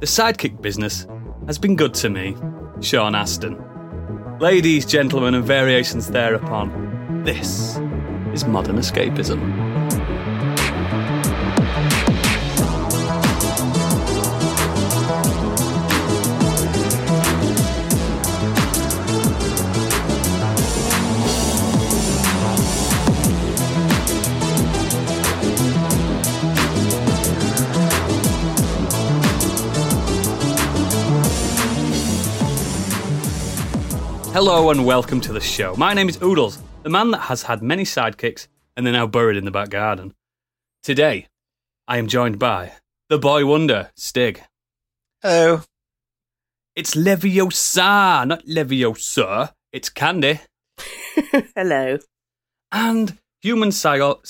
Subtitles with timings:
[0.00, 1.06] The sidekick business
[1.46, 2.36] has been good to me,
[2.80, 3.58] Sean Astin.
[4.40, 7.78] Ladies, gentlemen, and variations thereupon, this
[8.32, 9.71] is modern escapism.
[34.44, 35.76] Hello and welcome to the show.
[35.76, 39.36] My name is Oodles, the man that has had many sidekicks and they're now buried
[39.36, 40.14] in the back garden.
[40.82, 41.28] Today,
[41.86, 42.72] I am joined by
[43.08, 44.42] the boy wonder, Stig.
[45.22, 45.60] Hello.
[46.74, 49.52] It's Leviosa, not Leviosa.
[49.72, 50.40] It's Candy.
[51.54, 52.00] Hello.
[52.72, 54.26] And human cyborg,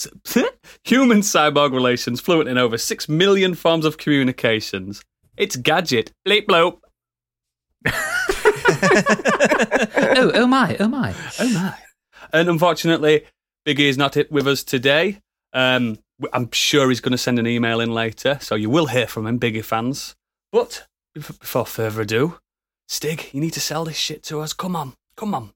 [0.84, 5.02] human cyborg relations fluent in over six million forms of communications.
[5.38, 6.12] It's Gadget.
[6.28, 6.80] Bleep bloop.
[10.16, 11.14] oh, oh my, oh my.
[11.38, 11.74] Oh my.
[12.32, 13.26] And unfortunately,
[13.66, 15.20] Biggie is not with us today.
[15.52, 15.98] Um,
[16.32, 19.26] I'm sure he's going to send an email in later, so you will hear from
[19.26, 20.14] him, Biggie fans.
[20.50, 22.38] But before further ado,
[22.88, 24.52] Stig, you need to sell this shit to us.
[24.52, 25.52] Come on, come on.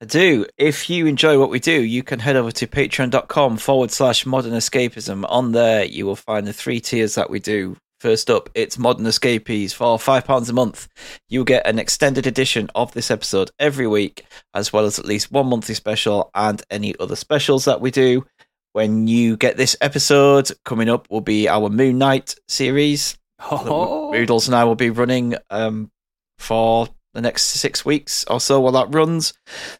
[0.00, 0.46] I do.
[0.58, 4.52] If you enjoy what we do, you can head over to patreon.com forward slash modern
[4.52, 5.24] escapism.
[5.28, 7.76] On there, you will find the three tiers that we do.
[8.04, 10.88] First up, it's Modern Escapees for £5 a month.
[11.30, 15.32] You'll get an extended edition of this episode every week, as well as at least
[15.32, 18.26] one monthly special and any other specials that we do.
[18.74, 23.16] When you get this episode, coming up will be our Moon Knight series.
[23.40, 24.12] Oh.
[24.12, 25.90] Moodles and I will be running um,
[26.36, 29.32] for the next six weeks or so while that runs.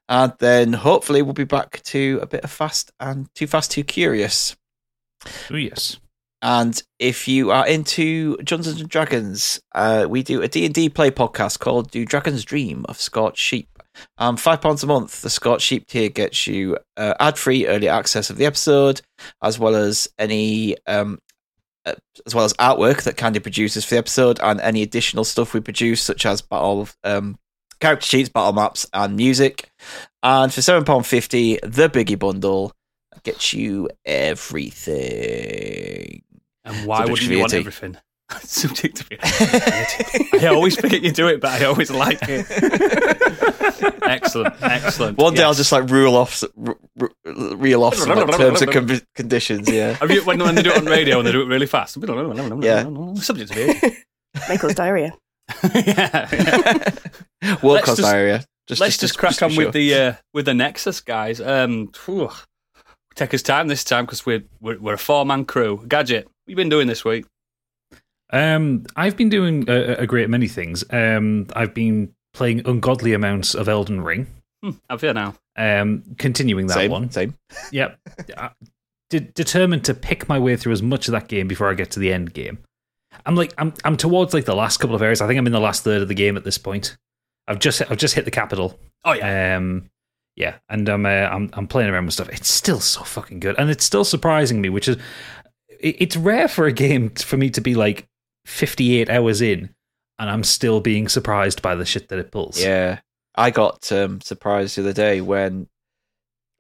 [0.08, 3.84] And then hopefully we'll be back to a bit of fast and too fast, too
[3.84, 4.56] curious.
[5.50, 5.98] Oh, yes.
[6.44, 11.58] And if you are into Dungeons and Dragons, uh, we do a D&D play podcast
[11.58, 13.70] called Do Dragons Dream of Scorched Sheep.
[14.18, 18.28] Um, five pounds a month, the Scorched Sheep tier gets you uh, ad-free early access
[18.28, 19.00] of the episode,
[19.42, 21.18] as well as any um,
[21.86, 21.94] uh,
[22.26, 25.60] as well as artwork that Candy produces for the episode, and any additional stuff we
[25.60, 27.38] produce, such as battle um,
[27.80, 29.70] character sheets, battle maps, and music.
[30.22, 32.72] And for seven pound fifty, the Biggie bundle
[33.22, 35.04] gets you everything.
[36.64, 37.96] And why wouldn't you want everything?
[38.40, 40.42] Subject to VAT.
[40.42, 42.46] I always forget you do it, but I always like it.
[44.02, 45.18] excellent, excellent.
[45.18, 48.72] One day I'll just like rule off, r- r- reel off some like, terms and
[48.72, 49.70] con- conditions.
[49.70, 51.66] Yeah, Have you, when, when they do it on radio and they do it really
[51.66, 51.98] fast?
[51.98, 53.14] Yeah.
[53.14, 53.92] Subject to VAT.
[54.48, 55.14] May cause diarrhea.
[55.74, 56.28] yeah,
[57.42, 57.56] yeah.
[57.62, 58.44] world cause diarrhea.
[58.66, 61.40] Just, Let's just, crack to on be with the uh, with the Nexus guys.
[61.40, 62.30] Um, phew.
[63.14, 65.84] take us time this time because we're, we're we're a four man crew.
[65.86, 67.26] Gadget, what you been doing this week?
[68.30, 70.84] Um, I've been doing a, a great many things.
[70.90, 74.26] Um, I've been playing ungodly amounts of Elden Ring.
[74.62, 75.34] Hmm, I've here now.
[75.56, 77.10] Um, continuing that same one.
[77.10, 77.34] Same.
[77.70, 77.98] Yep.
[79.10, 81.90] De- determined to pick my way through as much of that game before I get
[81.92, 82.58] to the end game.
[83.26, 85.20] I'm like I'm I'm towards like the last couple of areas.
[85.20, 86.96] I think I'm in the last third of the game at this point.
[87.46, 88.78] I've just I've just hit the capital.
[89.04, 89.90] Oh yeah, Um,
[90.34, 92.30] yeah, and I'm uh, I'm I'm playing around with stuff.
[92.30, 95.02] It's still so fucking good, and it's still surprising me, which is it,
[95.88, 98.06] it's rare for a game for me to be like
[98.46, 99.74] 58 hours in,
[100.18, 102.62] and I'm still being surprised by the shit that it pulls.
[102.62, 103.00] Yeah,
[103.34, 105.68] I got um, surprised the other day when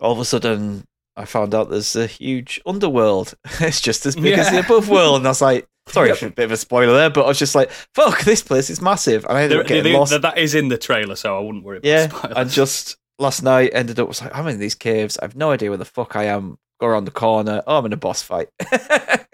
[0.00, 0.84] all of a sudden
[1.16, 3.34] I found out there's a huge underworld.
[3.60, 6.30] it's just as big as the above world, and I was like, sorry for a
[6.30, 9.24] bit of a spoiler there, but I was just like, fuck, this place is massive,
[9.26, 10.12] and I ended There- up getting there- lost.
[10.12, 11.78] that- that is in the trailer, so I wouldn't worry.
[11.78, 12.36] About Yeah, spoilers.
[12.36, 15.16] and just last night ended up was like I'm in these caves.
[15.18, 16.58] I have no idea where the fuck I am.
[16.84, 17.62] Go around the corner.
[17.66, 18.50] Oh, I'm in a boss fight.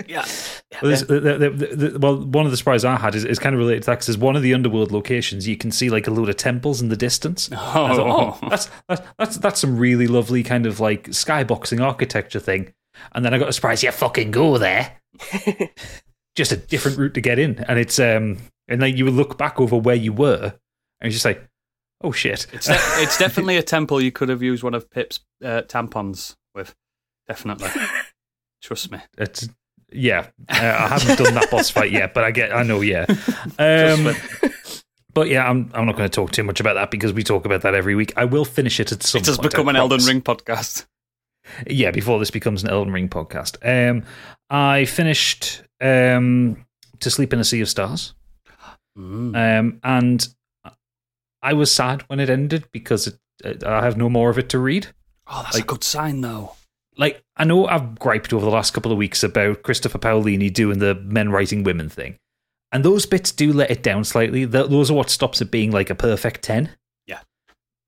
[0.06, 0.24] yeah.
[0.80, 3.56] Well, the- the- the- the- well, one of the surprises I had is, is kind
[3.56, 6.12] of related to that because one of the underworld locations you can see like a
[6.12, 7.50] load of temples in the distance.
[7.50, 11.84] I thought, Oh, oh, that's, that's that's that's some really lovely kind of like skyboxing
[11.84, 12.72] architecture thing.
[13.12, 13.82] And then I got a surprise.
[13.82, 14.96] Yeah, fucking go there.
[16.36, 18.38] just a different route to get in, and it's um,
[18.68, 20.42] and then you would look back over where you were,
[21.00, 21.46] and you're just like,
[22.02, 22.46] oh shit.
[22.52, 26.36] it's de- it's definitely a temple you could have used one of Pip's uh, tampons
[26.54, 26.74] with.
[27.30, 27.70] Definitely,
[28.62, 28.98] trust me.
[29.16, 29.48] It's
[29.92, 30.26] yeah.
[30.48, 32.52] Uh, I haven't done that boss fight yet, but I get.
[32.52, 32.80] I know.
[32.80, 33.06] Yeah.
[33.58, 34.14] Um,
[35.14, 37.44] but yeah, I'm I'm not going to talk too much about that because we talk
[37.44, 38.12] about that every week.
[38.16, 39.20] I will finish it at some.
[39.20, 40.04] It has point, become an Elden.
[40.04, 40.86] Ring podcast.
[41.68, 43.56] Yeah, before this becomes an Elden Ring podcast.
[43.64, 44.04] Um,
[44.50, 46.64] I finished um,
[47.00, 48.14] To Sleep in a Sea of Stars.
[48.98, 49.58] Mm.
[49.58, 50.28] Um, and
[51.42, 53.18] I was sad when it ended because it,
[53.64, 54.88] uh, I have no more of it to read.
[55.26, 56.54] Oh, that's like- a good sign, though.
[56.96, 60.78] Like, I know I've griped over the last couple of weeks about Christopher Paolini doing
[60.80, 62.16] the men writing women thing.
[62.72, 64.44] and those bits do let it down slightly.
[64.44, 66.70] Those are what stops it being like a perfect ten.
[67.06, 67.20] Yeah.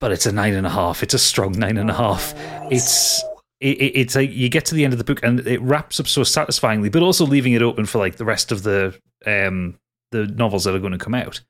[0.00, 1.02] but it's a nine and a half.
[1.02, 2.34] It's a strong nine and a half.
[2.72, 3.22] It's
[3.60, 6.00] it, it- it's like you get to the end of the book and it wraps
[6.00, 9.78] up so satisfyingly, but also leaving it open for like the rest of the um
[10.10, 11.40] the novels that are going to come out.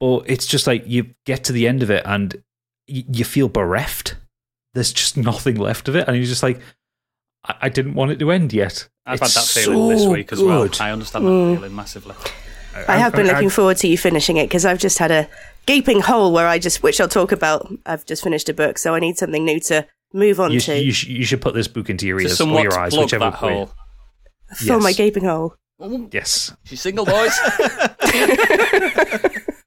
[0.00, 2.34] Or it's just like you get to the end of it and
[2.88, 4.14] y- you feel bereft.
[4.76, 6.60] There's just nothing left of it, and you're just like,
[7.44, 8.88] I, I didn't want it to end yet.
[9.06, 10.68] I've It's had that feeling this week as well.
[10.80, 11.54] I understand that Mm.
[11.56, 12.14] feeling massively.
[12.86, 15.28] I have been looking forward to you finishing it because I've just had a
[15.64, 17.72] gaping hole where I just, which I'll talk about.
[17.86, 20.78] I've just finished a book, so I need something new to move on You, to.
[20.78, 23.06] you, sh- you should put this book into your To ears or your eyes, plug
[23.06, 23.54] whichever that way.
[23.54, 23.70] hole.
[24.56, 25.54] Fill my gaping hole.
[26.12, 26.52] Yes.
[26.64, 27.32] She's single, boys.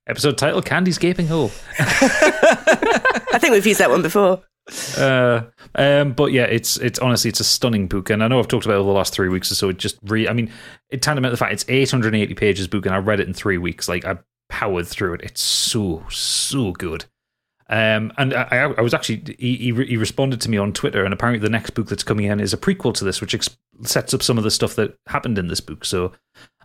[0.07, 1.51] Episode title: Candy's gaping hole.
[1.79, 4.41] I think we've used that one before.
[4.97, 5.43] Uh,
[5.75, 8.65] um, but yeah, it's it's honestly it's a stunning book, and I know I've talked
[8.65, 9.69] about it over the last three weeks or so.
[9.69, 10.51] It just re, I mean,
[10.89, 13.87] it tandem the fact it's 880 pages book, and I read it in three weeks.
[13.87, 14.17] Like I
[14.49, 15.21] powered through it.
[15.21, 17.05] It's so so good.
[17.69, 21.13] Um, and I, I was actually he, he he responded to me on Twitter, and
[21.13, 24.13] apparently the next book that's coming in is a prequel to this, which ex- sets
[24.13, 25.85] up some of the stuff that happened in this book.
[25.85, 26.11] So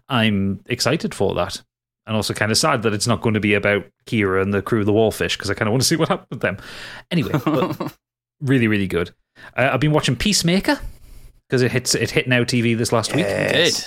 [0.09, 1.63] I'm excited for that.
[2.07, 4.61] And also kind of sad that it's not going to be about Kira and the
[4.61, 6.59] crew of the Wallfish because I kind of want to see what happened with them.
[7.11, 7.97] Anyway, but
[8.43, 9.15] really, really good.
[9.57, 10.79] Uh, I've been watching Peacemaker
[11.49, 13.25] because it hits it hit Now TV this last week.
[13.27, 13.85] Did.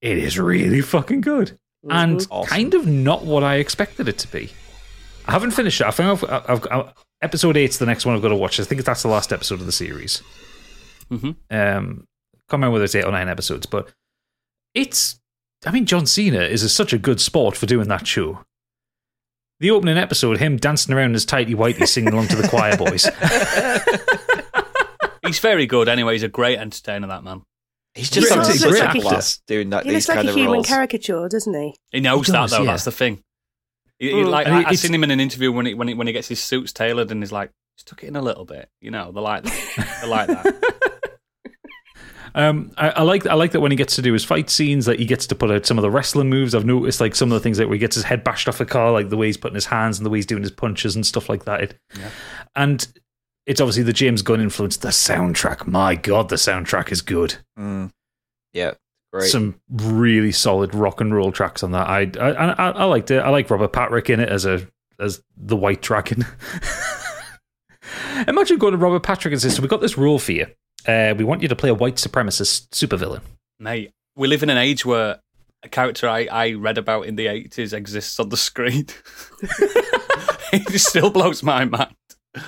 [0.00, 1.56] It is really fucking good
[1.88, 2.26] and Mhm.
[2.30, 2.48] Awesome.
[2.50, 4.50] kind of not what I expected it to be.
[5.26, 5.86] I haven't finished it.
[5.86, 6.92] I think I've, I've, I've,
[7.22, 8.58] episode eight's the next one I've got to watch.
[8.58, 10.22] I think that's the last episode of the series.
[11.10, 11.36] Mhm.
[11.50, 12.06] Um,
[12.48, 13.88] can't remember whether it's eight or nine episodes, but
[14.74, 15.20] it's.
[15.64, 18.40] I mean, John Cena is a, such a good sport for doing that show.
[19.60, 22.76] The opening episode, him dancing around as his tighty whitey, singing along to the choir
[22.76, 23.08] boys.
[25.26, 26.14] He's very good anyway.
[26.14, 27.42] He's a great entertainer, that man.
[27.94, 29.84] He's just He having looks such like a a- blast doing that.
[29.86, 30.66] He looks like kind a of human roles.
[30.66, 31.76] caricature, doesn't he?
[31.92, 32.62] He knows He that though.
[32.62, 32.72] yeah.
[32.72, 33.22] That's the thing.
[33.98, 34.30] He, he- Mm.
[34.30, 36.26] like I, I've seen him in an interview when he when he when he gets
[36.26, 38.68] his suits tailored and he's like, just took it in a little bit.
[38.80, 39.98] You know, they like that.
[40.02, 40.81] They like that.
[42.34, 44.86] Um, I, I like I like that when he gets to do his fight scenes,
[44.86, 46.54] that he gets to put out some of the wrestling moves.
[46.54, 48.60] I've noticed like some of the things that where he gets his head bashed off
[48.60, 50.50] a car, like the way he's putting his hands and the way he's doing his
[50.50, 51.60] punches and stuff like that.
[51.62, 52.10] It, Yeah.
[52.56, 52.86] And
[53.46, 54.76] it's obviously the James Gunn influence.
[54.76, 57.36] The soundtrack, my god, the soundtrack is good.
[57.58, 57.90] Mm.
[58.52, 58.72] Yeah,
[59.12, 59.30] great.
[59.30, 61.88] Some really solid rock and roll tracks on that.
[61.88, 63.18] I I, I I liked it.
[63.18, 64.66] I like Robert Patrick in it as a
[64.98, 66.24] as the White Dragon.
[68.28, 70.46] Imagine going to Robert Patrick and says, "So we got this role for you.
[70.86, 73.20] Uh, we want you to play a white supremacist supervillain."
[73.58, 75.20] Mate, we live in an age where
[75.62, 78.86] a character I, I read about in the 80s exists on the screen.
[80.52, 81.94] it just still blows my mind.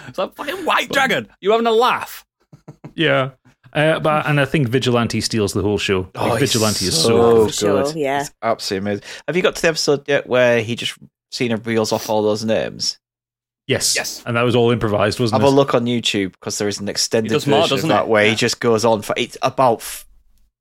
[0.08, 2.24] It's like, fucking White Dragon, you having a laugh?
[2.94, 3.30] Yeah.
[3.72, 6.00] Uh, but and I think Vigilante steals the whole show.
[6.00, 7.86] Like, Oh, he's Vigilante is so so good.
[7.86, 8.00] For good.
[8.00, 8.20] yeah.
[8.22, 9.04] It's absolutely amazing.
[9.26, 10.96] Have you got to the episode yet where he just
[11.32, 12.98] Cena reels off all those names?
[13.66, 14.22] Yes, Yes.
[14.26, 15.44] and that was all improvised, wasn't it?
[15.44, 18.02] Have a look on YouTube because there is an extended does version more, of that
[18.02, 18.08] it?
[18.08, 18.30] where Yeah.
[18.30, 20.06] he just goes on for it's about f-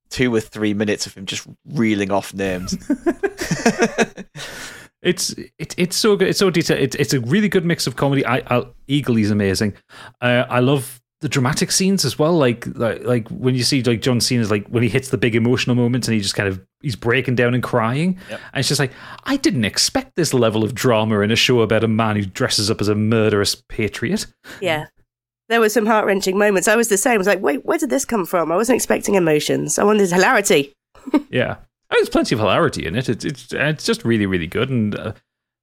[0.09, 2.77] two or three minutes of him just reeling off names.
[5.01, 6.29] It's it, it's so good.
[6.29, 6.79] It's so detailed.
[6.79, 8.25] It's it's a really good mix of comedy.
[8.25, 9.73] I, I Eagly's amazing.
[10.21, 12.37] Uh, I love the dramatic scenes as well.
[12.37, 15.35] Like like like when you see like John Cena's like when he hits the big
[15.35, 18.19] emotional moments and he just kind of he's breaking down and crying.
[18.29, 18.41] Yep.
[18.51, 18.91] And it's just like
[19.23, 22.69] I didn't expect this level of drama in a show about a man who dresses
[22.69, 24.27] up as a murderous patriot.
[24.59, 24.87] Yeah.
[25.47, 26.67] There were some heart wrenching moments.
[26.67, 27.13] I was the same.
[27.13, 28.51] I was like, wait, where did this come from?
[28.51, 29.79] I wasn't expecting emotions.
[29.79, 30.73] I wanted hilarity.
[31.29, 33.09] Yeah, And there's plenty of hilarity in it.
[33.09, 35.13] It's it's it's just really really good, and uh,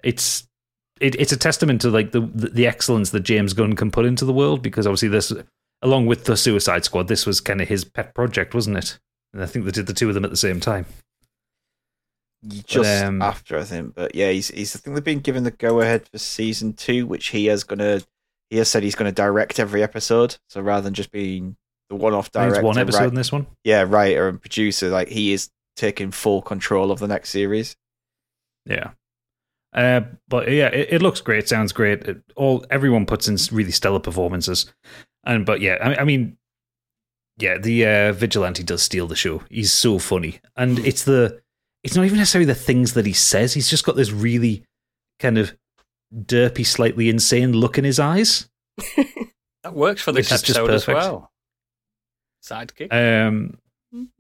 [0.02, 0.46] it's
[1.00, 4.24] it, it's a testament to like the the excellence that James Gunn can put into
[4.24, 5.32] the world because obviously this,
[5.82, 8.98] along with the Suicide Squad, this was kind of his pet project, wasn't it?
[9.32, 10.86] And I think they did the two of them at the same time.
[12.64, 15.50] just um, after I think, but yeah, he's he's I think they've been given the
[15.50, 18.02] go ahead for season two, which he has gonna
[18.50, 20.36] he has said he's gonna direct every episode.
[20.48, 21.56] So rather than just being
[21.88, 23.46] the one off director, one episode in this one.
[23.64, 27.76] yeah, writer and producer, like he is taking full control of the next series.
[28.66, 28.90] Yeah.
[29.72, 31.48] Uh, but yeah, it, it looks great.
[31.48, 32.02] Sounds great.
[32.02, 34.72] It, all everyone puts in really stellar performances,
[35.24, 36.36] and but yeah, I, I mean,
[37.38, 39.42] yeah, the uh, vigilante does steal the show.
[39.48, 41.40] He's so funny, and it's the
[41.84, 43.54] it's not even necessarily the things that he says.
[43.54, 44.64] He's just got this really
[45.18, 45.56] kind of
[46.14, 48.48] derpy, slightly insane look in his eyes.
[49.62, 51.30] That works for this episode as well.
[52.42, 52.92] Sidekick.
[52.92, 53.58] Um,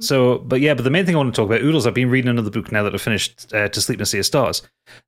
[0.00, 2.10] so, but yeah, but the main thing I want to talk about, Oodles, I've been
[2.10, 4.62] reading another book now that I've finished uh, To Sleep in a Sea of Stars.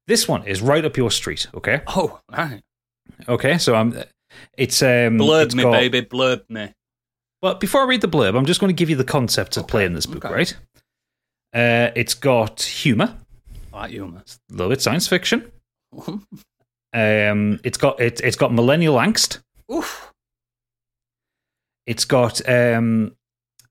[0.06, 1.82] This one is right up your street, okay?
[1.88, 2.62] oh, right.
[3.28, 3.92] Okay, so I'm.
[4.56, 5.18] It's um.
[5.18, 6.02] Blurb it's me, got- baby.
[6.02, 6.72] Blurb me.
[7.42, 9.64] Well, before I read the blurb, I'm just going to give you the concept of
[9.64, 10.32] Okay, playing this book, okay.
[10.34, 10.56] right?
[11.52, 13.18] Uh, it's got humor.
[13.72, 14.22] I like humour.
[14.26, 15.50] A little bit science fiction.
[16.94, 19.38] Um, it's got it, it's got millennial angst.
[19.72, 20.12] Oof.
[21.86, 23.16] It's got um,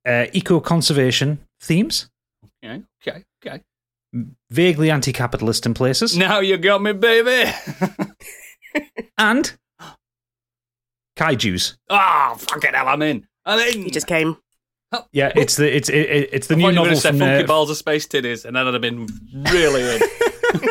[0.05, 2.09] uh, eco conservation themes,
[2.63, 3.61] Okay, okay, okay.
[4.49, 7.51] vaguely anti capitalist in places, Now you got me, baby.
[9.17, 9.57] and
[11.17, 11.77] kaiju's.
[11.89, 13.27] Ah, fucking hell, I'm in.
[13.45, 13.83] I'm in.
[13.83, 14.37] You just came.
[15.13, 17.01] Yeah, it's the it's it, it's the I new thought you were novel going to
[17.01, 19.07] say from Funky uh, Balls of Space Titties, and then I'd have been
[19.51, 20.01] really in.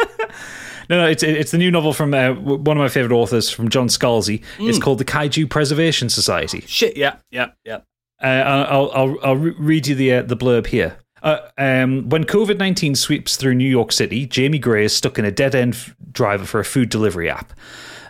[0.91, 3.71] no no it's it's the new novel from uh, one of my favorite authors from
[3.71, 4.43] John Scalzi.
[4.59, 4.83] It's Mm.
[4.83, 6.61] called the Kaiju Preservation Society.
[6.67, 7.81] Shit, yeah, yeah, yeah.
[8.23, 10.99] Uh, I'll, I'll, I'll read you the, uh, the blurb here.
[11.23, 15.25] Uh, um, when COVID 19 sweeps through New York City, Jamie Gray is stuck in
[15.25, 17.53] a dead end f- driver for a food delivery app.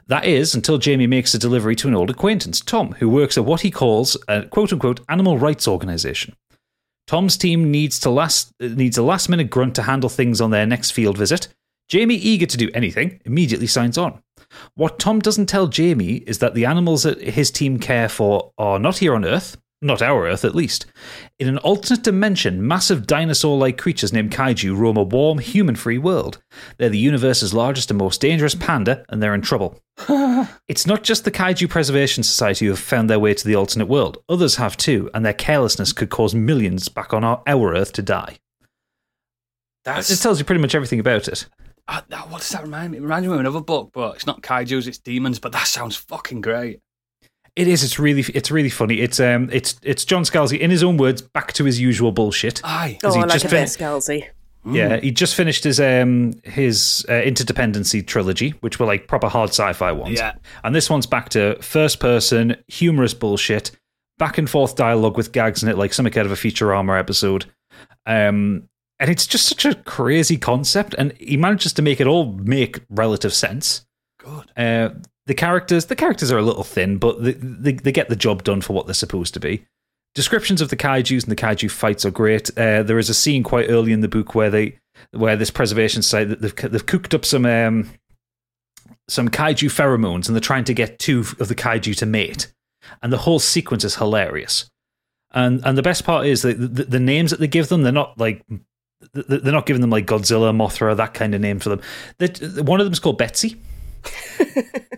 [0.07, 3.45] That is until Jamie makes a delivery to an old acquaintance, Tom, who works at
[3.45, 6.35] what he calls a quote unquote animal rights organization.
[7.07, 10.51] Tom's team needs to last uh, needs a last minute grunt to handle things on
[10.51, 11.49] their next field visit.
[11.89, 14.23] Jamie, eager to do anything, immediately signs on.
[14.75, 18.79] What Tom doesn't tell Jamie is that the animals that his team care for are
[18.79, 20.87] not here on Earth, not our Earth at least.
[21.39, 25.99] In an alternate dimension, massive dinosaur like creatures named kaiju roam a warm, human free
[25.99, 26.43] world.
[26.79, 29.81] They're the universe's largest and most dangerous panda, and they're in trouble.
[30.69, 33.87] it's not just the Kaiju Preservation Society who have found their way to the alternate
[33.87, 37.93] world, others have too, and their carelessness could cause millions back on our, our Earth
[37.95, 38.39] to die.
[39.85, 41.47] That's It tells you pretty much everything about it.
[41.89, 42.99] Uh, what does that remind me?
[42.99, 45.39] It reminds me of another book, but it's not kaiju's, it's demons.
[45.39, 46.81] But that sounds fucking great.
[47.57, 47.83] It is.
[47.85, 48.25] It's really.
[48.35, 49.01] It's really funny.
[49.01, 49.49] It's um.
[49.53, 52.61] It's it's John Scalzi in his own words, back to his usual bullshit.
[52.65, 52.99] Aye.
[53.05, 54.27] Oh, he I like just a bit, fin- Scalzi.
[54.65, 59.51] Yeah, he just finished his um his uh, interdependency trilogy, which were like proper hard
[59.51, 60.19] sci-fi ones.
[60.19, 60.35] Yeah.
[60.63, 63.71] and this one's back to first person humorous bullshit,
[64.19, 67.47] back and forth dialogue with gags in it, like something out of a Futurama episode.
[68.05, 72.33] Um, and it's just such a crazy concept, and he manages to make it all
[72.35, 73.87] make relative sense.
[74.19, 74.51] Good.
[74.59, 74.91] Uh,
[75.31, 78.43] the characters, the characters are a little thin, but they, they, they get the job
[78.43, 79.65] done for what they're supposed to be.
[80.13, 82.51] Descriptions of the kaiju's and the kaiju fights are great.
[82.59, 84.77] Uh, there is a scene quite early in the book where they,
[85.13, 87.89] where this preservation site they've they've cooked up some um,
[89.07, 92.53] some kaiju pheromones and they're trying to get two of the kaiju to mate,
[93.01, 94.69] and the whole sequence is hilarious.
[95.31, 97.93] And and the best part is that the, the names that they give them, they're
[97.93, 98.45] not like
[99.13, 101.81] they're not giving them like Godzilla, Mothra, that kind of name for them.
[102.19, 103.61] They're, one of them's called Betsy.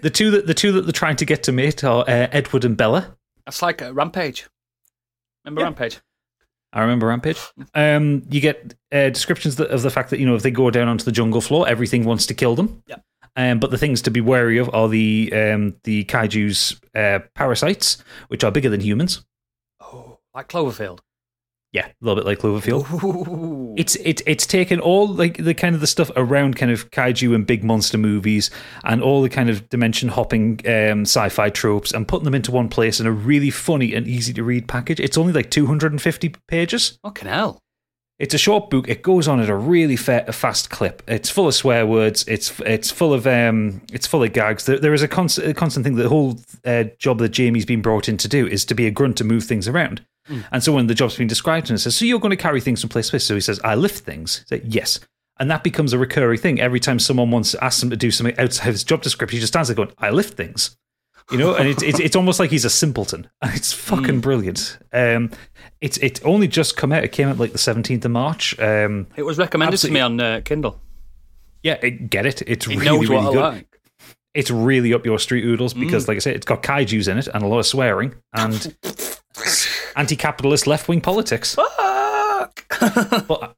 [0.02, 2.64] The two that the two that they're trying to get to mate are uh, Edward
[2.64, 3.16] and Bella.
[3.46, 4.48] That's like a Rampage.
[5.44, 5.66] Remember Yeah.
[5.66, 6.00] Rampage?
[6.72, 7.38] I remember Rampage.
[7.74, 10.70] Um, you get uh, descriptions that, of the fact that you know if they go
[10.70, 12.82] down onto the jungle floor, everything wants to kill them.
[12.86, 13.04] Yep.
[13.34, 18.02] Um, but the things to be wary of are the um, the kaiju's uh, parasites,
[18.28, 19.24] which are bigger than humans.
[19.80, 21.00] Oh, like Cloverfield.
[21.72, 23.02] Yeah, a little bit like Cloverfield.
[23.02, 23.74] Ooh.
[23.78, 27.34] It's it's it's taken all like the kind of the stuff around kind of kaiju
[27.34, 28.50] and big monster movies
[28.84, 32.68] and all the kind of dimension hopping um, sci-fi tropes and putting them into one
[32.68, 35.00] place in a really funny and easy to read package.
[35.00, 36.98] It's only like 250 pages.
[37.02, 37.61] Fucking hell.
[38.22, 38.88] It's a short book.
[38.88, 41.02] It goes on at a really fa- fast clip.
[41.08, 42.24] It's full of swear words.
[42.28, 44.64] It's it's full of um it's full of gags.
[44.64, 45.96] There, there is a constant a constant thing.
[45.96, 48.92] The whole uh, job that Jamie's been brought in to do is to be a
[48.92, 50.06] grunt to move things around.
[50.52, 52.36] And so when the job's been described to him, it says, "So you're going to
[52.36, 55.00] carry things from place to place." So he says, "I lift things." Said, "Yes."
[55.40, 56.60] And that becomes a recurring thing.
[56.60, 59.40] Every time someone wants to ask him to do something outside his job description, he
[59.40, 60.76] just stands there going, "I lift things."
[61.32, 63.28] You know, and it's, it's it's almost like he's a simpleton.
[63.42, 64.78] It's fucking brilliant.
[64.92, 65.30] Um,
[65.80, 67.02] it's it's only just come out.
[67.04, 68.58] It came out like the seventeenth of March.
[68.60, 70.00] Um, It was recommended Absolutely.
[70.00, 70.80] to me on uh, Kindle.
[71.62, 72.42] yeah, it, get it.
[72.46, 73.40] It's It really really what good.
[73.40, 73.66] Like.
[74.34, 77.28] It's really up your street oodles because, like I said, it's got kaiju's in it
[77.28, 78.74] and a lot of swearing and
[79.96, 81.54] anti-capitalist left-wing politics.
[81.54, 82.64] Fuck!
[83.28, 83.54] But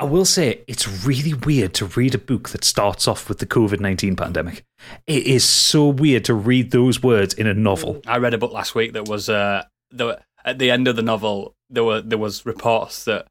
[0.00, 3.46] I will say it's really weird to read a book that starts off with the
[3.46, 4.64] COVID nineteen pandemic.
[5.06, 8.00] It is so weird to read those words in a novel.
[8.06, 10.94] I read a book last week that was uh, there were, at the end of
[10.96, 11.54] the novel.
[11.70, 13.26] There were there was reports that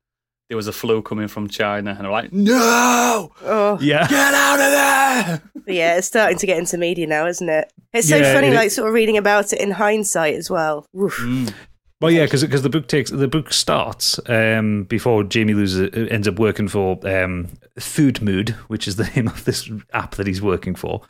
[0.50, 4.60] there was a flu coming from China, and I'm like, no, Oh, Yeah, get out
[4.60, 5.42] of there!
[5.76, 7.72] yeah, it's starting to get into media now, isn't it?
[7.94, 10.86] It's so Yeah, funny, it- like sort of reading about it in hindsight as well.
[10.94, 11.18] Woof.
[11.20, 11.54] Mm.
[12.00, 16.28] Well, yeah, because because the book takes the book starts um, before Jamie loses ends
[16.28, 17.48] up working for um,
[17.80, 21.02] Food Mood, which is the name of this app that he's working for.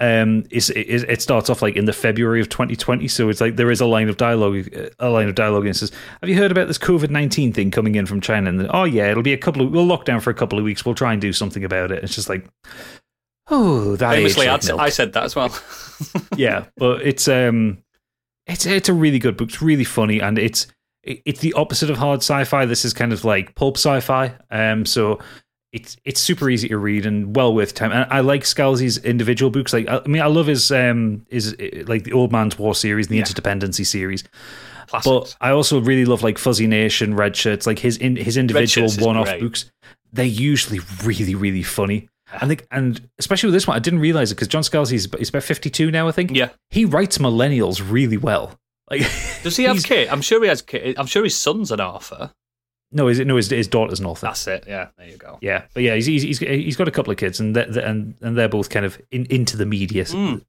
[0.00, 3.70] Um, it, it starts off like in the February of 2020, so it's like there
[3.70, 6.50] is a line of dialogue, a line of dialogue, and it says, "Have you heard
[6.50, 9.38] about this COVID 19 thing coming in from China?" And oh yeah, it'll be a
[9.38, 10.84] couple of we'll lock down for a couple of weeks.
[10.84, 12.02] We'll try and do something about it.
[12.02, 12.44] It's just like,
[13.50, 14.48] oh, that Famously.
[14.48, 15.56] I said that as well.
[16.36, 17.78] yeah, but it's um,
[18.48, 19.50] it's it's a really good book.
[19.50, 20.66] It's really funny, and it's
[21.02, 22.66] it's the opposite of hard sci-fi.
[22.66, 24.34] This is kind of like pulp sci-fi.
[24.50, 25.20] Um, so
[25.72, 27.92] it's it's super easy to read and well worth time.
[27.92, 29.72] And I like Scalzi's individual books.
[29.72, 33.06] Like I mean, I love his um his uh, like the Old Man's War series,
[33.06, 33.24] and the Yeah.
[33.24, 34.24] Interdependency series.
[34.88, 35.04] Classics.
[35.04, 38.90] But I also really love like Fuzzy Nation, Red Shirts, like his in, his individual
[38.98, 39.70] one-off books.
[40.12, 42.08] They're usually really really funny.
[42.32, 45.08] I think, and especially with this one, I didn't realize it because John Scalzi is
[45.18, 46.08] he's about fifty-two now.
[46.08, 46.30] I think.
[46.34, 46.50] yeah.
[46.70, 48.58] He writes millennials really well.
[48.90, 49.00] Like,
[49.42, 50.08] Does he have he's- kid?
[50.08, 50.96] I'm sure he has kid.
[50.98, 52.32] I'm sure his son's an author.
[52.90, 54.26] No, his no his, his daughter's an author.
[54.26, 54.64] That's it.
[54.66, 54.88] Yeah.
[54.96, 55.38] There you go.
[55.42, 58.14] Yeah, but yeah, he's he's he's, he's got a couple of kids, and they're, and
[58.22, 60.04] and they're both kind of in, into the media.
[60.04, 60.42] Mm.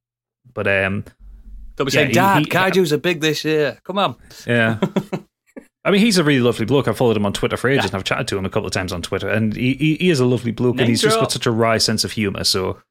[0.54, 1.04] But um,
[1.76, 3.80] They'll be Yeah, saying, he- Dad, he- Kaiju's are big this year.
[3.84, 4.16] Come on.
[4.48, 4.80] yeah.
[5.86, 6.88] I mean, he's a really lovely bloke.
[6.88, 8.74] I've followed him on Twitter for ages, and I've chatted to him a couple of
[8.74, 11.20] times on Twitter, and he he, he is a lovely bloke, Name and he's just
[11.20, 12.44] got such a wry sense of humor.
[12.44, 12.82] So,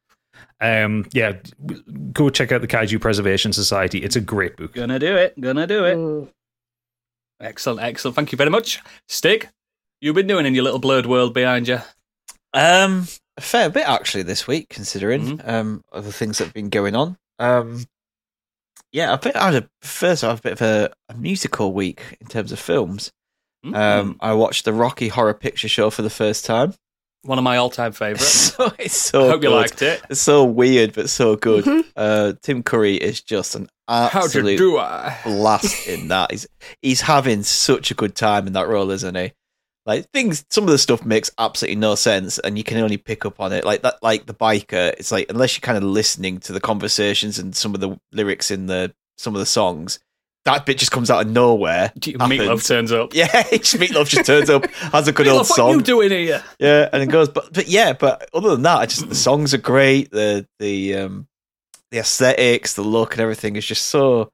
[0.60, 1.34] um, yeah,
[2.12, 3.98] go check out the Kaiju Preservation Society.
[3.98, 4.72] It's a great book.
[4.74, 5.38] Gonna do it.
[5.40, 5.96] Gonna do it.
[5.96, 6.28] Mm.
[7.40, 7.80] Excellent.
[7.82, 8.16] Excellent.
[8.16, 8.80] Thank you very much.
[9.06, 9.48] Stig,
[10.00, 11.78] you've been doing in your little blurred world behind you.
[12.54, 15.48] Um, a fair bit actually this week, considering Mhm.
[15.48, 17.16] um other things that have been going on.
[17.38, 17.84] Um,
[18.92, 22.16] yeah, I've I had a first I have a bit of a, a musical week
[22.20, 23.12] in terms of films.
[23.64, 23.74] Mm.
[23.76, 26.74] Um, I watched the Rocky Horror Picture Show for the first time.
[27.22, 28.28] One of my all-time favourites.
[28.54, 30.00] so it's so I so hope you liked it.
[30.08, 31.64] It's so weird but so good.
[31.64, 31.84] Mhm.
[31.96, 35.16] Uh, Tim Curry is just an How do absolute do I?
[35.24, 36.30] blast in that.
[36.30, 36.46] He's
[36.80, 39.32] he's having such a good time in that role, isn't he?
[39.88, 43.24] Like things, some of the stuff makes absolutely no sense, and you can only pick
[43.24, 43.64] up on it.
[43.64, 44.92] Like that, like the biker.
[44.98, 48.50] It's like unless you're kind of listening to the conversations and some of the lyrics
[48.50, 49.98] in the some of the songs,
[50.44, 51.90] that bit just comes out of nowhere.
[51.98, 53.14] Meatloaf turns up.
[53.14, 55.74] Yeah, Meatloaf just turns up, has a good Meatloaf, old what song.
[55.76, 56.44] you doing here?
[56.58, 59.54] Yeah, and it goes, but but yeah, but other than that, I just the songs
[59.54, 60.10] are great.
[60.10, 61.28] The the um
[61.90, 64.30] the aesthetics, the look, and everything is just so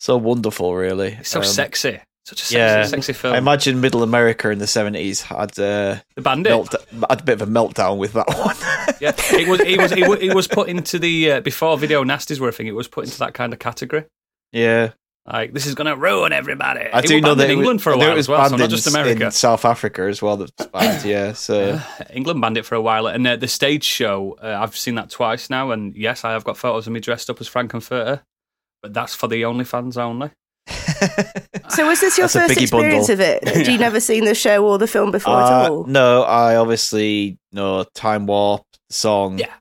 [0.00, 0.74] so wonderful.
[0.74, 2.00] Really, It's so Um, sexy.
[2.26, 2.82] Such a sexy, yeah.
[2.84, 3.34] sexy film.
[3.34, 6.50] I imagine Middle America in the seventies had uh, the bandit.
[6.50, 6.74] melt,
[7.08, 8.56] had a bit of a meltdown with that one.
[9.00, 9.60] Yeah, it was.
[9.60, 9.92] It was.
[9.92, 12.66] It was, it was put into the uh, before video nasties were a thing.
[12.66, 14.04] It was put into that kind of category.
[14.52, 14.90] yeah.
[15.28, 16.82] Like this is going to ruin everybody.
[16.92, 18.48] I It do know that in England was, for a while it was as well,
[18.48, 19.24] so not just America.
[19.24, 20.36] in South Africa as well.
[20.36, 21.32] That's banned, yeah.
[21.32, 24.38] So Uh, England banned it for a while, and uh, the stage show.
[24.40, 27.28] Uh, I've seen that twice now, and yes, I have got photos of me dressed
[27.28, 28.22] up as Frankenfurter,
[28.82, 30.30] but that's for the OnlyFans only.
[31.70, 33.26] So was this your That's first experience bundle.
[33.26, 33.48] of it?
[33.56, 35.84] Had you never seen the show or the film before Uh, at all?
[35.84, 39.38] No, I obviously know Time Warp song.
[39.38, 39.52] Yeah.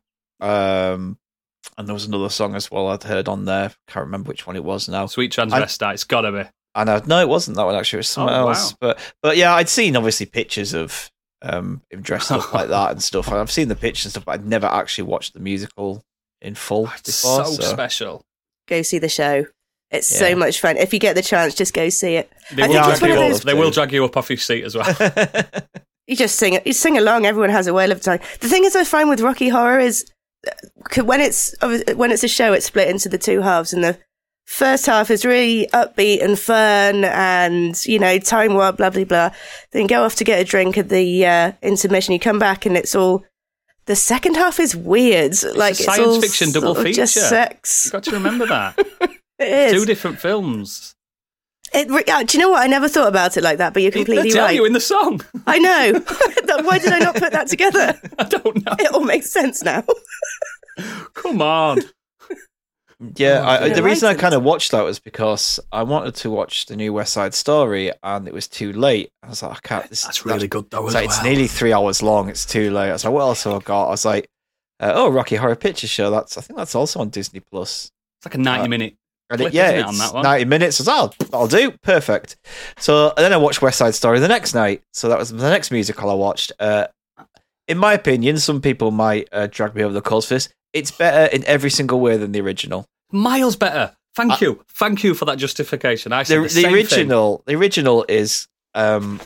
[0.41, 1.17] Um,
[1.77, 3.71] and there was another song as well I'd heard on there.
[3.87, 5.07] Can't remember which one it was now.
[5.07, 5.93] Sweet transvestite.
[5.95, 6.49] it's got to be.
[6.75, 7.97] And I, no, it wasn't that one actually.
[7.97, 8.71] It was someone Oh, else.
[8.73, 8.77] wow.
[8.81, 11.09] But but yeah, I'd seen obviously pictures of
[11.41, 13.27] um him dressed up like that and stuff.
[13.27, 16.03] And I've seen the pictures and stuff, but I'd never actually watched the musical
[16.41, 17.45] in full It's before.
[17.45, 18.23] so, so- special.
[18.67, 19.45] Go see the show.
[19.91, 20.19] It's Yeah.
[20.29, 20.77] so much fun.
[20.77, 22.31] If you get the chance, just go see it.
[22.51, 23.29] They I will, think drag it's one you of up.
[23.31, 24.85] those- they will drag you up off your seat as well.
[26.07, 26.67] You just sing it.
[26.67, 27.25] You sing along.
[27.25, 28.19] Everyone has a whale of time.
[28.39, 30.05] The thing is, I find with Rocky Horror is
[30.47, 31.55] uh, when it's
[31.95, 33.97] when it's a show, it's split into the two halves, and the
[34.45, 39.31] first half is really upbeat and fun, and you know, time warp, blah blah blah.
[39.71, 42.13] Then go off to get a drink at the uh, intermission.
[42.13, 43.25] You come back, and it's all.
[43.87, 45.33] The second half is weird.
[45.55, 47.25] like it's science all fiction double sort of Just feature.
[47.27, 47.85] sex.
[47.85, 48.77] You've got to remember that.
[49.39, 49.73] It is.
[49.73, 50.95] Two different films.
[51.73, 52.63] It, uh, do you know what?
[52.63, 54.55] I never thought about it like that, but you're completely they tell right.
[54.55, 55.21] you in the song.
[55.45, 55.93] I know.
[56.63, 57.99] Why did I not put that together?
[58.19, 58.75] I don't know.
[58.79, 59.83] It all makes sense now.
[61.13, 61.79] Come on.
[63.17, 66.15] Yeah, Oh, I, I- the reason I kind of watched that was because I wanted
[66.15, 69.09] to watch the new West Side Story, and it was too late.
[69.21, 69.89] I was like, I can't.
[69.89, 70.85] This, That's really good though.
[70.85, 72.29] It's, As like, it's nearly three hours long.
[72.29, 72.89] It's too late.
[72.89, 73.87] I was like, what else have I got?
[73.87, 74.29] I was like,
[74.79, 76.09] uh, oh, Rocky Horror Picture Show.
[76.09, 77.91] That's I think that's also on Disney Plus.
[78.19, 78.95] It's like a ninety-minute.
[79.29, 80.23] And it, yeah, it, it's that one?
[80.23, 80.79] ninety minutes.
[80.87, 82.35] I was, oh, I'll do perfect.
[82.77, 84.83] So and then I watched West Side Story the next night.
[84.93, 86.51] So that was the next musical I watched.
[86.59, 86.87] Uh,
[87.67, 90.49] in my opinion, some people might uh, drag me over the coals for this.
[90.73, 92.85] It's better in every single way than the original.
[93.11, 93.95] Miles better.
[94.13, 94.65] Thank Uh, you.
[94.69, 96.13] Thank you for that justification.
[96.13, 96.73] I The, said the, the thing.
[96.73, 99.19] original, the original is um,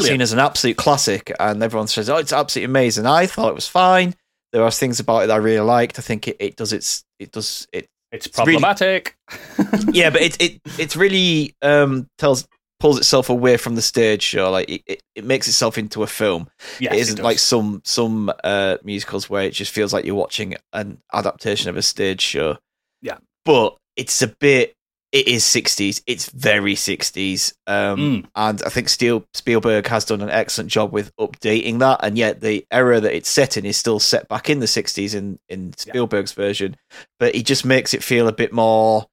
[0.00, 3.54] seen as an absolute classic, and everyone says, "Oh, it's absolutely amazing." I thought it
[3.54, 4.14] was fine.
[4.52, 5.98] There are things about it that I really liked.
[5.98, 7.88] I think it, it does its it does it.
[8.14, 9.16] It's really- problematic.
[9.92, 12.46] Yeah, but it it it's really um tells
[12.80, 14.50] pulls itself away from the stage show.
[14.50, 16.48] Like it, it, it makes itself into a film.
[16.80, 17.24] yes, it isn't does.
[17.24, 21.76] like some some uh musicals where it just feels like you're watching an adaptation of
[21.76, 22.58] a stage show.
[23.02, 23.18] Yeah.
[23.44, 24.73] but it's a bit.
[25.14, 26.02] It is 60s.
[26.08, 27.54] It's very 60s.
[27.68, 28.26] Um, Mm.
[28.34, 32.00] And I think Steel, Spielberg has done an excellent job with updating that.
[32.02, 35.14] And yet the era that it's set in is still set back in the 60s
[35.14, 36.76] in, in Spielberg's version.
[37.20, 39.06] But he just makes it feel a bit more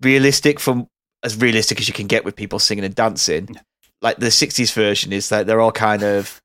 [0.00, 0.88] realistic from
[1.22, 3.54] as realistic as you can get with people singing and dancing.
[4.00, 6.40] Like the 60s version is that they're all kind of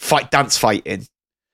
[0.00, 1.06] fight dance fighting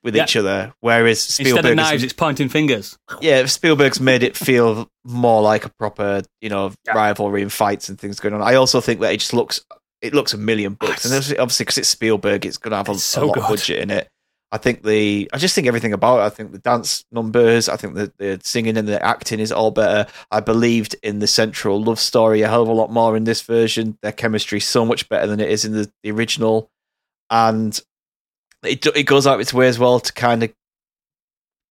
[0.02, 0.24] with Yeah.
[0.24, 0.72] each other.
[0.80, 2.98] Whereas Instead Spielberg, of is- knives, it's pointing fingers.
[3.20, 6.92] yeah, Spielberg's made it feel more like a proper, you know, Yeah.
[6.94, 8.42] rivalry and fights and things going on.
[8.42, 9.60] I also think that it just looks,
[10.02, 12.88] it looks a million bucks, and obviously- obviously because it's Spielberg, it's going to have
[12.88, 14.08] a, It's a so lot of budget in it.
[14.52, 16.22] I think the, I just think everything about it.
[16.22, 19.70] I think the dance numbers, I think the, the singing and the acting is all
[19.70, 20.10] better.
[20.32, 23.42] I believed in the central love story a hell of a lot more in this
[23.42, 23.96] version.
[24.02, 26.68] Their chemistry so much better than it is in the, the original,
[27.30, 27.78] and
[28.64, 30.52] it it goes out its way as well to kind of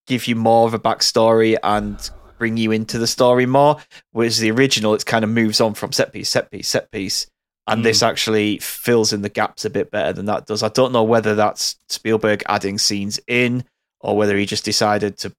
[0.08, 3.78] give you more of a backstory and bring you into the story more.
[4.12, 7.28] Whereas the original, it kind of moves on from set piece, set piece, set piece.
[7.68, 7.84] And Mm.
[7.84, 10.64] this actually fills in the gaps a bit better than that does.
[10.64, 13.64] I don't know whether that's Spielberg adding scenes in
[14.00, 15.34] or whether he just decided to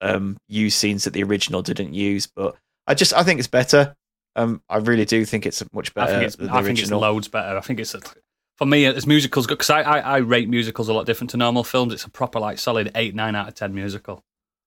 [0.00, 2.28] um, use scenes that the original didn't use.
[2.28, 2.54] But
[2.86, 3.96] I just I think it's better.
[4.36, 7.26] Um, I really do think it's much better I think it's, I think it's loads
[7.28, 7.56] better.
[7.56, 8.00] I think it's a,
[8.56, 11.64] for me as musicals because I, I I rate musicals a lot different to normal
[11.64, 11.92] films.
[11.92, 14.24] It's a proper like solid eight nine out of ten musical.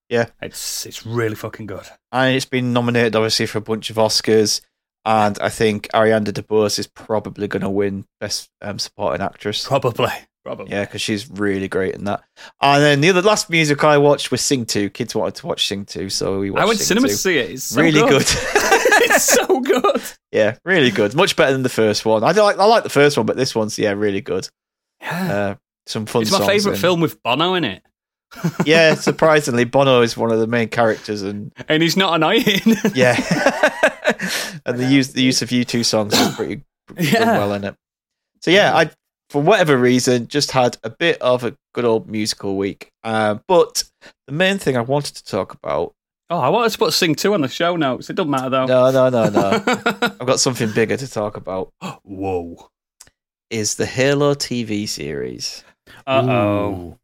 [0.10, 0.28] Yeah.
[0.42, 1.86] it's it's really fucking good.
[2.14, 4.62] and it's been nominated obviously for a bunch of Oscars.
[5.06, 9.66] And I think Ariana DeBose is probably going to win Best um, Supporting Actress.
[9.66, 10.12] Probably,
[10.44, 10.70] probably.
[10.72, 12.24] Yeah, because she's really great in that.
[12.62, 14.90] And then the other last music I watched was Sing 2.
[14.90, 17.14] Kids wanted to watch Sing 2, so we watched I went to Sing cinema 2.
[17.14, 17.52] to see it.
[17.52, 18.26] It's so really good.
[19.26, 20.02] so good.
[20.32, 21.16] yeah, really good.
[21.16, 22.24] Much better than the first one.
[22.24, 24.48] I like I like the first one, but this one's yeah, really good.
[25.02, 25.34] Yeah.
[25.34, 26.24] Uh, some fun.
[26.24, 26.80] it's my favorite in.
[26.80, 27.82] film with Bono in it,
[28.66, 32.62] Yeah, surprisingly, Bono is one of the main characters, and and he's not annoying.
[32.94, 33.16] yeah,
[34.66, 37.38] and the use the use of U two songs is pretty pretty Yeah.
[37.38, 37.76] well in it.
[38.42, 38.92] So yeah, I
[39.30, 42.90] for whatever reason just had a bit of a good old musical week.
[43.04, 43.84] Uh, but
[44.28, 45.94] the main thing I wanted to talk about.
[46.30, 48.10] Oh, I wanted to put Sing Two on the show notes.
[48.10, 48.66] It doesn't matter though.
[48.66, 49.64] No, no, no, no.
[50.20, 51.70] I've got something bigger to talk about.
[52.04, 52.70] Whoa.
[53.50, 55.64] Is the Halo TV series?
[56.06, 56.98] Uh oh.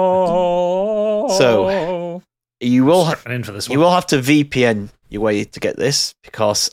[0.00, 1.38] Oh.
[1.38, 2.22] So-
[2.60, 3.72] You will ha- in for this one.
[3.78, 6.70] you will have to VPN your way to get this because,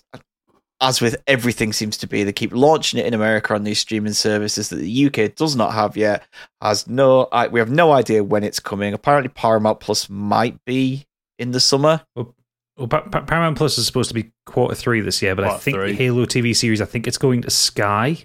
[0.80, 4.13] as with everything seems to be, they keep launching it in America on these streaming
[4.13, 6.24] services that the UK does not have yet.
[6.62, 8.94] Has no, I, we have no idea when it's coming.
[8.94, 11.08] Apparently, Paramount Plus might be
[11.40, 12.02] in the summer.
[12.16, 15.58] Well, Pa- Pa- Paramount Plus is supposed to be quarter three this year, but I
[15.58, 15.92] think three.
[15.94, 18.18] the Halo TV series, I think it's going to Sky.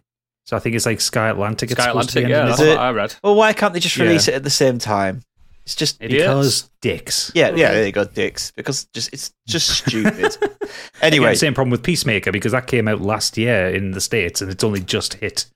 [0.45, 1.71] So I think it's like Sky Atlantic.
[1.71, 2.79] it's Sky to be Atlantic, yeah, that's Is what?
[2.79, 3.15] I read.
[3.25, 4.05] Well, why can't they just Yeah.
[4.05, 5.23] release it at the same time?
[5.64, 6.22] It's just Idiots.
[6.25, 7.31] because dicks.
[7.35, 7.72] yeah, yeah.
[7.72, 8.51] they you go, dicks.
[8.51, 10.37] Because just it's just stupid.
[11.03, 14.42] anyway, Again, same problem with Peacemaker because that came out last year in the states
[14.42, 15.46] and it's only just hit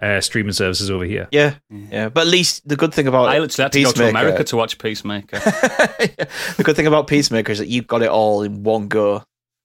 [0.00, 1.26] uh, streaming services over here.
[1.32, 1.54] yeah,
[1.90, 2.08] yeah.
[2.10, 4.56] But at least the good thing about I literally had to go to America to
[4.56, 5.38] watch Peacemaker.
[5.40, 9.24] the good thing about Peacemaker is that you got it all in one go,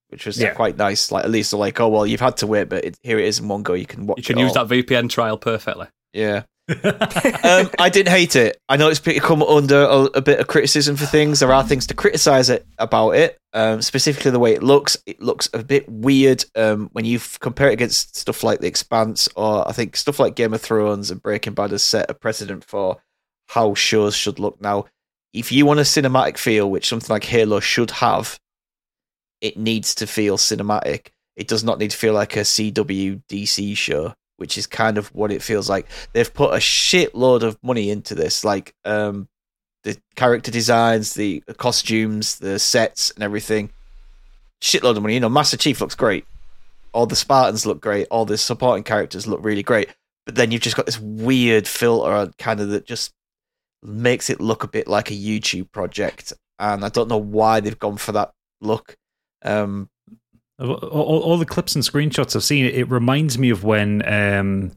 [0.09, 0.53] which was Yeah.
[0.53, 1.11] quite nice.
[1.11, 3.25] Like at least they're like, oh well, you've had to wait, but it, here it
[3.25, 3.73] is in one go.
[3.73, 4.17] You can watch.
[4.17, 4.65] You can it use all.
[4.65, 5.87] that VPN trial perfectly.
[6.13, 6.43] Yeah.
[6.69, 8.57] Um, I didn't hate it.
[8.69, 11.39] I know it's come under a, a bit of criticism for things.
[11.39, 14.97] There are things to criticize it about it, um, specifically the way it looks.
[15.05, 19.27] It looks a bit weird um, when you compare it against stuff like The Expanse,
[19.35, 22.63] or I think stuff like Game of Thrones and Breaking Bad has set a precedent
[22.63, 23.01] for
[23.49, 24.85] how shows should look now.
[25.33, 28.39] If you want a cinematic feel, which something like Halo should have,
[29.41, 31.07] it needs to feel cinematic.
[31.35, 35.13] It does not need to feel like a CW DC show, which is kind of
[35.13, 35.85] what it feels like.
[36.13, 39.27] They've put a shitload of money into this, like um,
[39.83, 43.69] the character designs, the costumes, the sets, and everything.
[44.59, 45.13] Shitload of money.
[45.13, 46.25] You know, Master Chief looks great.
[46.91, 48.07] All the Spartans look great.
[48.09, 49.89] All the supporting characters look really great.
[50.25, 53.11] But then you've just got this weird filter on kind of that just
[53.83, 56.33] makes it look a bit like a YouTube project.
[56.57, 58.97] And I don't know why they've gone for that look.
[59.43, 59.87] Um,
[60.61, 64.71] All, all, all the clips and screenshots I've seen, it reminds me of when um,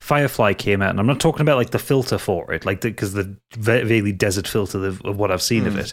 [0.00, 3.12] Firefly came out, and I'm not talking about like the filter for it, like because
[3.14, 5.78] the, ve- really desert filter of, of what I've seen of Mm.
[5.80, 5.92] it,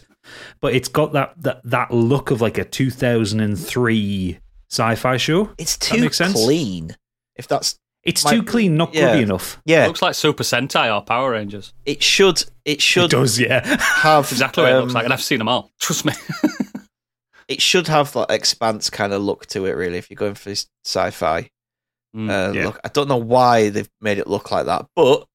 [0.60, 4.38] but it's got that, that that look of like a 2003
[4.70, 5.50] sci-fi show.
[5.58, 6.32] it's too makes sense.
[6.44, 6.96] clean.
[7.36, 9.02] If that's It's My- too clean, not yeah.
[9.12, 9.60] grubby enough.
[9.64, 11.72] yeah, looks like Super Sentai or Power Rangers.
[11.84, 13.04] it should it should.
[13.04, 13.64] It should does, yeah.
[13.80, 15.70] have Exactly what it looks um, like, and I've seen them all.
[15.80, 16.12] Trust me.
[17.48, 19.72] It should have that expanse kind of look to it.
[19.72, 21.50] Really, if you're going for this sci-fi
[22.16, 22.64] Mm, uh, yeah.
[22.64, 24.86] look, I don't know why they've made it look like that.
[24.96, 25.26] But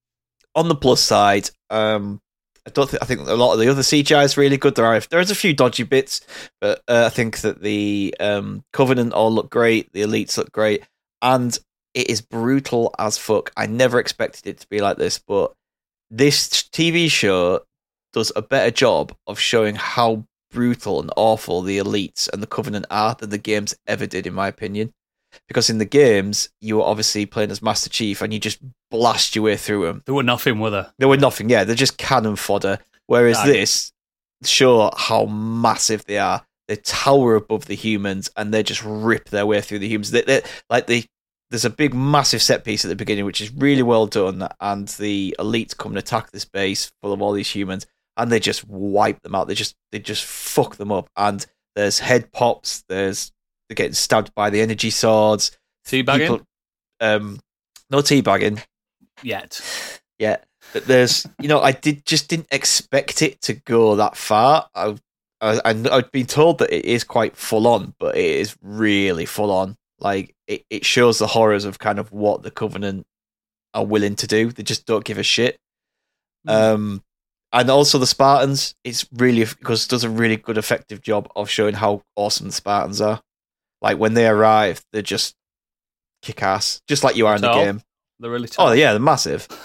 [0.56, 2.20] on the plus side, um,
[2.66, 4.76] I don't think I think a lot of the other CGI is really good.
[4.76, 6.22] There are there's a few dodgy bits,
[6.60, 9.92] but uh, I think that the um, Covenant all look great.
[9.94, 10.84] The elites look great,
[11.22, 11.56] and
[11.94, 13.52] it is brutal as fuck.
[13.56, 15.54] I never expected it to be like this, but
[16.10, 17.62] this TV show
[18.14, 22.86] does a better job of showing how brutal and awful the elites and the Covenant
[22.92, 24.94] are than the games ever did, in my opinion.
[25.48, 28.60] because in the games you were obviously playing as Master Chief and you just
[28.90, 30.04] blast your way through them.
[30.06, 30.94] There were nothing, were there?
[30.98, 32.80] They were nothing, yeah, they're just cannon fodder.
[33.08, 33.92] Whereas this
[34.44, 36.46] show how massive they are.
[36.68, 40.12] They tower above the humans and they just rip their way through the humans.
[40.12, 41.06] They, they, like they,
[41.50, 44.88] there's a big massive set piece at the beginning which is really well done, and
[44.88, 47.86] the elites come and attack this base full of all these humans,
[48.18, 49.48] and they just wipe them out.
[49.48, 51.10] They just they just fuck them up.
[51.16, 51.46] And
[51.76, 52.84] there's head pops.
[52.90, 53.32] There's
[53.70, 55.58] they're getting stabbed by the energy swords.
[55.88, 56.20] Teabagging?
[56.20, 56.42] People-
[57.00, 57.40] um,
[57.90, 58.64] no teabagging.
[59.24, 59.62] Yet.
[60.20, 60.38] Yeah,
[60.74, 64.70] but there's you know I did just didn't expect it to go that far.
[64.76, 64.96] I,
[65.42, 69.26] I I- I've been told that it is quite full on, but it is really
[69.26, 69.78] full on.
[70.00, 73.06] Like it, it shows the horrors of kind of what the Covenant
[73.74, 74.52] are willing to do.
[74.52, 75.58] They just don't give a shit.
[76.48, 77.04] Um,
[77.54, 78.76] and also the Spartans.
[78.84, 82.54] It's really because it does a really good, effective job of showing how awesome the
[82.54, 83.22] Spartans are.
[83.82, 85.36] Like when they arrive, they're just
[86.22, 87.82] kick ass, just like you are in the game.
[88.20, 88.70] They're really tough.
[88.70, 89.48] Oh yeah, they're massive.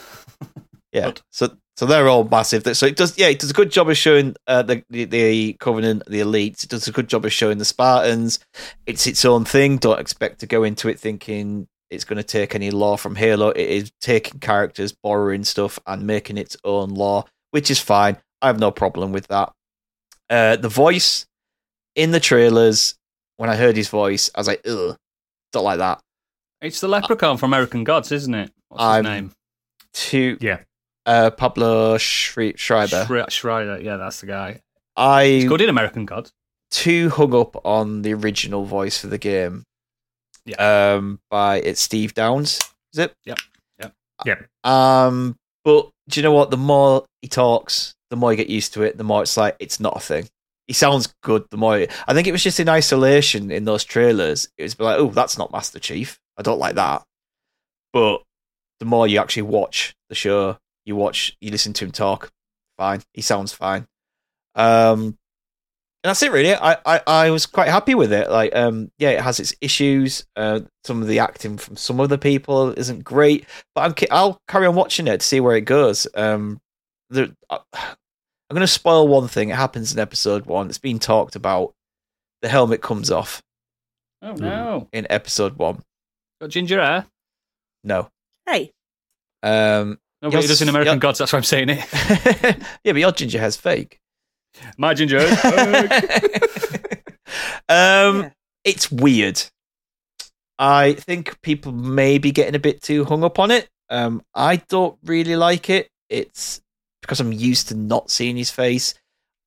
[0.93, 1.13] Yeah.
[1.31, 2.75] So so they're all massive.
[2.75, 5.53] So it does yeah, it does a good job of showing uh, the, the the
[5.61, 6.65] Covenant, the elites.
[6.65, 8.39] It does a good job of showing the Spartans.
[8.87, 9.77] It's its own thing.
[9.77, 13.51] Don't expect to go into it thinking it's going to take any lore from Halo.
[13.51, 18.17] It is taking characters, borrowing stuff, and making its own lore, which is fine.
[18.43, 19.53] I have no problem with that.
[20.29, 21.27] Uh, the voice
[21.95, 22.95] in the trailers,
[23.37, 24.97] when I heard his voice, I was like, ugh,
[25.53, 26.01] don't like that.
[26.61, 28.51] It's the leprechaun from American Gods, isn't it?
[28.69, 29.33] What's I'm- his name?
[29.93, 30.59] To Yeah.
[31.07, 33.05] uh, Pablo Schre- Schreiber.
[33.07, 33.81] Schre- Schreiber.
[33.81, 34.61] Yeah, that's the guy.
[34.97, 36.33] I He's good in American Gods.
[36.71, 39.65] too hung up on the original voice for the game.
[40.45, 40.95] Yeah.
[40.95, 42.61] Um, by it's Steve Downes.
[42.93, 43.15] Is it?
[43.25, 43.39] Yep.
[43.81, 43.93] Yep.
[44.27, 44.47] Yep.
[44.65, 46.51] Um, but do you know what?
[46.51, 48.97] The more he talks, the more you get used to it.
[48.97, 50.29] The more it's like it's not a thing.
[50.67, 51.45] He sounds good.
[51.51, 54.49] The more I think it was just in isolation in those trailers.
[54.57, 56.19] It was like, oh, that's not Master Chief.
[56.37, 57.03] I don't like that.
[57.93, 58.23] But
[58.81, 62.31] the more you actually watch the show, you watch, you listen to him talk.
[62.77, 63.87] Fine, he sounds fine.
[64.55, 65.17] Um,
[66.07, 66.55] and that's it really.
[66.55, 68.31] I, I, I was quite happy with it.
[68.31, 70.25] Like, um, yeah, it has its issues.
[70.37, 74.69] Uh, some of the acting from some other people isn't great, but i'm i'll carry
[74.69, 76.07] on watching it to see where it goes.
[76.15, 76.61] Um,
[77.11, 79.49] the, uh, I'm going to spoil one thing.
[79.49, 80.69] It happens in episode one.
[80.69, 81.73] It's been talked about.
[82.43, 83.43] The helmet comes off
[84.23, 84.89] Oh no!
[84.93, 85.83] in episode one.
[86.41, 87.07] Got ginger hair.
[87.83, 88.11] No.
[88.49, 88.71] Hey,
[89.43, 91.01] Um, No, but Yours- he does in American yeah.
[91.01, 91.19] Gods.
[91.19, 91.79] That's why I'm saying it.
[92.85, 93.99] yeah, but your ginger hair's fake.
[94.77, 95.29] My ginger hair.
[95.29, 97.03] is fake.
[97.69, 98.31] um, Yeah.
[98.65, 99.43] it's weird.
[100.59, 103.69] I think people may be getting a bit too hung up on it.
[103.91, 105.89] Um, I don't really like it.
[106.09, 106.61] It's
[107.03, 108.95] because I'm used to not seeing his face.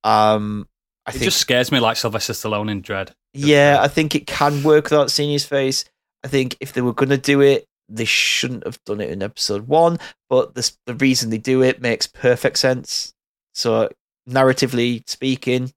[0.03, 0.67] Um,
[1.05, 3.11] I it think, just scares me like Sylvester Stallone in Dredd.
[3.33, 5.83] yeah, I think it can work without seeing his face.
[6.23, 9.23] I think if they were going to do it, they shouldn't have done it in
[9.23, 9.97] episode one.
[10.29, 13.13] But the the reason they do it makes perfect sense.
[13.55, 13.89] So
[14.29, 15.73] narratively speaking,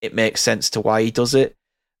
[0.00, 1.56] it makes sense to why he does it.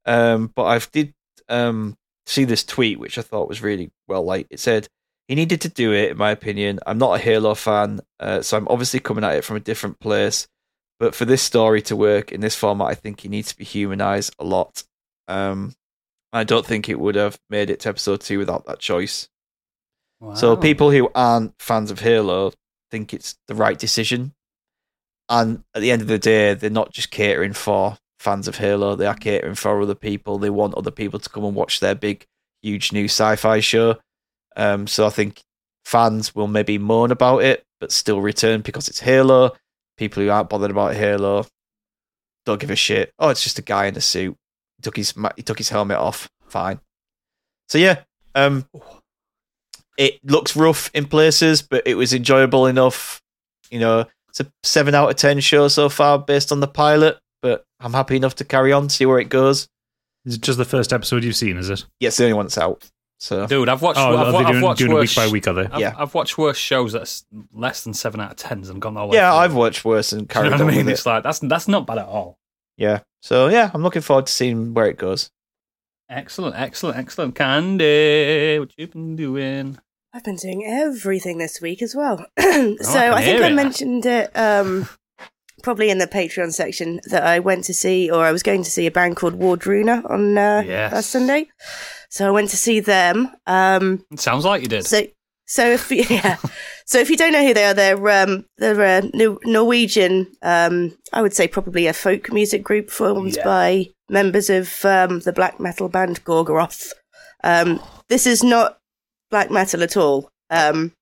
[0.06, 1.14] Um, but I've did
[1.48, 4.24] um, see this tweet which I thought was really well.
[4.24, 4.88] Like it said,
[5.28, 6.10] he needed to do it.
[6.10, 9.44] In my opinion, I'm not a Halo fan, uh, so I'm obviously coming at it
[9.44, 10.46] from a different place.
[11.00, 13.64] But for this story to work in this format, I think he needs to be
[13.64, 14.84] humanized a lot.
[15.26, 15.74] Um,
[16.32, 19.28] I don't think it would have made it to episode two without that choice.
[20.34, 22.52] So people who aren't fans of Halo
[22.90, 24.32] think it's the right decision.
[25.28, 28.96] And at the end of the day, they're not just catering for fans of Halo,
[28.96, 30.38] they are catering for other people.
[30.38, 32.26] They want other people to come and watch their big,
[32.62, 33.98] huge new sci fi show.
[34.56, 35.42] Um, so I think
[35.84, 39.52] fans will maybe moan about it, but still return because it's Halo.
[39.96, 41.46] People who aren't bothered about Halo
[42.46, 43.12] don't give a shit.
[43.18, 44.36] Oh, it's just a guy in a suit.
[44.78, 46.28] He took his he took his helmet off.
[46.48, 46.80] Fine.
[47.68, 48.00] So yeah,
[48.34, 48.66] um,
[49.96, 53.20] it looks rough in places, but it was enjoyable enough.
[53.70, 54.06] You know,
[54.38, 57.92] it's a seven out of ten show so far based on the pilot, but I'm
[57.92, 59.68] happy enough to carry on, see where it goes.
[60.24, 61.56] Is it just the first episode you've seen?
[61.58, 61.84] Is it?
[62.00, 62.88] Yeah, it's the only one that's out.
[63.20, 63.98] So Dude, I've watched.
[64.00, 65.46] Oh, I've, are wa- they I've doing, watched doing it week by week?
[65.48, 65.66] Are they?
[65.66, 65.94] I've, Yeah.
[65.96, 69.16] I've watched worse shows that's less than seven out of tens and gone all the
[69.16, 69.38] yeah, through.
[69.38, 70.86] I've watched worse and Do you carried know what on I mean?
[70.86, 71.08] with It's it.
[71.08, 72.38] like that's that's not bad at all.
[72.76, 75.30] Yeah, so yeah, I'm looking forward to seeing where it goes.
[76.10, 77.34] Excellent, excellent, excellent.
[77.34, 79.78] Candy, what you been doing?
[80.14, 82.18] I've been doing everything this week as well.
[82.38, 84.88] so can I think I mentioned it um,
[85.62, 88.70] probably in the Patreon section that I went to see, or I was going to
[88.70, 90.92] see a band called Wardruna on uh, Yes.
[90.92, 91.48] last Sunday.
[92.10, 93.28] So I went to see them.
[93.48, 94.86] Um, sounds like you did.
[94.86, 95.02] so,
[95.46, 96.36] so if you, yeah,
[96.86, 99.10] so if you don't know who they are, they're um, they're a
[99.44, 100.28] Norwegian.
[100.42, 103.44] Um, I would say probably a folk music group formed Yeah.
[103.44, 106.92] by members of um, the black metal band Gorgoroth.
[107.42, 108.78] Um, this is not
[109.34, 110.30] black metal at all.
[110.48, 110.92] Um,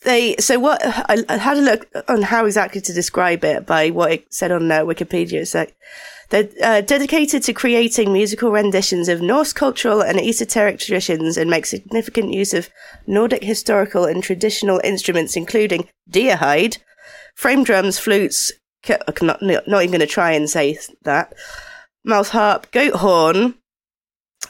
[0.00, 3.90] they so what I, I had a look on how exactly to describe it by
[3.90, 5.54] what it said on uh, Wikipedia.
[5.54, 5.76] like
[6.30, 11.66] they're uh, dedicated to creating musical renditions of Norse cultural and esoteric traditions and make
[11.66, 12.70] significant use of
[13.06, 16.78] Nordic historical and traditional instruments, including deer hide,
[17.34, 18.52] frame drums, flutes.
[18.88, 21.34] I'm not, not even going to try and say that.
[22.04, 23.56] Mouth harp, goat horn,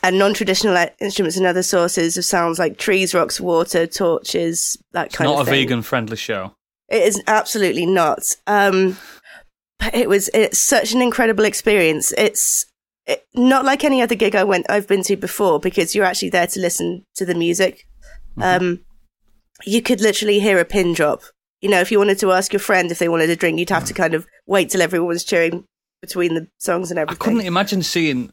[0.02, 5.10] and non-traditional instruments and other sources of sounds like trees, rocks, water, torches, that kind
[5.10, 6.54] It's kind not a vegan friendly show.
[6.88, 8.36] It is absolutely not.
[8.46, 8.96] Um,
[9.78, 12.12] but it was it's such an incredible experience.
[12.18, 12.66] It's
[13.06, 16.30] it, not like any other gig I went I've been to before because you're actually
[16.30, 17.86] there to listen to the music.
[18.40, 18.80] Um,
[19.64, 21.22] you could literally hear a pin drop.
[21.60, 23.70] You know, if you wanted to ask your friend if they wanted a drink, you'd
[23.70, 25.64] have to kind of wait till everyone was cheering
[26.00, 27.20] between the songs and everything.
[27.20, 28.32] I couldn't imagine seeing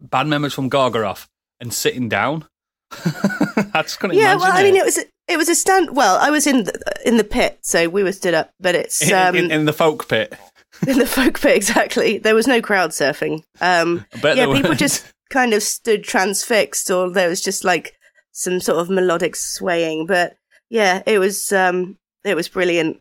[0.00, 1.26] band members from Gorgoroth
[1.60, 2.46] and sitting down.
[2.92, 5.94] I just couldn't yeah, imagine well, I mean, it was it was a stand.
[5.94, 9.02] Well, I was in the, in the pit, so we were stood up, but it's
[9.02, 10.34] in, um, in, in the folk pit.
[10.86, 12.18] in the folk pit exactly.
[12.18, 13.42] There was no crowd surfing.
[13.60, 14.78] Um, yeah, people weren't.
[14.78, 17.94] just kind of stood transfixed, or there was just like
[18.32, 20.06] some sort of melodic swaying.
[20.06, 20.36] But
[20.70, 23.00] yeah, it was um, it was brilliant.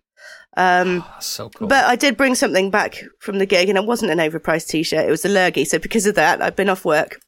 [0.58, 1.68] Um, Oh, so cool.
[1.68, 5.06] but I did bring something back from the gig, and it wasn't an overpriced T-shirt.
[5.08, 5.64] It was a lurgy.
[5.66, 7.20] So because of that, I've been off work,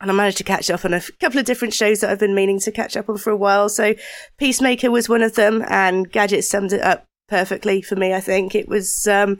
[0.00, 2.34] and I managed to catch up on a couple of different shows that I've been
[2.34, 3.68] meaning to catch up on for a while.
[3.68, 3.94] So
[4.38, 8.12] Peacemaker was one of them, and Gadget summed it up perfectly for me.
[8.14, 9.38] I think it was um,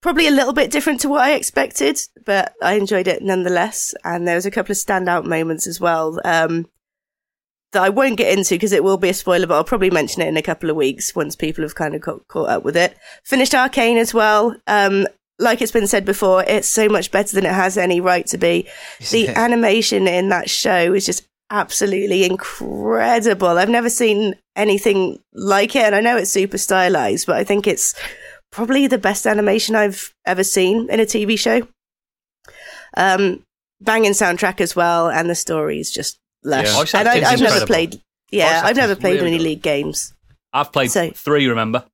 [0.00, 3.94] probably a little bit different to what I expected, but I enjoyed it nonetheless.
[4.04, 6.20] And there was a couple of standout moments as well.
[6.24, 6.66] Um,
[7.72, 10.22] that I won't get into because it will be a spoiler, but I'll probably mention
[10.22, 12.76] it in a couple of weeks once people have kind of got caught up with
[12.76, 12.96] it.
[13.24, 14.56] Finished Arcane as well.
[14.66, 15.06] Um,
[15.38, 18.38] like it's been said before, it's so much better than it has any right to
[18.38, 18.68] be.
[19.10, 23.48] The animation in that show is just absolutely incredible.
[23.48, 27.66] I've never seen anything like it, and I know it's super stylized, but I think
[27.66, 27.94] it's
[28.50, 31.68] probably the best animation I've ever seen in a TV show.
[32.96, 33.42] Um,
[33.80, 36.94] banging soundtrack as well, and the story is just lush.
[36.94, 37.00] Yeah.
[37.00, 38.00] And I, I've never played.
[38.30, 40.14] Yeah, Voice I've never played really any league games.
[40.52, 41.84] I've played so- three, remember?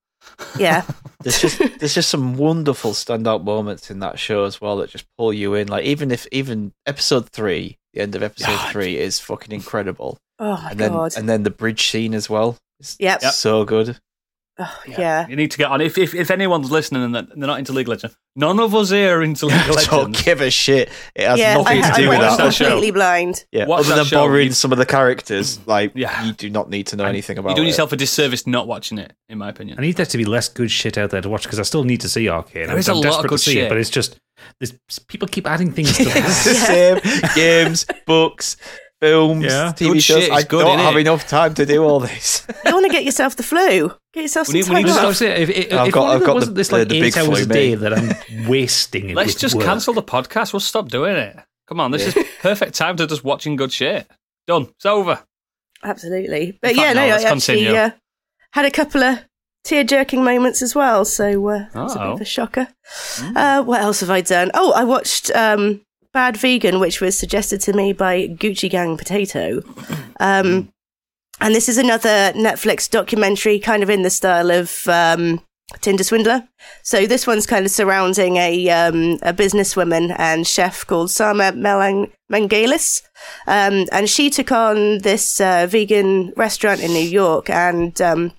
[0.57, 0.85] Yeah,
[1.23, 5.05] There's just there's just some wonderful standout moments in that show as well that just
[5.19, 5.67] pull you in.
[5.67, 8.71] Like even if even episode three, the end of episode God.
[8.73, 11.12] three is fucking incredible, oh my and then god.
[11.17, 12.57] and then the bridge scene as well.
[12.79, 13.21] It's Yep.
[13.23, 13.99] so good.
[14.59, 15.27] Oh, yeah.
[15.29, 15.81] You need to get on.
[15.81, 18.75] If, if, if anyone's listening and they're they're not into League of Legends, none of
[18.75, 20.91] us here are into League of Don't give a shit.
[21.15, 22.45] It has yeah, nothing I, to I do with went watch that.
[22.45, 22.65] that show.
[22.67, 23.45] completely blind.
[23.51, 24.17] Yeah, Watch other than show.
[24.19, 26.23] borrowing You- some of the characters, like Yeah.
[26.27, 27.71] you do not need to know anything about You're doing it.
[27.71, 29.79] yourself a disservice not watching it, in my opinion.
[29.79, 31.85] I need there to be less good shit out there to watch because I still
[31.85, 32.65] need to see Arcane.
[32.65, 33.65] There I'm, is a I'm lot of desperate good to see shit.
[33.65, 34.19] it, but it's just
[34.61, 34.75] there's
[35.09, 37.01] people keep adding things to it's that.
[37.03, 38.59] the same games, books,
[39.03, 39.73] films, Yeah.
[39.75, 40.23] TV Good shows.
[40.25, 40.83] shit I good, don't innit?
[40.85, 42.47] have enough time to do all this.
[42.65, 43.93] You want to get yourself the flu?
[44.15, 45.17] Get yourself We some need- we time need to off.
[45.17, 47.15] So if, if, I've if got- I've got wasn't the- this like the- the eight
[47.15, 49.17] big hours a day that I'm wasting it.
[49.17, 49.65] Let's just work.
[49.65, 50.53] cancel the podcast.
[50.53, 51.37] We'll stop doing it.
[51.69, 54.09] Come on, this is perfect time to just watching good shit.
[54.47, 54.69] Done.
[54.77, 55.23] It's over.
[55.83, 56.59] Absolutely.
[56.62, 57.91] But In fact, yeah, no, no, let's I actually uh,
[58.53, 59.19] had a couple of
[59.65, 61.05] tear jerking moments as well.
[61.05, 62.69] So uh, it's a bit of a shocker.
[63.35, 64.51] Uh, what else have I done?
[64.55, 65.81] Oh, I watched um,
[66.12, 69.62] Bad Vegan, which was suggested to me by Gucci Gang Potato.
[70.20, 70.70] Um,
[71.40, 75.40] and this is another Netflix documentary, kind of in the style of um,
[75.81, 76.46] Tinder Swindler.
[76.83, 82.12] So this one's kind of surrounding a um, a businesswoman and chef called Sama Melang-
[82.31, 83.03] Mangalis.
[83.46, 88.33] Um, and she took on this uh, vegan restaurant in New York and um,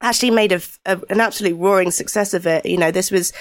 [0.00, 2.64] actually made a, a, an absolute roaring success of it.
[2.64, 3.32] You know, this was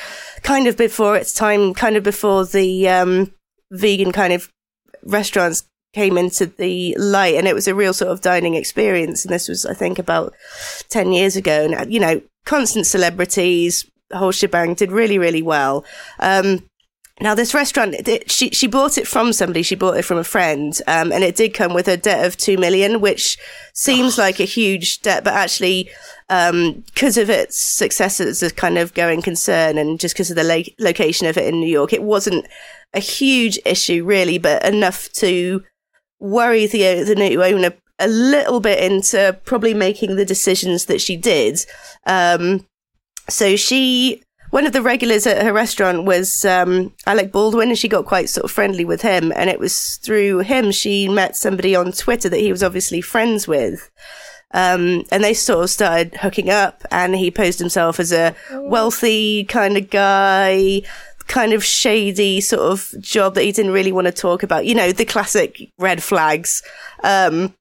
[0.44, 3.34] kind of before its time, kind of before the um,
[3.72, 4.50] vegan kind of
[5.04, 9.26] restaurants came into the light and it was a real sort of dining experience.
[9.26, 10.34] And this was, I think, about
[10.90, 11.66] 10 years ago.
[11.66, 15.84] And, uh, you know, constant celebrities, whole shebang did really, really well.
[16.20, 16.64] Um,
[17.20, 19.62] now, this restaurant, it- she she bought it from somebody.
[19.62, 22.36] She bought it from a friend, um, and it did come with a debt of
[22.36, 23.38] two million, which
[23.74, 25.90] seems like a huge debt, but actually,
[26.28, 30.44] because of its success as a kind of going concern, and just because of the
[30.44, 32.48] lo- location of it in New York, it wasn't
[32.94, 35.64] a huge issue really, but enough to
[36.20, 41.16] worry the the new owner a little bit into probably making the decisions that she
[41.16, 41.60] did.
[42.06, 42.66] Um,
[43.30, 47.88] so she one of the regulars at her restaurant was um, Alec Baldwin, and she
[47.88, 49.32] got quite sort of friendly with him.
[49.36, 53.48] And it was through him she met somebody on Twitter that he was obviously friends
[53.48, 53.90] with.
[54.54, 59.46] Um, and they sort of started hooking up, and he posed himself as a wealthy
[59.46, 60.82] kind of guy
[61.28, 64.66] kind of shady sort of job that he didn't really want to talk about.
[64.66, 66.64] You know, the classic red flags.
[67.04, 67.54] Um,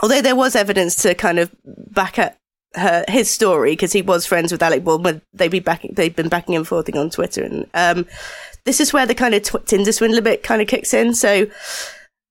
[0.00, 2.36] although there was evidence to kind of back up
[2.74, 5.22] her his story because he was friends with Alec Baldwin.
[5.32, 8.06] They'd be backing, they've been backing and forthing on Twitter, and um,
[8.64, 11.14] this is where the kind of tw- Tinder swindler bit kind of kicks in.
[11.14, 11.46] So,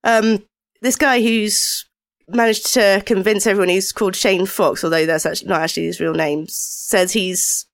[0.04, 0.44] um,
[0.82, 1.86] this guy who's
[2.28, 6.14] managed to convince everyone he's called Shane Fox, although that's actually not actually his real
[6.14, 7.66] name, says he's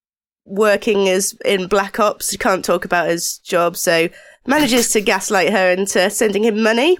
[0.45, 2.31] working as in Black Ops.
[2.31, 4.09] He can't talk about his job, so
[4.45, 6.97] manages to gaslight her into sending him money.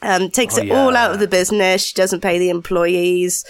[0.00, 1.84] Um, takes Oh, it all out of the business.
[1.84, 3.44] She doesn't pay the employees.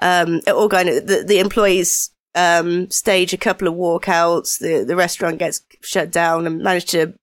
[0.00, 4.58] Um, it all of the, the employees um, stage a couple of walkouts.
[4.58, 7.14] The the restaurant gets shut down and manage to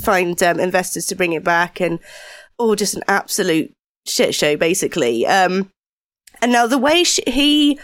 [0.00, 1.98] find um, investors to bring it back, and
[2.58, 3.72] all just an absolute
[4.06, 5.26] shit show, basically.
[5.26, 5.70] Um,
[6.42, 7.80] and now the way she, he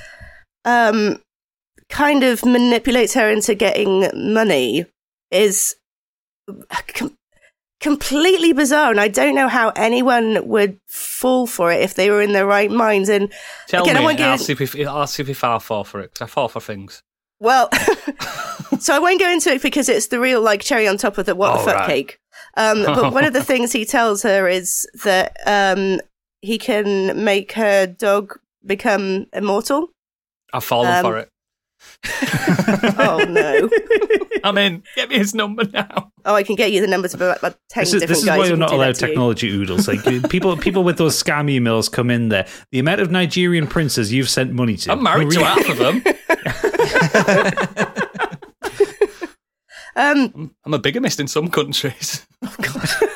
[0.64, 1.20] um,
[1.88, 4.86] kind of manipulates her into getting money
[5.30, 5.76] is
[6.94, 7.16] com-
[7.80, 12.22] completely bizarre, and I don't know how anyone would fall for it if they were
[12.22, 13.08] in their right minds.
[13.08, 13.32] And
[13.68, 16.00] Tell Again, I me, won't and I'll see, if, I'll see if I fall for
[16.00, 17.02] it, I fall for things.
[17.38, 17.68] Well,
[18.78, 21.26] so I won't go into it because it's the real like cherry on top of
[21.26, 21.86] the what the Oh, fuck right.
[21.86, 22.18] cake.
[22.56, 26.00] Um, but one of the things he tells her is that um,
[26.40, 29.90] he can make her dog become immortal.
[30.54, 31.28] I've fallen Um, for it.
[32.98, 33.68] Oh no!
[34.44, 34.82] I'm in.
[34.94, 36.12] Get me his number now.
[36.24, 38.18] Oh, I can get you the numbers of about, about ten This is, different this
[38.18, 38.38] is guys.
[38.38, 39.06] why you're not allowed to you.
[39.08, 39.88] technology oodles.
[39.88, 42.46] Like people, people with those scam emails come in there.
[42.70, 44.92] The amount of Nigerian princes you've sent money to.
[44.92, 46.02] I'm married to half of them.
[49.98, 52.26] Um, I'm a bigamist in some countries.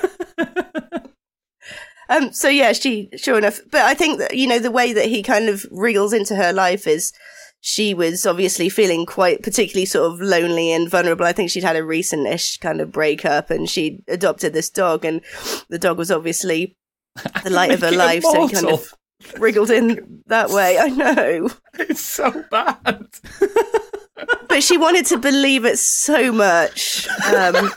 [2.08, 3.60] Um, so yeah, she sure enough.
[3.70, 6.52] But I think that you know the way that he kind of reels into her
[6.52, 7.12] life is
[7.60, 11.26] she was obviously feeling quite particularly sort of lonely and vulnerable.
[11.26, 15.20] I think she'd had a recent-ish kind of breakup, and she adopted this dog, and
[15.68, 16.74] the dog was obviously
[17.44, 18.22] the light of her life.
[18.22, 18.94] So he kind of
[19.38, 20.78] wriggled in that way.
[20.78, 23.06] I know, It's so bad.
[24.48, 27.06] but she wanted to believe it so much.
[27.08, 27.70] Um,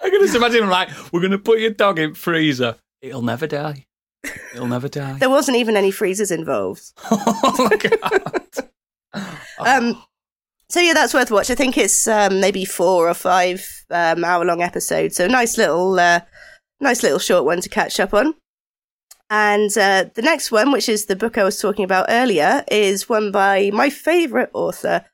[0.00, 2.76] I can just imagine, like, we're going to put your dog in freezer.
[3.00, 3.86] It'll never die.
[4.54, 5.14] It'll never die.
[5.14, 6.92] there wasn't even any freezers involved.
[7.10, 8.68] oh, my God.
[9.58, 10.02] Um,
[10.68, 11.50] so yeah, that's worth watch.
[11.50, 15.16] I think it's um, maybe four or five um, hour long episodes.
[15.16, 16.20] So nice little, uh,
[16.80, 18.34] nice little short one to catch up on.
[19.28, 23.08] And uh, the next one, which is the book I was talking about earlier, is
[23.08, 25.06] one by my favourite author,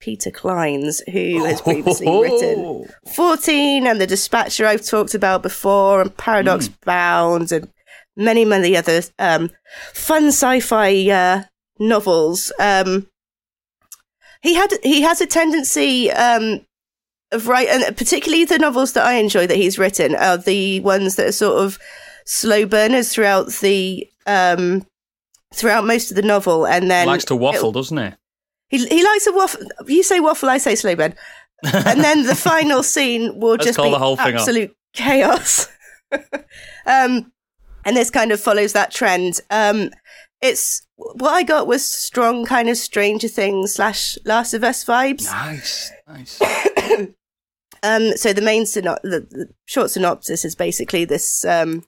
[0.00, 6.16] Peter Clines, who has previously written 14 and The Dispatcher I've talked about before, and
[6.16, 7.70] Paradox Bound, and
[8.16, 9.50] many, many other um,
[9.92, 11.42] fun sci fi uh,
[11.78, 12.52] novels.
[12.58, 13.08] Um,
[14.46, 16.64] he had he has a tendency um,
[17.32, 21.16] of write, and particularly the novels that I enjoy that he's written are the ones
[21.16, 21.80] that are sort of
[22.24, 24.86] slow burners throughout the um,
[25.52, 28.12] throughout most of the novel, and then He likes to waffle, doesn't he?
[28.68, 29.62] he he likes to waffle.
[29.86, 31.14] You say waffle, I say slow burn.
[31.74, 35.66] and then the final scene will just call be the whole thing absolute chaos.
[36.12, 37.32] um,
[37.84, 39.40] and this kind of follows that trend.
[39.50, 39.90] Um,
[40.40, 45.24] it's what I got was strong kind of Stranger Things slash Last of Us vibes.
[45.24, 46.40] Nice, nice.
[47.82, 51.84] Um, so the main syno- the, the short synopsis is basically this um,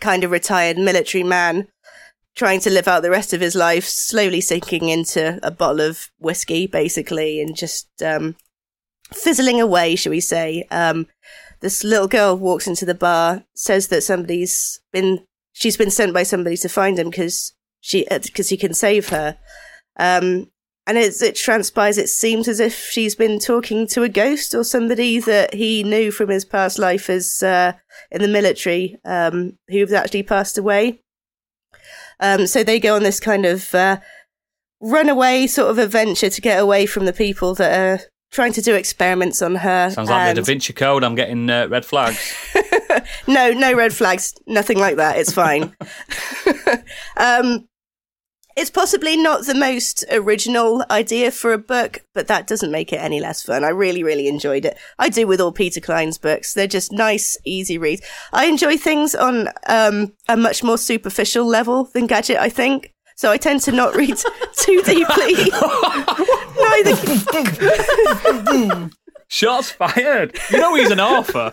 [0.00, 1.68] kind of retired military man
[2.34, 6.10] trying to live out the rest of his life, slowly sinking into a bottle of
[6.18, 8.34] whiskey, basically, and just um,
[9.12, 10.66] fizzling away, shall we say.
[10.70, 11.06] Um,
[11.60, 16.22] this little girl walks into the bar, says that somebody's been she's been sent by
[16.22, 19.38] somebody to find him because she because he can save her.
[19.98, 20.50] Um,
[20.86, 24.64] and as it transpires, it seems as if she's been talking to a ghost or
[24.64, 27.74] somebody that he knew from his past life as uh,
[28.10, 31.00] in the military, um, who've actually passed away.
[32.18, 33.98] Um, so they go on this kind of uh,
[34.80, 38.00] runaway sort of adventure to get away from the people that are
[38.30, 39.90] trying to do experiments on her.
[39.90, 41.04] Sounds like the and- Da Vinci Code.
[41.04, 42.34] I'm getting uh, red flags.
[43.26, 45.18] no, no red flags, nothing like that.
[45.18, 45.76] It's fine.
[47.16, 47.68] um,
[48.56, 52.96] it's possibly not the most original idea for a book, but that doesn't make it
[53.00, 53.64] any less fun.
[53.64, 54.76] I really, really enjoyed it.
[54.98, 56.54] I do with all Peter Clines' books.
[56.54, 58.02] They're just nice, easy reads.
[58.32, 62.92] I enjoy things on um, a much more superficial level than Gadget, I think.
[63.16, 64.16] So I tend to not read
[64.56, 65.34] too deeply.
[66.58, 66.96] Neither.
[69.28, 70.36] Shots fired.
[70.50, 71.52] You know he's an author.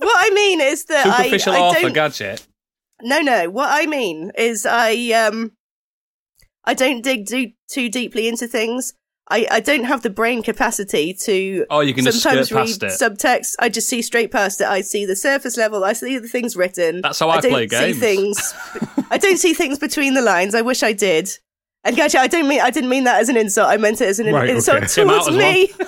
[0.00, 2.46] What I mean is that I, Superficial I author don't gadget.
[3.02, 3.50] No, no.
[3.50, 5.52] What I mean is I um
[6.64, 8.92] I don't dig too, too deeply into things.
[9.32, 12.66] I, I don't have the brain capacity to Oh, you can just sometimes skirt read
[12.80, 12.86] past it.
[13.00, 13.54] subtext.
[13.60, 14.66] I just see straight past it.
[14.66, 15.84] I see the surface level.
[15.84, 17.00] I see the things written.
[17.00, 17.98] That's how I don't play see games.
[18.00, 18.54] things.
[19.10, 20.54] I don't see things between the lines.
[20.56, 21.30] I wish I did.
[21.84, 23.68] And actually, I don't mean I didn't mean that as an insult.
[23.70, 24.86] I meant it as an Right, insult okay.
[25.04, 25.70] Towards as me.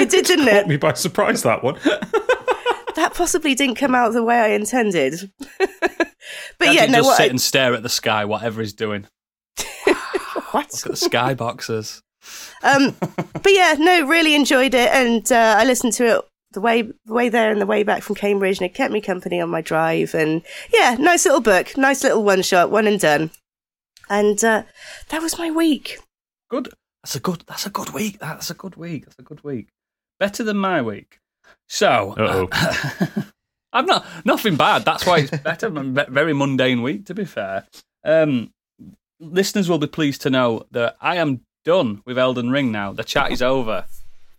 [0.00, 0.68] it did, didn't Caught it?
[0.68, 1.76] me by surprise, that one.
[3.00, 5.32] That possibly didn't come out the way I intended.
[5.58, 5.78] but
[6.60, 6.98] Gadget yeah, no.
[6.98, 9.06] just What sit I, and stare at the sky, whatever he's doing.
[10.50, 10.70] what?
[10.70, 12.02] Look at the sky boxes.
[12.62, 16.82] Um, but yeah, no, really enjoyed it, and uh, I listened to it the way
[16.82, 19.48] the way there and the way back from Cambridge, and it kept me company on
[19.48, 20.14] my drive.
[20.14, 23.30] And yeah, nice little book, nice little one shot, one and done.
[24.10, 24.64] And uh,
[25.08, 26.00] that was my week.
[26.50, 26.68] Good.
[27.02, 27.44] That's a good.
[27.48, 28.18] That's a good week.
[28.18, 29.06] That's a good week.
[29.06, 29.68] That's a good week.
[30.18, 31.19] Better than my week.
[31.70, 33.22] So, Uh-oh.
[33.72, 34.84] I'm not nothing bad.
[34.84, 35.70] That's why it's better.
[36.08, 37.64] Very mundane week, to be fair.
[38.04, 38.52] Um,
[39.20, 42.92] listeners will be pleased to know that I am done with Elden Ring now.
[42.92, 43.84] The chat is over.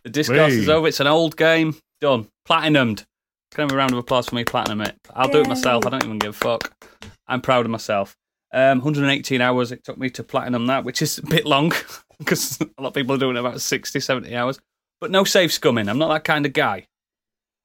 [0.03, 0.89] The discourse is over.
[0.89, 1.77] It's an old game.
[2.01, 2.27] Done.
[2.45, 3.05] Platinumed.
[3.51, 4.97] Can I have a round of applause for me platinum it?
[5.15, 5.85] I'll do it myself.
[5.85, 6.85] I don't even give a fuck.
[7.27, 8.17] I'm proud of myself.
[8.53, 11.71] Um, 118 hours it took me to platinum that, which is a bit long
[12.19, 14.59] because a lot of people are doing about 60, 70 hours.
[14.99, 15.89] But no save scumming.
[15.89, 16.87] I'm not that kind of guy.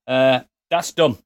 [0.06, 0.40] Uh,
[0.70, 1.16] that's done.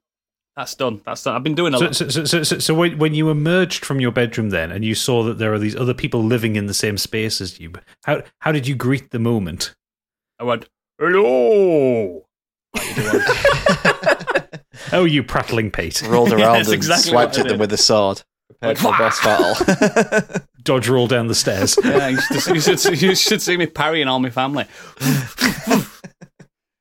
[0.55, 1.01] That's done.
[1.05, 1.35] That's done.
[1.35, 1.95] I've been doing a So, lot.
[1.95, 4.95] so, so, so, so, so when, when you emerged from your bedroom then and you
[4.95, 7.71] saw that there are these other people living in the same space as you,
[8.03, 9.73] how, how did you greet the moment?
[10.39, 10.67] I went,
[10.99, 12.25] hello.
[14.93, 16.01] Oh, you prattling Pete.
[16.01, 18.23] Rolled around that's and exactly swiped at them with a sword.
[18.49, 20.37] Prepared for a boss battle.
[20.63, 21.77] Dodge roll down the stairs.
[21.81, 24.65] Yeah, you should, you, should, you should see me parrying all my family.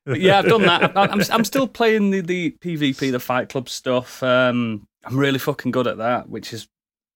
[0.07, 0.97] But yeah, I've done that.
[0.97, 4.23] I- I'm, I'm still playing the, the PvP, the Fight Club stuff.
[4.23, 6.69] Um, I'm really fucking good at that, which is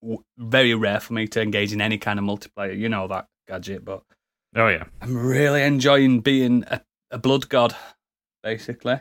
[0.02, 2.76] w- very rare for me to engage in any kind of multiplayer.
[2.78, 4.02] You know that gadget, but
[4.56, 4.84] Oh, yeah.
[5.00, 6.80] I'm really enjoying being a,
[7.10, 7.74] a blood god,
[8.42, 9.00] basically.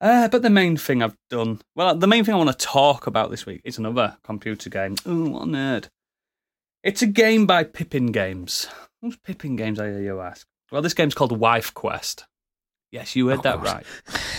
[0.00, 3.06] Uh, but the main thing I've done, well, the main thing I want to talk
[3.06, 4.96] about this week is another computer game.
[5.06, 5.88] Ooh, what a nerd.
[6.82, 8.66] It's a game by Pippin Games.
[9.00, 10.46] Who's Pippin Games, I hear you ask?
[10.72, 12.26] Well, this game's called Wife Quest.
[12.94, 13.64] Yes, you heard Oh, that God.
[13.74, 13.86] right.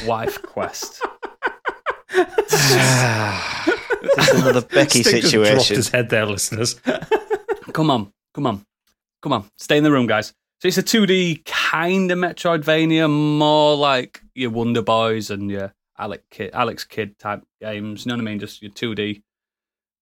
[0.08, 1.02] Wife Quest.
[4.18, 5.76] It's another Becky Stig just dropped situation.
[5.76, 6.80] his head there, listeners.
[7.74, 8.66] Come on, come on,
[9.22, 9.44] come on.
[9.58, 10.34] Stay in the room, guys.
[10.62, 16.24] So it's a 2D kind of Metroidvania, more like your Wonder Boys and your Alex
[16.32, 18.06] Kidd, Alex Kidd type games.
[18.06, 18.40] You know what I mean?
[18.40, 19.22] Just your 2D.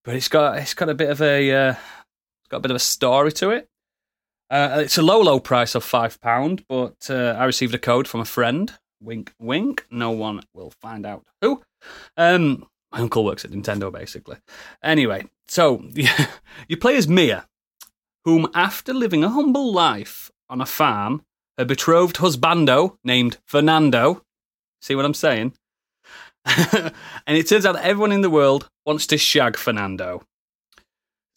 [0.03, 2.75] But it's got it's got a bit of a uh, it's got a bit of
[2.75, 3.67] a story to it.
[4.53, 8.07] Uh, it's a low low price of five pound, but uh, I received a code
[8.07, 8.71] from a friend.
[9.01, 9.83] Wink, wink.
[9.89, 11.63] No one will find out who.
[12.17, 14.37] Um, my uncle works at Nintendo, basically.
[14.83, 15.83] Anyway, so
[16.67, 17.47] you play as Mia,
[18.25, 21.23] whom, after living a humble life on a farm,
[21.57, 24.23] her betrothed husbando named Fernando.
[24.83, 25.53] See what I'm saying?
[26.45, 26.93] and
[27.25, 30.21] it turns out that everyone in the world wants to shag Fernando.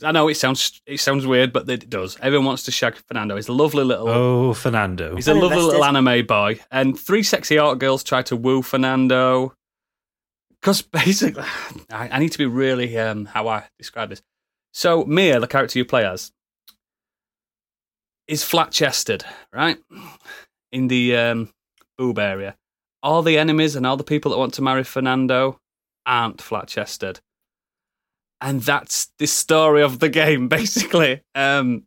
[0.03, 2.18] I know it sounds it sounds weird, but it does.
[2.20, 3.36] Everyone wants to shag Fernando.
[3.36, 5.16] He's a lovely little Oh, Fernando.
[5.16, 8.62] He's a I'm lovely little anime boy, and three sexy art girls try to woo
[8.62, 9.55] Fernando.
[10.61, 11.44] Because basically,
[11.90, 14.22] I, I need to be really um, how I describe this.
[14.74, 16.32] So Mia, the character you play as,
[18.28, 19.78] is flat chested, right?
[20.72, 21.51] In the um,
[21.97, 22.57] boob area.
[23.03, 25.59] All the enemies and all the people that want to marry Fernando
[26.05, 27.20] aren't flat chested.
[28.41, 31.22] And that's the story of the game, basically.
[31.34, 31.84] Um,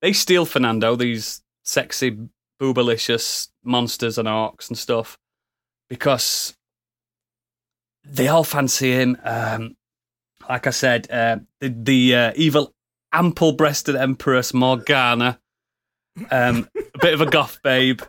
[0.00, 2.16] they steal Fernando, these sexy,
[2.60, 5.18] boobalicious monsters and orcs and stuff,
[5.88, 6.56] because
[8.04, 9.16] they all fancy him.
[9.22, 9.76] Um,
[10.48, 12.72] like I said, uh, the, the uh, evil,
[13.12, 15.38] ample breasted Empress Morgana,
[16.30, 18.00] um, a bit of a goth babe.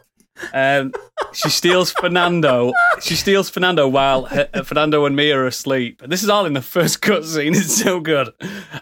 [0.54, 0.94] Um,
[1.34, 2.74] she steals Fernando.
[3.02, 6.02] She steals Fernando while her, uh, Fernando and Mia are asleep.
[6.06, 7.56] This is all in the first cutscene.
[7.56, 8.30] It's so good,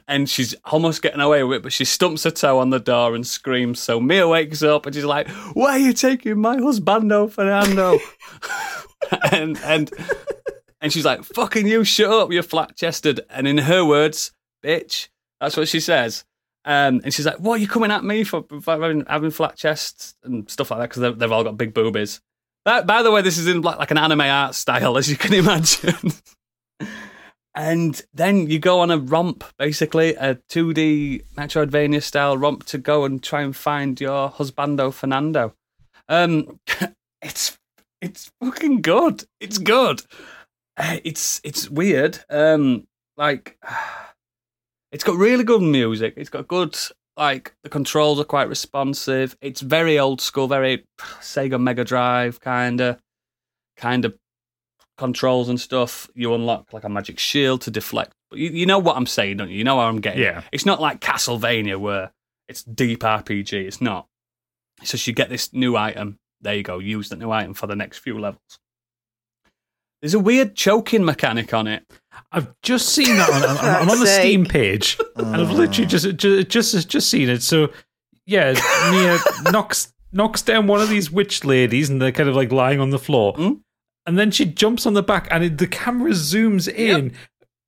[0.07, 3.15] and she's almost getting away with it, but she stumps her toe on the door
[3.15, 3.79] and screams.
[3.79, 7.99] So Mia wakes up and she's like, "Why are you taking my husbando, Fernando?"
[9.31, 9.91] and and
[10.81, 14.31] and she's like, "Fucking you, shut up, you're flat chested." And in her words,
[14.63, 16.23] "Bitch," that's what she says.
[16.67, 19.55] Um, and she's like, "What are you coming at me for, for having, having flat
[19.55, 22.19] chests and stuff like that?" Because they've, all got big boobies.
[22.65, 25.33] By the way, this is in like, like an anime art style, as you can
[25.33, 26.11] imagine.
[27.55, 33.05] and then you go on a romp, basically a 2D Metroidvania style romp to go
[33.05, 35.53] and try and find your husbando Fernando.
[36.09, 36.59] Um,
[37.21, 37.57] it's
[38.01, 39.23] it's fucking good.
[39.39, 40.01] It's good.
[40.75, 42.19] Uh, It's it's weird.
[42.29, 43.57] Um, like
[44.97, 46.15] it's got really good music.
[46.17, 46.75] It's got good
[47.15, 49.37] like the controls are quite responsive.
[49.41, 50.85] It's very old school, very
[51.21, 52.97] Sega Mega Drive kind of
[53.75, 54.17] kind of
[54.97, 56.09] controls and stuff.
[56.15, 58.11] You unlock like a magic shield to deflect.
[58.31, 59.59] But you, you know what I'm saying, don't you?
[59.59, 60.23] You know how I'm getting.
[60.23, 60.41] Yeah.
[60.51, 62.11] It's not like Castlevania where
[62.47, 63.53] it's deep RPG.
[63.53, 64.07] It's not.
[64.81, 66.17] It's just you get this new item.
[66.41, 66.79] There you go.
[66.79, 68.57] Use that new item for the next few levels.
[70.01, 71.83] There's a weird choking mechanic on it.
[72.31, 73.29] I've just seen that.
[73.29, 74.51] On, I'm, I'm on the Fuck's Steam sake.
[74.51, 77.41] page, and I've literally just just just just seen it.
[77.41, 77.71] So
[78.25, 78.53] yeah,
[78.91, 79.17] Mia
[79.51, 82.89] knocks knocks down one of these witch ladies, and they're kind of like lying on
[82.89, 83.33] the floor.
[83.33, 83.53] Hmm?
[84.05, 87.13] And then she jumps on the back, and it, the camera zooms in,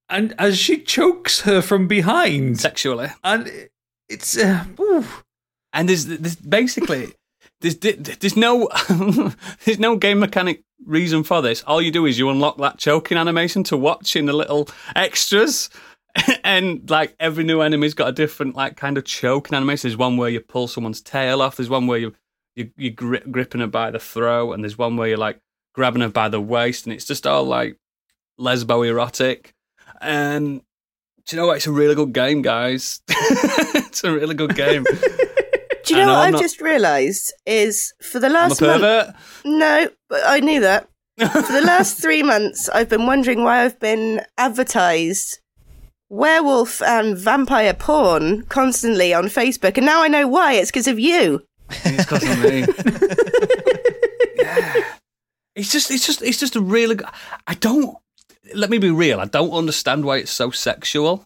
[0.10, 3.10] and as she chokes her from behind, Sexually.
[3.24, 3.70] and
[4.08, 5.06] it's uh, ooh.
[5.74, 7.14] and there's, there's basically
[7.62, 8.70] there's there's no
[9.66, 11.64] there's no game mechanic reason for this.
[11.64, 15.70] All you do is you unlock that choking animation to watch in the little extras,
[16.44, 19.90] and like every new enemy's got a different like kind of choking animation.
[19.90, 21.58] There's one where you pull someone's tail off.
[21.58, 22.16] There's one where you
[22.56, 25.40] you you grip, gripping her by the throat, and there's one where you're like
[25.74, 27.78] grabbing her by the waist, and it's just all like
[28.40, 29.54] lesbo erotic.
[30.02, 30.62] And
[31.26, 31.58] do you know what?
[31.58, 33.02] It's a really good game, guys.
[33.10, 34.86] it's a really good game.
[35.90, 38.36] Do you know know, what I'm I've not- just realised is for the I'm a
[38.36, 39.16] last month.
[39.46, 40.88] No, but I knew that.
[41.18, 45.40] For the last three months, I've been wondering why I've been advertised
[46.10, 50.54] werewolf and vampire porn constantly on Facebook, and now I know why.
[50.54, 51.42] It's because of you.
[51.70, 52.66] It's because of me.
[54.36, 54.84] yeah.
[55.56, 56.98] It's just, it's just, it's just a really.
[57.48, 57.98] I don't.
[58.56, 59.20] Let me be real.
[59.20, 61.26] I don't understand why it's so sexual.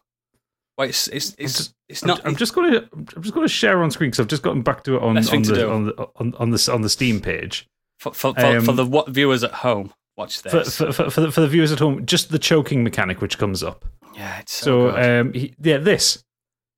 [0.75, 2.21] Why it's, it's, it's, just- it's I'm, not.
[2.25, 4.95] I'm just gonna I'm just gonna share on screen because I've just gotten back to
[4.95, 5.69] it on on the, do.
[5.71, 7.67] on the on, on the on the Steam page.
[7.99, 9.93] for, for, for, for um, the what viewers at home.
[10.17, 10.77] Watch this.
[10.77, 13.63] for, for, for, the, for the viewers at home, just the choking mechanic which comes
[13.63, 13.85] up.
[14.15, 14.89] yeah, it's so.
[14.89, 15.19] So, good.
[15.19, 16.23] um, he, yeah, this.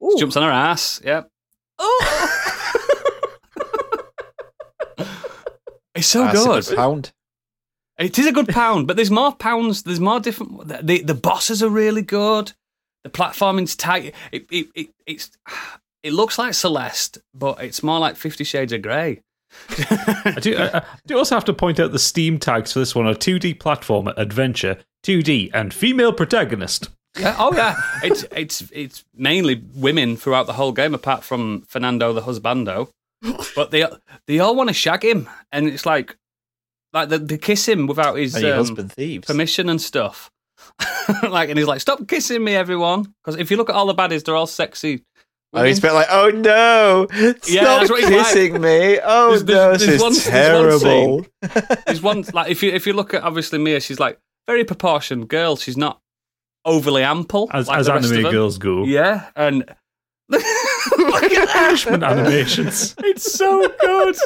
[0.03, 0.15] Ooh.
[0.17, 1.01] Jumps on her ass.
[1.03, 1.29] Yep.
[5.95, 6.65] it's so That's a good.
[6.65, 7.11] good pound.
[7.97, 9.83] It is a good pound, but there's more pounds.
[9.83, 10.67] There's more different.
[10.85, 12.51] The the bosses are really good.
[13.05, 14.15] The platforming's tight.
[14.31, 15.29] It it, it it's
[16.01, 19.21] it looks like Celeste, but it's more like Fifty Shades of Grey.
[19.69, 22.95] I do, I, I do also have to point out the Steam tags for this
[22.95, 26.89] one are 2D platformer, adventure, 2D, and female protagonist.
[27.17, 27.79] Yeah, oh yeah.
[28.03, 32.89] It's it's it's mainly women throughout the whole game, apart from Fernando the husbando.
[33.55, 33.85] But they
[34.25, 36.17] they all want to shag him, and it's like
[36.91, 39.27] like they, they kiss him without his um, husband thieves.
[39.27, 40.31] permission and stuff.
[41.29, 43.95] like, and he's like, "Stop kissing me, everyone!" Because if you look at all the
[43.95, 45.03] baddies, they're all sexy.
[45.53, 45.91] Oh, he's a women.
[45.91, 47.07] bit like, oh no,
[47.41, 48.25] stop that's what he's like.
[48.25, 48.99] kissing me.
[49.01, 51.25] Oh There's- no, there's- this there's is one- there's one terrible.
[51.85, 55.29] There's one like if you if you look at obviously Mia, she's like very proportioned
[55.29, 55.55] girl.
[55.55, 55.99] She's not
[56.65, 58.83] overly ample As, like as the rest of anime girls go.
[58.83, 59.63] Yeah, and
[60.29, 62.95] look at the Punishment animations.
[62.99, 64.15] it's so good.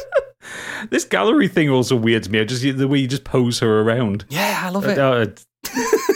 [0.89, 2.39] This gallery thing also weirds me.
[2.39, 4.23] I Just the way you just pose her around.
[4.29, 4.97] Yeah, I love it.
[4.97, 5.45] Uh, it-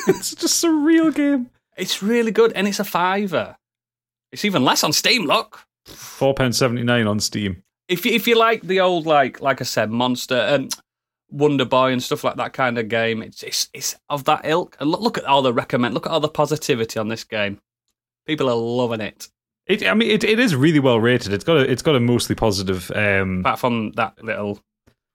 [0.08, 1.50] it's just a real game.
[1.78, 3.58] It's really good, and it's a fiver.
[4.32, 5.26] It's even less on Steam.
[5.26, 7.64] Look, Four pound seventy nine on Steam.
[7.88, 10.74] if you, if you like the old like like I said, Monster and
[11.30, 14.78] Wonder Boy and stuff like that kind of game, it's it's, it's of that ilk.
[14.80, 15.94] And look, look at all the recommend.
[15.94, 17.60] Look at all the positivity on this game.
[18.26, 19.28] People are loving it.
[19.66, 21.32] It, I mean, it, it is really well rated.
[21.34, 22.92] It's got a, it's got a mostly positive.
[22.96, 24.60] Um, Apart from that little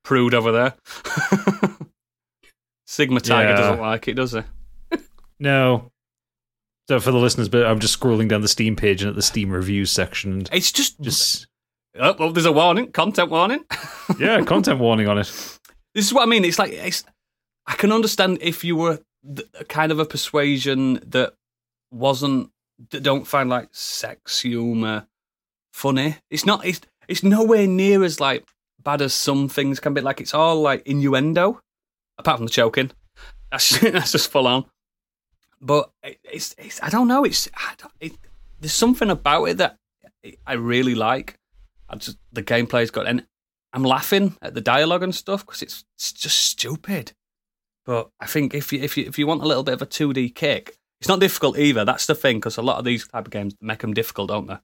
[0.04, 0.74] prude over there.
[2.90, 3.56] Sigma Tiger Yeah.
[3.56, 4.40] doesn't like it, does he?
[5.38, 5.92] no.
[6.88, 9.20] So for the listeners, but I'm just scrolling down the Steam page and at the
[9.20, 11.46] Steam reviews section, It's just, just
[11.98, 13.62] oh, well, there's a warning, content warning.
[14.18, 15.26] yeah, content warning on it.
[15.94, 16.46] This is what I mean.
[16.46, 17.04] It's like it's.
[17.66, 19.00] I can understand if you were
[19.36, 21.34] th- kind of a persuasion that
[21.90, 22.50] wasn't
[22.90, 25.06] that don't find like sex humor
[25.74, 26.16] funny.
[26.30, 26.64] It's not.
[26.64, 28.44] It's it's nowhere near as like
[28.82, 30.00] bad as some things can be.
[30.00, 31.60] Like it's all like innuendo,
[32.18, 32.90] apart from the choking.
[33.50, 34.66] That's that's just full on.
[35.60, 37.24] But it, it's it's I don't know.
[37.24, 38.12] It's I don't, it,
[38.60, 39.76] there's something about it that
[40.46, 41.38] I really like.
[41.88, 43.26] I just the gameplay's got and
[43.72, 47.12] I'm laughing at the dialogue and stuff because it's it's just stupid.
[47.84, 49.86] But I think if you if you if you want a little bit of a
[49.86, 51.84] 2D kick, it's not difficult either.
[51.84, 54.46] That's the thing because a lot of these type of games make them difficult, don't
[54.46, 54.58] they?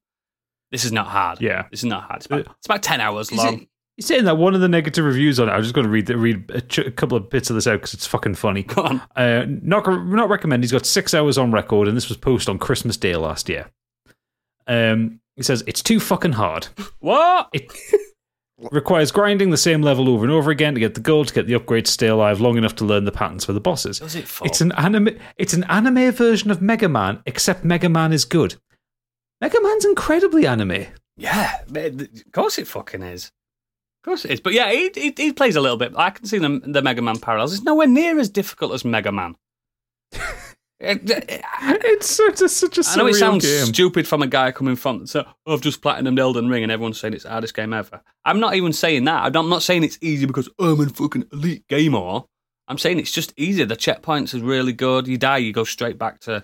[0.71, 1.41] This is not hard.
[1.41, 1.67] Yeah.
[1.71, 2.17] this is not hard.
[2.19, 3.61] It's about, uh, it's about ten hours Is long.
[3.63, 5.53] it- You're saying that one of the negative reviews on it.
[5.53, 7.67] I'm just going to read the, read a, ch- a couple of bits of this
[7.69, 8.65] out because it's fucking funny.
[8.65, 9.03] Go on.
[9.15, 10.65] Uh, not not recommend.
[10.65, 13.71] He's got six hours on record, and this was posted on Christmas Day last year.
[14.67, 16.69] Um, he says it's too fucking hard.
[17.01, 17.51] What?
[17.53, 17.71] It
[18.73, 21.47] requires grinding the same level over and over again to get the gold, to get
[21.47, 23.99] the upgrades, to stay alive long enough to learn the patterns for the bosses.
[23.99, 24.47] Does it fall?
[24.47, 25.11] It's an anime.
[25.37, 28.57] It's an anime version of Mega Man, except Mega Man is good.
[29.41, 30.87] Mega Man's incredibly anime.
[31.17, 33.31] Yeah, of course it fucking is.
[34.05, 34.41] Of course it is.
[34.41, 35.95] But yeah, he, he, he plays a little bit.
[35.97, 37.55] I can see the, the Mega Man parallels.
[37.55, 39.35] It's nowhere near as difficult as Mega Man.
[40.81, 43.65] It's such a such a I know it sounds game.
[43.67, 47.01] stupid from a guy coming from, so, oh, I've just platinumed Elden Ring and everyone's
[47.01, 48.03] saying it's the hardest game ever.
[48.27, 49.25] I'm not even saying that.
[49.25, 52.23] I'm not- I'm not saying it's easy because oh, I'm a fucking elite gamer.
[52.69, 53.65] I'm saying it's just easy.
[53.65, 55.07] The checkpoints are really good.
[55.07, 56.41] You die, you go straight back to.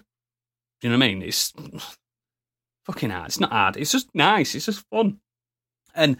[0.81, 1.23] Do you know what I mean?
[1.23, 1.53] It's
[2.87, 3.27] fucking hard.
[3.27, 3.77] It's not hard.
[3.77, 4.55] It's just nice.
[4.55, 5.19] It's just fun.
[5.95, 6.17] And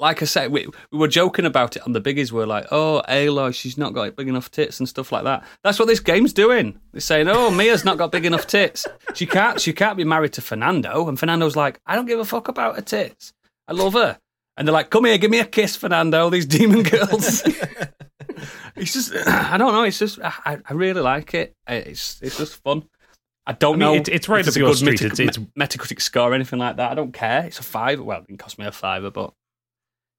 [0.00, 2.30] like I said, we, we were joking about it on the biggies.
[2.30, 5.44] We're like, oh, Aloy, she's not got big enough tits and stuff like that.
[5.64, 6.78] That's what this game's doing.
[6.92, 8.86] They're saying, oh, Mia's not got big enough tits.
[9.14, 9.60] She can't.
[9.60, 11.08] She can't be married to Fernando.
[11.08, 13.32] And Fernando's like, I don't give a fuck about her tits.
[13.66, 14.18] I love her.
[14.56, 16.30] And they're like, come here, give me a kiss, Fernando.
[16.30, 17.42] These demon girls.
[18.76, 19.82] it's just, I don't know.
[19.82, 21.54] It's just, I, I really like it.
[21.68, 22.84] It's it's just fun.
[23.46, 23.94] I don't I mean, know.
[23.94, 25.02] it's- it's right up a your good street.
[25.02, 26.92] It's- it's- Metacritic score or anything like that.
[26.92, 27.44] I don't care.
[27.46, 28.00] It's a five.
[28.00, 29.32] Well, it didn't cost me a fiver, but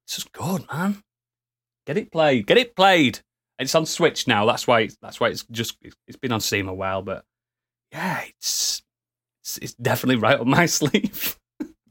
[0.09, 1.03] it's just good, man.
[1.85, 2.47] Get it played.
[2.47, 3.19] Get it played.
[3.59, 4.43] It's on Switch now.
[4.47, 4.81] That's why.
[4.81, 5.77] It's, that's why it's just.
[6.07, 7.23] It's been on Steam a while, but
[7.91, 8.81] yeah, it's
[9.43, 11.37] it's, it's definitely right up my sleeve.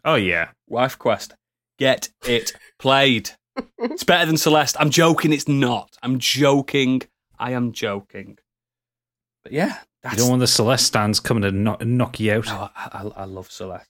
[0.05, 0.49] Oh yeah.
[0.67, 1.35] Wife Quest.
[1.79, 3.31] Get it played.
[3.79, 4.77] It's better than Celeste.
[4.81, 5.33] I'm joking.
[5.33, 5.97] It's not.
[6.03, 7.03] I'm joking.
[7.39, 8.39] I am joking.
[9.45, 9.79] But yeah,
[10.11, 12.47] You don't want the Celeste stands coming to knock, knock you out.
[12.47, 13.89] No, I, I, I love Celeste,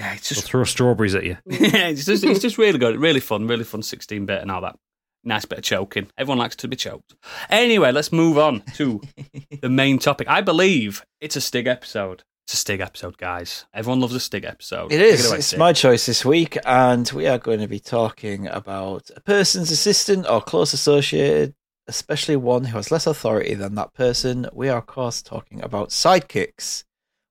[0.00, 1.36] yeah, it's They'll just throw strawberries at you.
[1.46, 3.82] yeah, it's just it's just really good, really fun, really fun.
[3.82, 4.76] Sixteen bit and all that.
[5.22, 6.10] Nice bit of choking.
[6.16, 7.14] Everyone likes to be choked.
[7.50, 9.02] Anyway, let's move on to
[9.60, 10.26] the main topic.
[10.28, 12.22] I believe it's a Stig episode.
[12.46, 13.66] It's a Stig episode, guys.
[13.74, 14.90] Everyone loves a Stig episode.
[14.90, 15.58] It away, it's Stig.
[15.58, 20.26] my choice this week, and we are going to be talking about a person's assistant
[20.26, 21.54] or close associated,
[21.86, 24.48] especially one who has less authority than that person.
[24.54, 26.84] We are, of course, talking about sidekicks.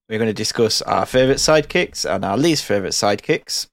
[0.09, 3.67] We're going to discuss our favourite sidekicks and our least favourite sidekicks.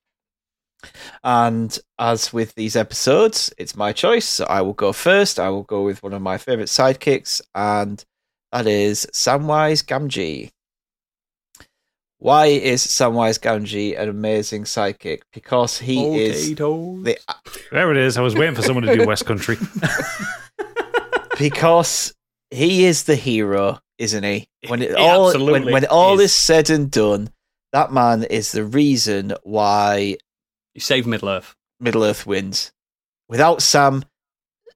[1.25, 4.27] And as with these episodes, it's my choice.
[4.27, 5.41] So I will go first.
[5.41, 8.05] I will go with one of my favourite sidekicks, and
[8.53, 10.51] that is Samwise Gamgee.
[12.19, 15.23] Why is Samwise Gamgee an amazing sidekick?
[15.33, 16.55] Because he is the
[17.73, 18.17] There it is.
[18.19, 19.57] I was waiting for someone to do West Country.
[21.39, 22.15] because
[22.51, 24.49] he is the hero, isn't he?
[24.69, 26.33] When it all when, when all is.
[26.33, 27.31] is said and done,
[27.73, 30.17] that man is the reason why
[30.75, 31.55] You save Middle Earth.
[31.79, 32.73] Middle Earth wins.
[33.29, 34.05] Without Sam,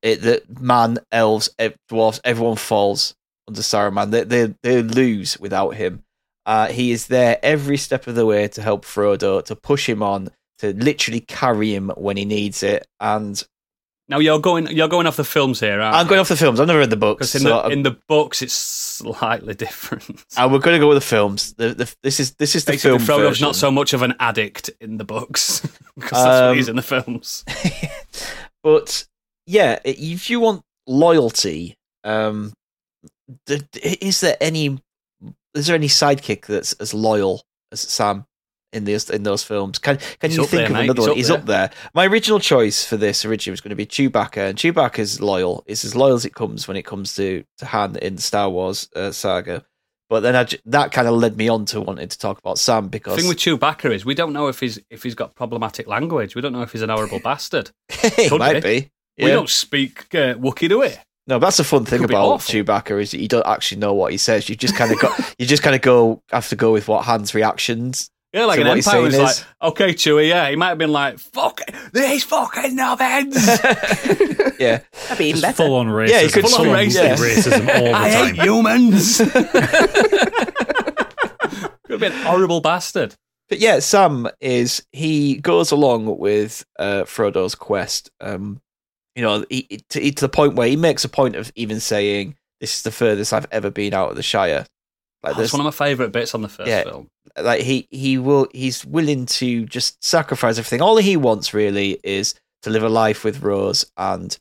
[0.03, 3.15] it, the man, elves, dwarves, everyone falls
[3.49, 4.11] under Saruman.
[4.11, 6.03] They they, they lose without him.
[6.47, 10.03] Uh, he is there every step of the way to help Frodo, to push him
[10.03, 12.87] on, to literally carry him when he needs it.
[12.99, 13.43] And
[14.09, 16.59] Now you're going you're going off the films here, aren't I'm going off the films.
[16.61, 18.55] I've never read the books, because in so the in the books it's
[19.01, 20.25] slightly different.
[20.37, 21.53] and we're going to go with the films.
[21.55, 23.45] The, the, this is this is the Basically, film Frodo's version.
[23.47, 25.61] not so much of an addict in the books
[25.95, 27.45] because that's what Um, he's in the films.
[28.63, 29.07] but
[29.47, 32.53] yeah, if you want loyalty, um,
[33.49, 34.79] is there any
[35.55, 37.43] is there any sidekick that's as loyal
[37.73, 38.25] as Sam
[38.73, 39.79] in those in those films?
[39.79, 40.91] Can can He's you think there, of mate.
[40.91, 41.11] another He's one?
[41.11, 41.39] up He's there.
[41.39, 41.71] up there.
[41.95, 45.65] My original choice for this originally was going to be Chewbacca, and Chewbacca's loyal.
[45.67, 48.49] It's as loyal as it comes when it comes to to Han in the Star
[48.51, 49.65] Wars uh, saga.
[50.09, 52.89] But then I that kind of led me on to wanting to talk about Sam
[52.89, 55.87] because The thing with Chewbacca is we don't know if he's if he's got problematic
[55.87, 56.35] language.
[56.35, 57.71] We don't know if he's an horrible bastard.
[57.89, 58.91] it could might be.
[59.19, 59.35] We Yeah.
[59.35, 60.91] don't speak uh, Wookiee, do we?
[61.29, 62.41] No, that's the fun thing about.
[62.41, 64.49] Chewbacca is that you don't actually know what he says.
[64.49, 67.05] You just kind of got you just kind of go have to go with what
[67.05, 68.11] Han's reactions.
[68.33, 70.93] Yeah, like So an Empire was saying like, okay, Chewie, yeah, he might have been
[70.93, 71.61] like, fuck
[71.93, 73.35] these fucking knobheads.
[74.61, 75.69] Yeah, That'd be even Just better.
[75.69, 76.09] full on racism.
[76.11, 77.17] Yeah, you could Full on racism, racist.
[77.17, 78.35] racism all the I time.
[78.35, 79.19] hate humans.
[81.85, 83.15] Could have been a horrible bastard.
[83.49, 88.11] but yeah, Sam is he goes along with uh, Frodo's quest.
[88.21, 88.61] Um,
[89.17, 92.37] you know, he, to, to the point where he makes a point of even saying,
[92.61, 94.67] "This is the furthest I've ever been out of the Shire."
[95.23, 96.85] Like That's one of my favourite bits on the first Yeah.
[96.85, 97.09] film.
[97.41, 100.81] like he he will he's willing to just sacrifice everything.
[100.81, 104.37] All he wants really is to live a life with Rose and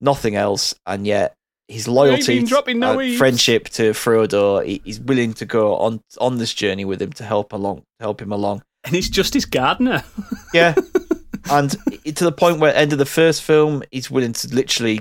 [0.00, 0.74] nothing else.
[0.86, 1.34] And yet
[1.68, 3.18] his loyalty, no uh, and eaves.
[3.18, 7.24] friendship to Frodo, he, he's willing to go on on this journey with him to
[7.24, 8.62] help along, help him along.
[8.84, 10.02] And he's just his gardener.
[10.54, 10.74] Yeah,
[11.50, 11.70] and
[12.04, 15.00] to the point where end of the first film, he's willing to literally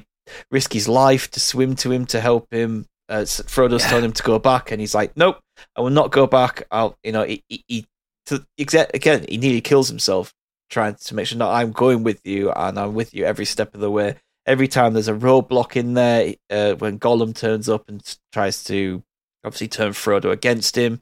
[0.49, 2.85] risk his life to swim to him to help him.
[3.11, 3.89] Uh, Frodo's Yeah.
[3.89, 5.39] telling him to go back, and he's like, "Nope,
[5.75, 7.85] I will not go back." I'll, you know, he, he, he
[8.27, 10.33] to, again, he nearly kills himself
[10.69, 13.75] trying to make sure, that I'm going with you, and I'm with you every step
[13.75, 14.15] of the way."
[14.47, 18.01] Every time there's a roadblock in there, uh, when Gollum turns up and
[18.31, 19.03] tries to
[19.43, 21.01] obviously turn Frodo against him,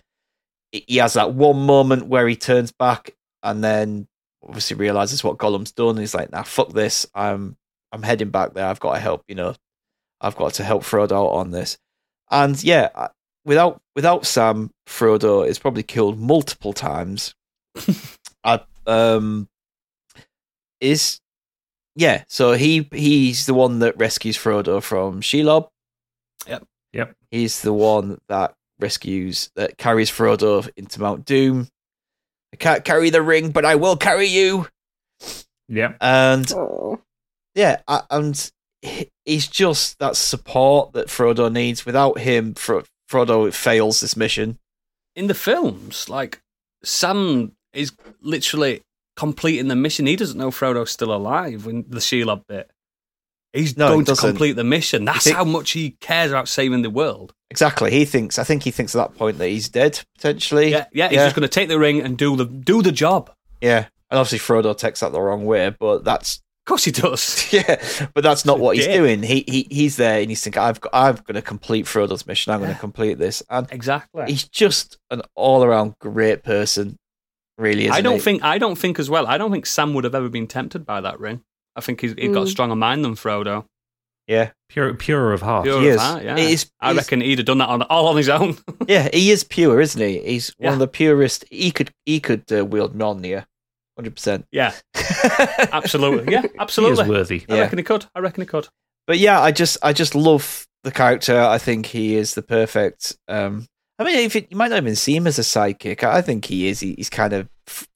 [0.72, 4.07] he has that one moment where he turns back and then
[4.45, 5.91] obviously realizes what Gollum's done.
[5.91, 7.05] And He's like, "Nah, fuck this.
[7.16, 7.55] I'm
[7.91, 8.66] I'm heading back there.
[8.68, 9.24] I've got to help.
[9.28, 9.55] You know,
[10.20, 11.78] I've got to help Frodo out on this."
[12.32, 13.07] And yeah,
[13.45, 17.34] without without Sam, Frodo is probably killed multiple times.
[18.43, 19.47] I, um,
[20.82, 21.19] is
[21.95, 22.23] yeah.
[22.27, 25.69] So he he's the one that rescues Frodo from Shelob.
[26.47, 26.63] Yep.
[26.93, 27.15] Yep.
[27.32, 31.67] He's the one that rescues that carries Frodo into Mount Doom.
[32.53, 34.67] I can't carry the ring, but I will carry you.
[35.67, 35.93] Yeah.
[36.01, 36.99] And Oh.
[37.53, 38.51] yeah, a- and
[38.82, 41.86] he- he's just that support that Frodo needs.
[41.86, 44.57] Without him, Fro- Frodo fails this mission.
[45.15, 46.41] In the films, like
[46.84, 48.82] Sam is literally
[49.15, 50.05] completing the mission.
[50.07, 52.69] He doesn't know Frodo's still alive when the Shelob bit.
[53.53, 55.05] He's No, he going to complete the mission.
[55.05, 57.34] That's think- how much he cares about saving the world.
[57.49, 57.89] Exactly.
[57.89, 58.38] He thinks.
[58.38, 60.69] I think he thinks at that point that he's dead potentially.
[60.69, 61.07] Yeah, yeah.
[61.09, 61.25] He's Yeah.
[61.25, 63.32] just going to take the ring and do the do the job.
[63.59, 63.88] Yeah.
[64.11, 67.47] And obviously Frodo takes that the wrong way, but that's course he does.
[67.53, 67.82] yeah,
[68.13, 68.95] but that's not what he's dick.
[68.95, 69.24] doing.
[69.24, 72.53] He he he's there and he's thinking, I've got, I'm going to complete Frodo's mission.
[72.53, 74.26] I'm going to complete this, and Exactly.
[74.28, 76.95] he's just an all around great person.
[77.57, 78.20] Really, isn't I don't he?
[78.22, 79.28] think I don't think as well.
[79.28, 81.41] I don't think Sam would have ever been tempted by that ring.
[81.76, 82.49] I think he's, he's got a Mm.
[82.51, 83.65] stronger mind than Frodo.
[84.28, 85.63] Yeah, Pure, pure of heart.
[85.65, 86.01] Pure he of is.
[86.01, 86.38] heart, yeah.
[86.38, 88.57] He is- I reckon he'd have done that on all on his own.
[88.88, 90.20] yeah, he is pure, isn't he?
[90.20, 90.74] He's one Yeah.
[90.74, 91.45] of the purest.
[91.49, 93.45] He could he could uh, wield Mjolnir,
[94.00, 94.45] hundred percent.
[94.52, 94.74] yeah,
[95.72, 96.32] absolutely.
[96.34, 97.10] Yeah, He absolutely.
[97.10, 97.45] worthy.
[97.50, 97.62] I Yeah.
[97.62, 98.06] reckon he could.
[98.16, 98.68] I reckon he could.
[99.08, 101.39] But yeah, I just I just love the character.
[101.39, 103.18] I think he is the perfect.
[103.28, 103.66] Um,
[103.97, 106.45] I mean, if it, you might not even see him as a sidekick, I think
[106.45, 106.80] he is.
[106.80, 107.50] He, he's kind of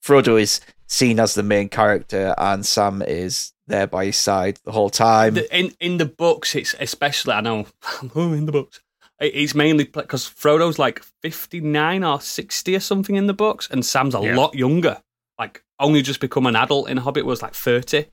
[0.03, 4.71] Frodo is seen as the main character, and Sam is there by his side the
[4.71, 5.37] whole time.
[5.51, 7.67] In in the books, it's especially I know.
[8.15, 8.81] in the books,
[9.19, 13.85] it's mainly because Frodo's like fifty nine or sixty or something in the books, and
[13.85, 14.35] Sam's a Yeah.
[14.35, 15.01] lot younger.
[15.39, 18.05] Like only just become an adult in Hobbit was like thirty,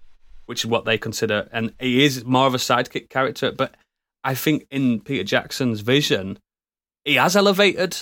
[0.46, 3.52] which is what they consider, and he is more of a sidekick character.
[3.52, 3.74] But
[4.24, 6.38] I think in Peter Jackson's vision,
[7.04, 7.96] he has elevated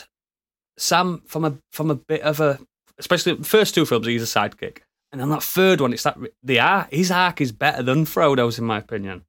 [0.77, 2.59] Sam from a from a bit of a,
[2.99, 4.79] especially the first two films, he's a sidekick.
[5.11, 6.93] And then that third one, it's that the arc.
[6.93, 9.25] His arc is better than Frodo's, in my opinion.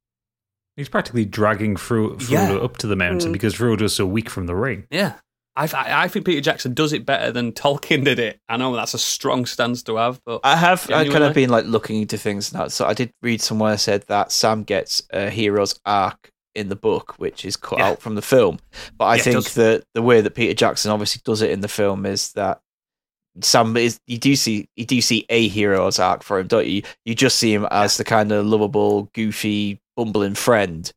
[0.76, 2.56] He's practically dragging Fro- Frodo Yeah.
[2.58, 3.34] up to the mountain Mm.
[3.34, 4.86] because Frodo's so weak from the ring.
[4.92, 5.16] Yeah,
[5.68, 8.40] I, I think Peter Jackson does it better than Tolkien did it.
[8.48, 11.50] I know that's a strong stance to have, but I have I kind of been
[11.50, 12.68] like looking into things now.
[12.68, 17.16] So I did read somewhere said that Sam gets a hero's arc in the book,
[17.18, 17.90] which is cut Yeah.
[17.90, 18.60] out from the film.
[18.98, 21.68] But I Yeah, think that the way that Peter Jackson obviously does it in the
[21.68, 22.62] film is that
[23.42, 26.82] Sam is you do see you do see a hero's arc for him, don't you?
[27.06, 30.92] You just see him as the kind of lovable, goofy, bumbling friend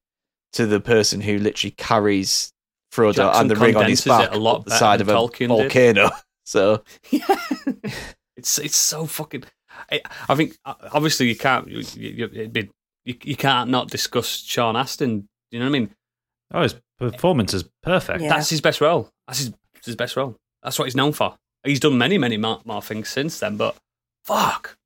[0.54, 2.52] to the person who literally carries
[2.92, 5.18] Frodo Jackson and the ring on his back a lot the side of than a
[5.18, 5.48] Tolkien did.
[5.48, 6.10] volcano.
[6.44, 6.82] So
[7.12, 7.24] yeah,
[8.36, 9.44] it's it's so fucking.
[9.90, 12.70] I, I think uh, obviously you can't you, you, it'd be-
[13.04, 15.28] you, you can't not discuss Sean Astin.
[15.52, 15.90] You know what I mean?
[16.52, 18.22] Oh, his performance is perfect.
[18.22, 18.28] Yeah.
[18.28, 19.08] That's his best role.
[19.26, 19.52] That's his,
[19.84, 20.36] his best role.
[20.64, 21.36] That's what he's known for.
[21.64, 23.76] He's done many many more, more things since then, but
[24.24, 24.76] fuck.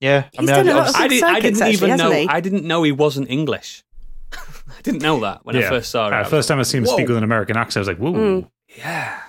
[0.00, 2.16] yeah, I mean, done a I, lot of I, did, I didn't even hasn't know.
[2.16, 2.28] he?
[2.28, 3.82] I didn't know he wasn't English.
[4.32, 6.12] I didn't know that when I first saw it.
[6.12, 6.94] Uh, first time I seen him Whoa.
[6.94, 8.50] speak with an American accent, I was like, "Whoa!" Mm.
[8.78, 9.20] Yeah.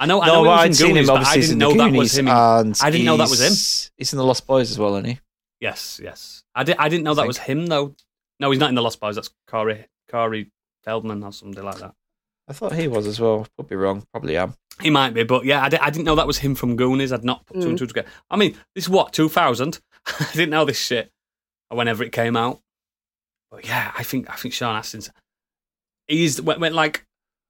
[0.00, 0.20] I know.
[0.20, 1.58] I no, know but he I'd was seen Goonies, him but I obviously didn't in
[1.58, 2.28] know that was Goonies, him.
[2.28, 3.46] I didn't know that was him.
[3.48, 5.20] he's- He's in the Lost Boys as well, isn't he?
[5.60, 6.44] Yes, yes.
[6.54, 7.28] I, did, I didn't know that Think.
[7.28, 7.94] was him though.
[8.38, 9.16] No, he's not in the Lost Boys.
[9.16, 10.50] That's Corey Corey
[10.84, 11.94] Feldman or something like that.
[12.48, 13.46] I thought he was as well.
[13.56, 14.04] Could be wrong.
[14.12, 14.54] Probably am.
[14.80, 17.12] He might be, but yeah, I, di- I didn't know that was him from Goonies.
[17.12, 17.78] I'd not put two and Mm.
[17.80, 18.08] two together.
[18.30, 19.80] I mean, this is what two thousand.
[20.06, 21.10] I didn't know this shit
[21.70, 22.60] whenever it came out.
[23.50, 25.10] But yeah, I think I think Sean Astin's
[26.06, 27.04] he's when, when like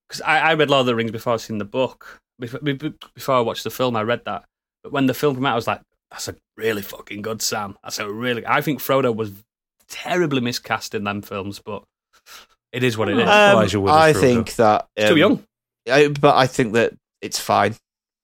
[0.09, 2.21] because I, I read Lord of the Rings before I seen the book.
[2.39, 4.45] Before, before I watched the film, I read that.
[4.83, 5.81] But when the film came out, I was like,
[6.11, 7.77] "That's a really fucking good Sam.
[7.83, 9.33] That's a really." I think Frodo was
[9.89, 11.83] terribly miscast in them films, but
[12.73, 13.25] it is what it is.
[13.25, 15.45] Elijah Wood as I think that He's um, too young.
[15.91, 17.75] I, but I think that it's fine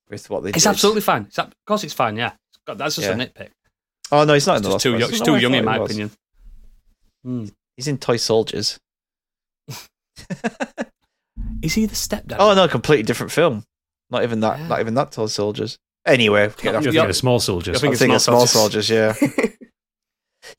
[0.09, 0.51] with what they.
[0.51, 0.71] It's did.
[0.71, 1.25] absolutely fine.
[1.25, 2.17] It's, of course, it's fine.
[2.17, 2.33] Yeah,
[2.67, 3.51] God, that's just a nitpick.
[4.13, 5.01] Oh no, he's not in It's the just too Boys.
[5.01, 5.11] young.
[5.11, 6.11] It's No, too young, in my opinion.
[7.25, 7.47] Hmm.
[7.77, 8.79] He's in Toy Soldiers.
[11.63, 12.37] Is he the stepdad?
[12.39, 13.65] Oh no, completely different film.
[14.11, 14.59] Not even that.
[14.59, 14.69] Yeah.
[14.69, 15.79] Not even that Toy Soldiers.
[16.07, 17.01] Anyway, get Not- off You're Yeah.
[17.01, 17.77] thinking of small soldiers.
[17.77, 18.89] I think I'm thinking of Small Small Soldiers.
[18.89, 19.49] Soldiers, yeah.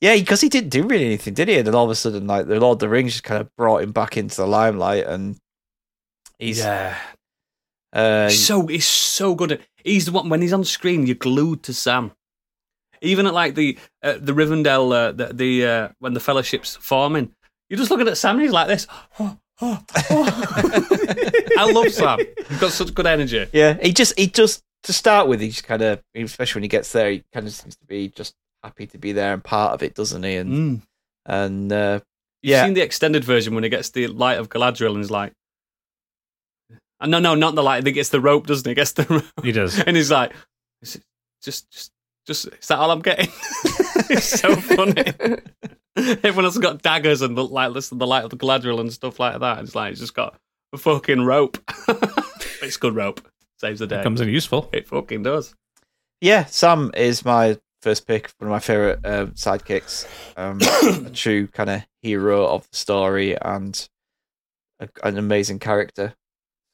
[0.00, 1.58] yeah, because he didn't do really anything, did he?
[1.58, 3.48] And then all of a sudden, like the Lord of the Rings just kind of
[3.56, 5.36] brought him back into the limelight, and
[6.38, 6.98] he's yeah.
[7.92, 9.52] uh, so he's so good.
[9.52, 11.06] At, he's the one when he's on screen.
[11.06, 12.10] You're glued to Sam.
[13.00, 17.32] Even at like the uh, the Rivendell, uh, the, the uh, when the Fellowship's forming,
[17.68, 18.36] you're just looking at Sam.
[18.36, 18.86] and He's like this.
[19.60, 19.78] I
[21.72, 22.18] love Sam.
[22.48, 23.46] He's got such good energy.
[23.52, 26.92] yeah, he just he just to start with, he's kind of, especially when he gets
[26.92, 29.82] there, he kind of seems to be just happy to be there and part of
[29.82, 30.36] it, doesn't he?
[30.36, 30.82] And Mm.
[31.26, 32.00] and uh,
[32.42, 32.64] You've Yeah.
[32.66, 35.32] seen the extended version when he gets the light of Galadriel and he's like,
[37.04, 37.84] no, no, not the light.
[37.86, 38.70] I gets the rope, doesn't he?
[38.70, 39.24] He gets the rope.
[39.44, 39.80] He does.
[39.80, 40.32] and he's like,
[40.84, 41.00] just,
[41.42, 41.90] just,
[42.26, 43.30] just, is that all I'm getting?
[44.10, 45.04] it's so funny.
[45.96, 48.92] Everyone else has got daggers and the light, listen, the light of the Galadriel and
[48.92, 49.60] stuff like that.
[49.60, 50.38] It's like, it's just got
[50.72, 51.58] a fucking rope.
[52.62, 53.26] it's good rope.
[53.58, 54.02] Saves the day.
[54.02, 54.68] Comes in useful.
[54.72, 55.54] It fucking does.
[56.20, 60.06] yeah, Sam is my first pick, one of my favorite uh, sidekicks,
[60.36, 60.60] um,
[61.06, 63.88] a true kind of hero of the story and
[64.80, 66.14] a, an amazing character.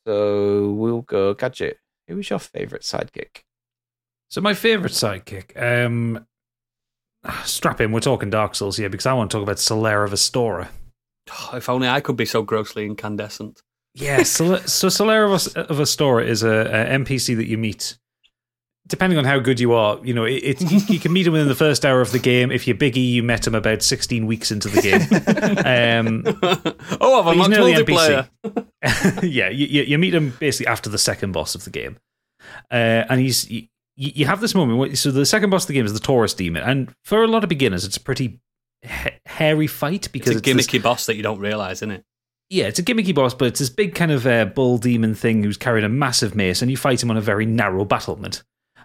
[0.07, 1.79] So we'll go gadget.
[2.09, 3.43] Who was your favorite sidekick?
[4.33, 6.27] So my favorite sidekick, um,
[7.45, 7.93] strap in.
[7.93, 10.69] We're talking Dark Souls here because I want to talk about Solaire of Astora.
[11.31, 13.61] Oh, if only I could be so grossly incandescent.
[13.95, 15.29] Yeah, Sol- so Solera
[15.69, 17.99] Vestora is a, a NPC that you meet.
[18.87, 21.49] Depending on how good you are, you know, it, it, you, can meet him within
[21.49, 22.51] the first hour of the game.
[22.51, 25.03] If you're biggie, you met him about 16 weeks into the game.
[25.67, 26.23] um,
[27.03, 28.29] oh, I've But he's unlocked nearly multiplayer.
[29.23, 31.99] yeah, you, you you meet him basically after the second boss of the game,
[32.71, 33.47] uh, and he's
[33.97, 34.79] you, you have this moment.
[34.79, 37.29] Where, so the second boss of the game is the Taurus demon, and for a
[37.29, 38.41] lot of beginners, it's a pretty
[38.85, 41.91] ha- hairy fight It's because a it's this- gimmicky boss that you don't realise, isn't
[41.91, 42.05] it?
[42.51, 45.43] yeah, it's a gimmicky boss, but it's this big kind of uh, bull demon thing
[45.43, 48.43] who's carrying a massive mace, and you fight him on a very narrow battlement,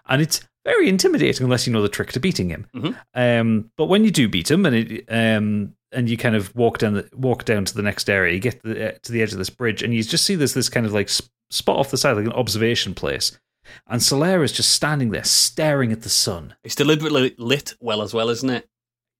[0.08, 2.66] and it's very intimidating unless you know the trick to beating him.
[2.74, 2.96] Mhm.
[3.14, 6.78] Um, but when you do beat him, and it, um, and you kind of walk
[6.78, 9.32] down the walk down to the next area, you get the, uh, to the edge
[9.32, 11.90] of this bridge, and you just see this this kind of like sp- spot off
[11.90, 13.38] the side, like an observation place,
[13.86, 16.54] and Solaire is just standing there staring at the sun.
[16.64, 18.68] It's deliberately lit well as well, isn't it?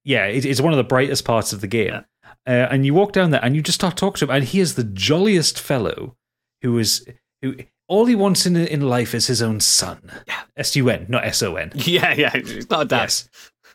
[0.04, 2.04] Yeah, it, it's one of the brightest parts of the game.
[2.46, 4.60] Uh, and you walk down there and you just start talking to him, and he
[4.60, 6.16] is the jolliest fellow
[6.62, 7.06] who is
[7.42, 7.56] who
[7.88, 10.10] all he wants in in life is his own son.
[10.56, 11.72] S U N, not S O N.
[11.76, 12.30] Yeah, yeah.
[12.34, 13.00] It's not a dad.
[13.02, 13.28] Yes.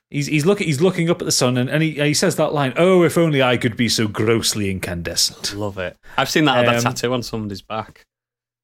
[0.10, 2.54] He's he's looking he's looking up at the sun and, and he he says that
[2.54, 5.56] line, Oh, if only I could be so grossly incandescent.
[5.56, 5.98] Love it.
[6.18, 8.06] I've seen that, that Um, tattoo on somebody's back.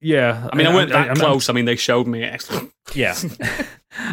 [0.01, 0.47] Yeah.
[0.51, 1.49] I mean, I, weren't that I'm- close.
[1.49, 2.47] I mean, they showed me it.
[2.95, 3.15] Yeah.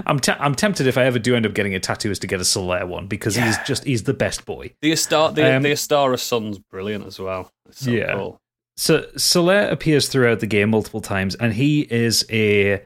[0.05, 2.26] I'm te- I'm tempted if I ever do end up getting a tattoo is to
[2.26, 4.74] get a Solaire one because he's just he's the best boy.
[4.82, 7.51] The Astar, the, Um, the Astora sun's brilliant as well.
[7.70, 8.12] So Yeah.
[8.14, 8.41] cool.
[8.76, 12.82] So Solaire appears throughout the game multiple times, and he is a.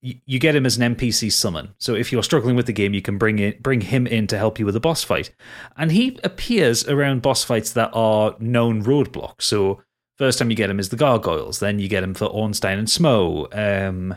[0.00, 1.74] You you get him as an NPC summon.
[1.78, 4.38] So if you're struggling with the game, you can bring it, bring him in to
[4.38, 5.30] help you with a boss fight,
[5.76, 9.42] and he appears around boss fights that are known roadblocks.
[9.42, 9.82] So
[10.18, 12.88] first time you get him is the gargoyles, then you get him for Ornstein and
[12.88, 14.14] Smough, um,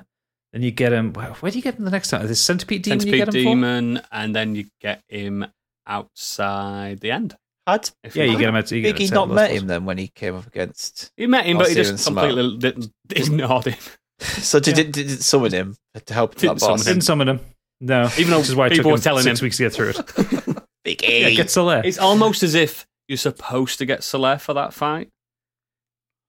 [0.53, 1.13] then you get him.
[1.13, 2.25] Where, where do you get him the next time?
[2.27, 2.99] This centipede demon.
[2.99, 3.49] you Centipede get him for?
[3.49, 5.45] Demon, and then you get him
[5.87, 7.35] outside the end.
[7.67, 8.39] Had Yeah, you like.
[8.39, 8.55] get him.
[8.55, 11.11] At, you get him Biggie not met him then when he came up against?
[11.17, 13.75] You met him, but he just completely didn't, ignored him.
[14.19, 15.75] So did it did it summon him
[16.05, 16.69] to help that Didn't boss?
[16.83, 17.39] summon Didn't summon him.
[17.81, 19.45] No, Even though which is why it people were telling six him.
[19.45, 19.95] weeks to get through it.
[20.85, 21.19] Biggie.
[21.21, 21.83] yeah, get Solaire.
[21.83, 25.09] It's almost as if you're supposed to get Solaire for that fight,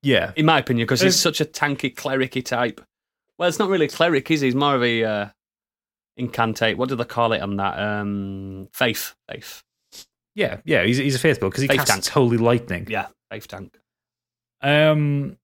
[0.07, 2.81] Yeah, in my opinion, because he's such a tanky, clericy type.
[3.39, 4.47] Well, it's not really a cleric, is he?
[4.47, 5.29] He's more of a uh,
[6.19, 6.77] incantate.
[6.77, 7.79] What do they call it on that?
[7.79, 9.15] Um, faith.
[9.29, 9.63] Faith.
[10.37, 12.07] Yeah, yeah, he's he's a faith build because he Faith casts tank.
[12.09, 12.87] holy lightning.
[12.89, 13.77] Yeah, faith tank.
[14.63, 15.39] Um,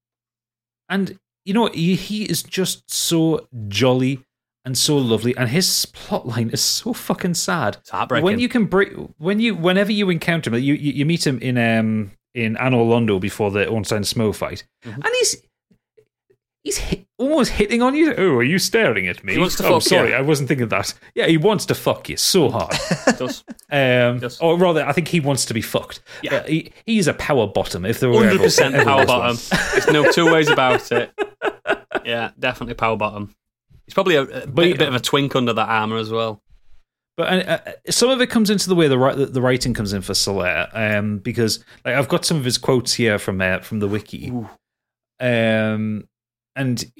[0.87, 1.67] and you know?
[1.67, 4.23] He, he is just so jolly
[4.63, 7.77] and so lovely, and his plot line is so fucking sad.
[7.81, 8.23] It's heartbreaking.
[8.23, 11.39] When you can bring when you whenever you encounter him, you you, you meet him
[11.39, 14.95] in um in Anor Londo before the Ornstein Smough fight, Mhm.
[14.95, 15.37] and he's.
[16.65, 18.15] He's hit, almost hitting on you.
[18.17, 19.33] Oh, are you staring at me?
[19.33, 20.15] He wants to oh, fuck sorry, you.
[20.15, 20.93] I wasn't thinking that.
[21.13, 22.71] Yeah, he wants to fuck you so hard.
[23.17, 23.43] does.
[23.69, 24.39] Um, Yes.
[24.39, 25.99] Or rather, I think he wants to be fucked.
[26.21, 26.35] Yeah.
[26.35, 27.83] Uh, he, he's a power bottom.
[27.83, 29.35] If there were 100% ever power bottom.
[29.73, 31.11] There's no two ways about it.
[32.05, 33.35] Yeah, definitely power bottom.
[33.85, 36.41] He's probably a, a, bit, a bit of a twink under that armor as well.
[37.15, 40.13] But uh, some of it comes into the way the the writing comes in for
[40.13, 43.87] Solaire, um, because like I've got some of his quotes here from uh, from the
[43.87, 44.49] wiki, Ooh.
[45.19, 46.07] um,
[46.55, 46.91] and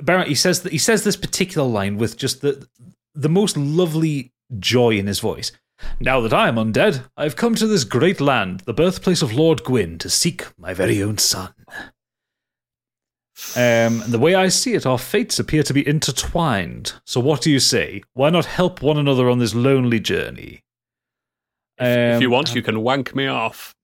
[0.00, 2.66] apparently he says that he says this particular line with just the
[3.14, 5.52] the most lovely joy in his voice.
[6.00, 9.32] Now that I am undead, I have come to this great land, the birthplace of
[9.32, 11.52] Lord Gwyn, to seek my very own son.
[13.56, 16.94] Um, and the way I see it, our fates appear to be intertwined.
[17.04, 18.02] So, what do you say?
[18.14, 20.62] Why not help one another on this lonely journey?
[21.78, 23.74] If, if you Um, want, you can wank me off.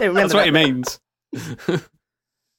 [0.00, 1.00] That's what he means.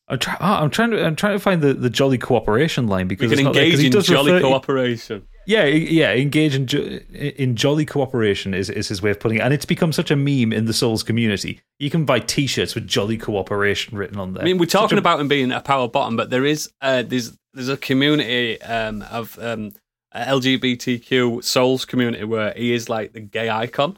[0.07, 3.07] I'm, try- oh, I'm trying to I'm trying to find the, the jolly cooperation line
[3.07, 5.27] We because can it's not there, he in does jolly refer- cooperation.
[5.49, 6.13] Yeah, yeah.
[6.13, 9.65] Engage in jo- in jolly cooperation is, is his way of putting it, and it's
[9.65, 11.61] become such a meme in the Souls community.
[11.79, 14.43] You can buy T-shirts with jolly cooperation written on there.
[14.43, 17.01] I mean, we're talking a- about him being a power bottom, but there is uh,
[17.01, 19.71] there's there's a community um, of um,
[20.15, 23.97] LGBTQ souls community where he is like the gay icon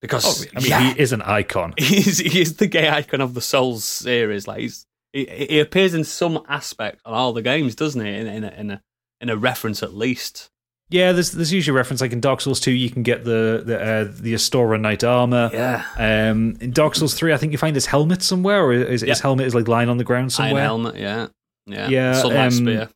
[0.00, 1.74] because Oh, I mean, yeah, he is an icon.
[1.78, 4.46] he's he is the gay icon of the Souls series.
[4.46, 8.12] Like he's he, he appears in some aspect on all the games, doesn't he?
[8.12, 8.82] In, in a in a
[9.20, 10.50] in a reference at least.
[10.90, 13.62] Yeah, there's there's usually a reference like in Dark Souls two, you can get the
[13.64, 15.50] the uh, the Astora Knight armor.
[15.52, 19.02] Yeah, Um, in Dark Souls three, I think you find his helmet somewhere, or his,
[19.02, 20.62] his helmet is like lying on the ground iron somewhere.
[20.62, 20.96] helmet.
[20.96, 21.26] Yeah,
[21.66, 22.88] yeah, Yeah, Sunlight um, spear.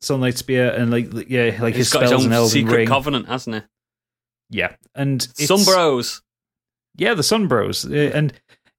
[0.00, 2.88] Sunlight spear, and like yeah, like He's his his spells own and Elden secret Ring.
[2.88, 3.62] covenant, hasn't he?
[4.50, 6.22] Yeah, and Some bros.
[6.98, 8.32] Yeah, the Sun Bros, Uh, and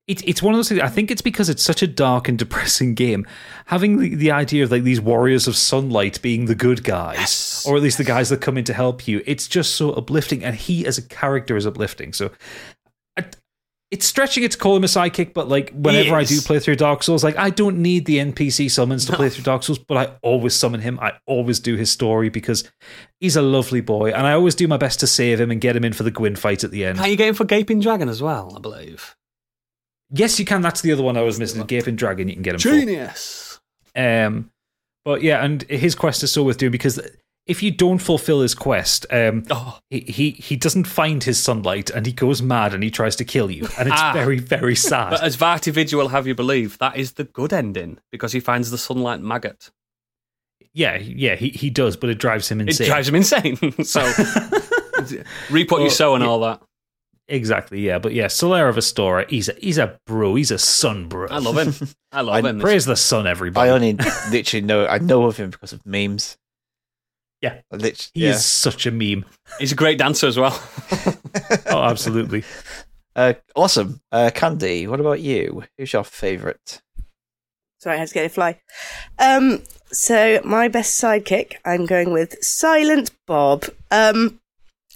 [0.07, 0.81] it's it's one of those things.
[0.81, 3.25] I think it's because it's such a dark and depressing game.
[3.65, 7.65] Having the, the idea of like these warriors of sunlight being the good guys, Yes.
[7.67, 10.43] or at least the guys that come in to help you, it's just so uplifting.
[10.43, 12.13] And he as a character is uplifting.
[12.13, 12.31] So.
[13.17, 13.25] I,
[13.89, 16.75] it's stretching it to call him a sidekick, but like whenever I do play through
[16.75, 19.95] Dark Souls, like I don't need the NPC summons to play through Dark Souls, but
[19.95, 20.99] I always summon him.
[21.01, 22.69] I always do his story because
[23.21, 25.73] he's a lovely boy, and I always do my best to save him and get
[25.77, 26.97] him in for the Gwyn fight at the end.
[26.97, 28.53] Can't you get him for Gaping Dragon as well?
[28.57, 29.15] I believe.
[30.11, 30.61] Yes, you can.
[30.61, 31.63] That's the other one I was missing.
[31.65, 33.59] Gaping Dragon, you can get him Genius.
[33.93, 34.01] for.
[34.01, 34.51] Um,
[35.03, 36.99] but yeah, and his quest is so worth doing because
[37.45, 41.89] if you don't fulfill his quest, um, Oh, he, he he doesn't find his sunlight
[41.89, 44.11] and he goes mad and he tries to kill you, and it's Ah.
[44.13, 45.11] very very sad.
[45.11, 48.69] but as VaatiVidya will have you believe, that is the good ending because he finds
[48.71, 49.71] the sunlight maggot.
[50.73, 52.85] yeah, yeah, he he does, but it drives him insane.
[52.85, 53.57] It drives him insane.
[53.83, 54.01] so
[55.49, 56.61] reap what you sow and all that.
[57.27, 61.07] Exactly, yeah, but yeah, Solaire of Astora, he's a he's a bro, he's a sun
[61.07, 61.27] bro.
[61.29, 61.89] I love him.
[62.11, 62.59] I love I him.
[62.59, 63.69] Praise the sun, everybody.
[63.69, 63.93] I only
[64.31, 66.37] literally know I know of him because of memes.
[67.41, 67.61] Yeah.
[67.71, 68.31] I lit- he yeah.
[68.31, 69.25] is such a meme.
[69.59, 70.59] He's a great dancer as well.
[71.69, 72.43] Oh, absolutely.
[73.15, 74.01] Uh, awesome.
[74.11, 75.63] Uh, Candy, what about you?
[75.77, 76.81] Who's your favourite?
[77.79, 78.59] Sorry, I had to get a fly.
[79.19, 83.65] Um, so my best sidekick, I'm going with Silent Bob.
[83.91, 84.39] Um,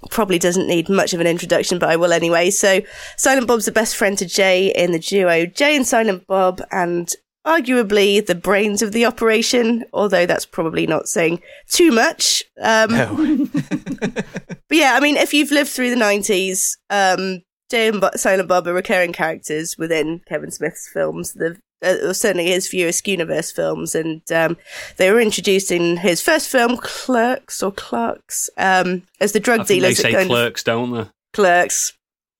[0.10, 2.49] probably doesn't need much of an introduction, but I will anyway.
[2.49, 2.82] So
[3.18, 7.14] Silent Bob's the best friend to Jay in the duo Jay and Silent Bob, and
[7.45, 9.86] arguably the brains of the operation.
[9.93, 12.43] Although that's probably not saying too much.
[12.62, 13.47] Um, No.
[14.02, 18.49] but yeah, I mean, if you've lived through the 90s, um, Jay and Bo- Silent
[18.49, 23.54] Bob are recurring characters within Kevin Smith's films, the, uh, or certainly his View Askewniverse
[23.54, 23.96] films.
[23.96, 24.58] And um,
[24.98, 29.76] they were introduced in his first film, Clerks or Clerks, um, as the drug they
[29.76, 29.98] dealers.
[29.98, 31.08] that say clerks, don't they?
[31.34, 31.94] Clerks.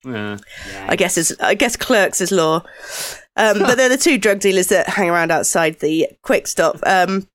[0.04, 0.38] Yeah.
[0.88, 2.64] I guess is I guess clerks is law.
[3.36, 6.76] Um, but they're the two drug dealers that hang around outside the quick stop.
[6.84, 7.28] Um,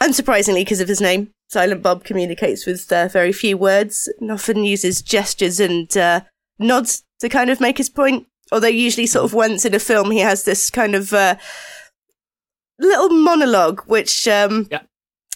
[0.00, 4.64] unsurprisingly, because of his name, Silent Bob communicates with uh, very few words and often
[4.64, 6.20] uses gestures and uh,
[6.58, 8.26] nods to kind of make his point.
[8.52, 11.36] Although usually, sort of once in a film, he has this kind of uh,
[12.78, 14.82] little monologue, which um, Yeah.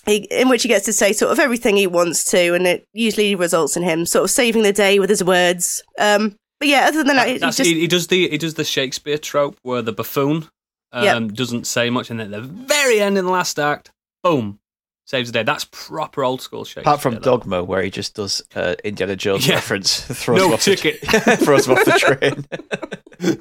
[0.07, 2.85] he, in which he gets to say sort of everything he wants to, and it
[2.93, 5.83] usually results in him sort of saving the day with his words.
[5.99, 8.55] Um, but yeah, other than that, it That's, just he, he does the he does
[8.55, 10.49] the Shakespeare trope where the buffoon
[10.93, 11.33] um, Yep.
[11.35, 13.91] doesn't say much, and at the very end in the last act,
[14.23, 14.61] boom,
[15.05, 15.43] saves the day.
[15.43, 16.83] That's proper old school Shakespeare.
[16.83, 17.23] Apart from that.
[17.23, 19.55] Dogma, where he just does uh, Indiana Jones Yeah.
[19.57, 21.01] reference, throws No him off ticket.
[21.01, 22.47] The, throws him off the train.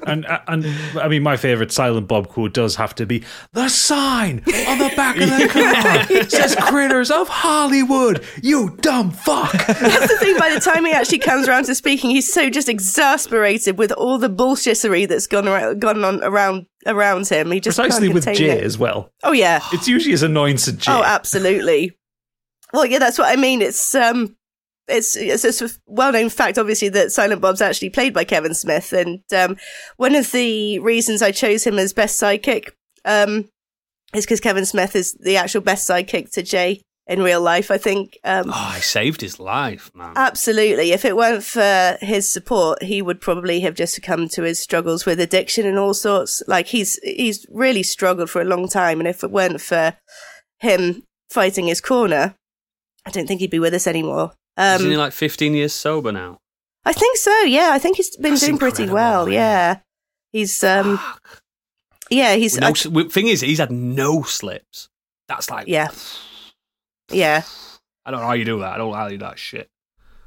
[0.06, 0.66] and and
[0.98, 4.92] I mean, my favorite Silent Bob quote does have to be the sign on the
[4.96, 9.52] back of the car says "Critters of Hollywood." You dumb fuck.
[9.52, 10.36] that's the thing.
[10.38, 14.18] By the time he actually comes around to speaking, he's so just exasperated with all
[14.18, 17.50] the bullshittery that's gone around, gone on around around him.
[17.50, 18.64] He just Precisely with Jay it.
[18.64, 19.10] as well.
[19.22, 19.60] Oh yeah.
[19.72, 20.92] It's usually his annoyance at Jay.
[20.92, 21.96] Oh, absolutely.
[22.72, 23.62] Well, yeah, that's what I mean.
[23.62, 24.36] It's um,
[24.88, 28.54] it's it's a sort of well-known fact, obviously, that Silent Bob's actually played by Kevin
[28.54, 29.56] Smith, and um,
[29.96, 32.70] one of the reasons I chose him as best sidekick
[33.04, 33.48] um
[34.14, 37.70] is because Kevin Smith is the actual best sidekick to Jay in real life.
[37.70, 40.12] I think um, Oh, he saved his life, man.
[40.16, 40.92] Absolutely.
[40.92, 45.04] If it weren't for his support, he would probably have just succumbed to his struggles
[45.04, 46.42] with addiction and all sorts.
[46.46, 49.96] Like he's he's really struggled for a long time, and if it weren't for
[50.60, 52.34] him fighting his corner,
[53.06, 54.32] I don't think he'd be with us anymore.
[54.58, 56.38] Isn't he Um, like 15 years sober now?
[56.84, 57.40] I think so.
[57.42, 59.26] Yeah, I think he's been That's doing pretty well.
[59.26, 59.34] man.
[59.34, 59.78] Yeah,
[60.32, 61.42] he's um, Fuck.
[62.10, 64.88] yeah, he's no, I- thing is, he's had no slips.
[65.28, 65.88] That's like, yeah,
[67.10, 67.42] yeah.
[68.06, 68.72] I don't know how you do that.
[68.74, 69.68] I don't know how you do that shit.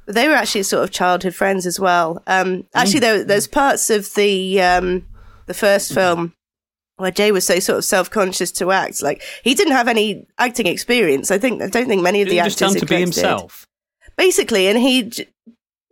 [0.06, 2.22] But they were actually sort of childhood friends as well.
[2.26, 2.66] Um, Mm.
[2.74, 5.06] actually, there, there's parts of the um,
[5.46, 6.34] the first film
[6.96, 9.02] where Jay was so sort of self conscious to act.
[9.02, 11.30] Like he didn't have any acting experience.
[11.30, 13.00] I think I don't think many of the he just actors tell to be did.
[13.00, 13.66] himself?
[14.16, 15.26] basically, and he j-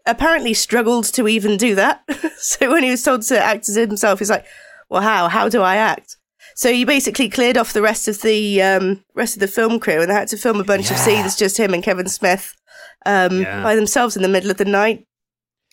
[0.07, 2.03] apparently struggled to even do that.
[2.39, 4.45] so when he was told to act as himself, he's like,
[4.89, 5.29] "Well, how?
[5.29, 6.17] How do I act?"
[6.55, 10.01] So he basically cleared off the rest of the um, rest of the film crew,
[10.01, 12.55] and they had to film a bunch of scenes just him and Kevin Smith
[13.07, 13.63] um, Yeah.
[13.63, 15.05] by themselves in the middle of the night.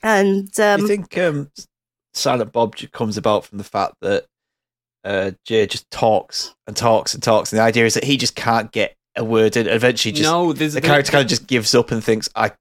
[0.03, 1.51] And um, you think um,
[2.13, 4.25] Silent Bob comes about from the fact that
[5.03, 8.35] uh, Jay just talks and talks and talks, and the idea is that he just
[8.35, 9.67] can't get a word in.
[9.67, 12.51] Eventually, just no, the character kind of just gives up and thinks, "I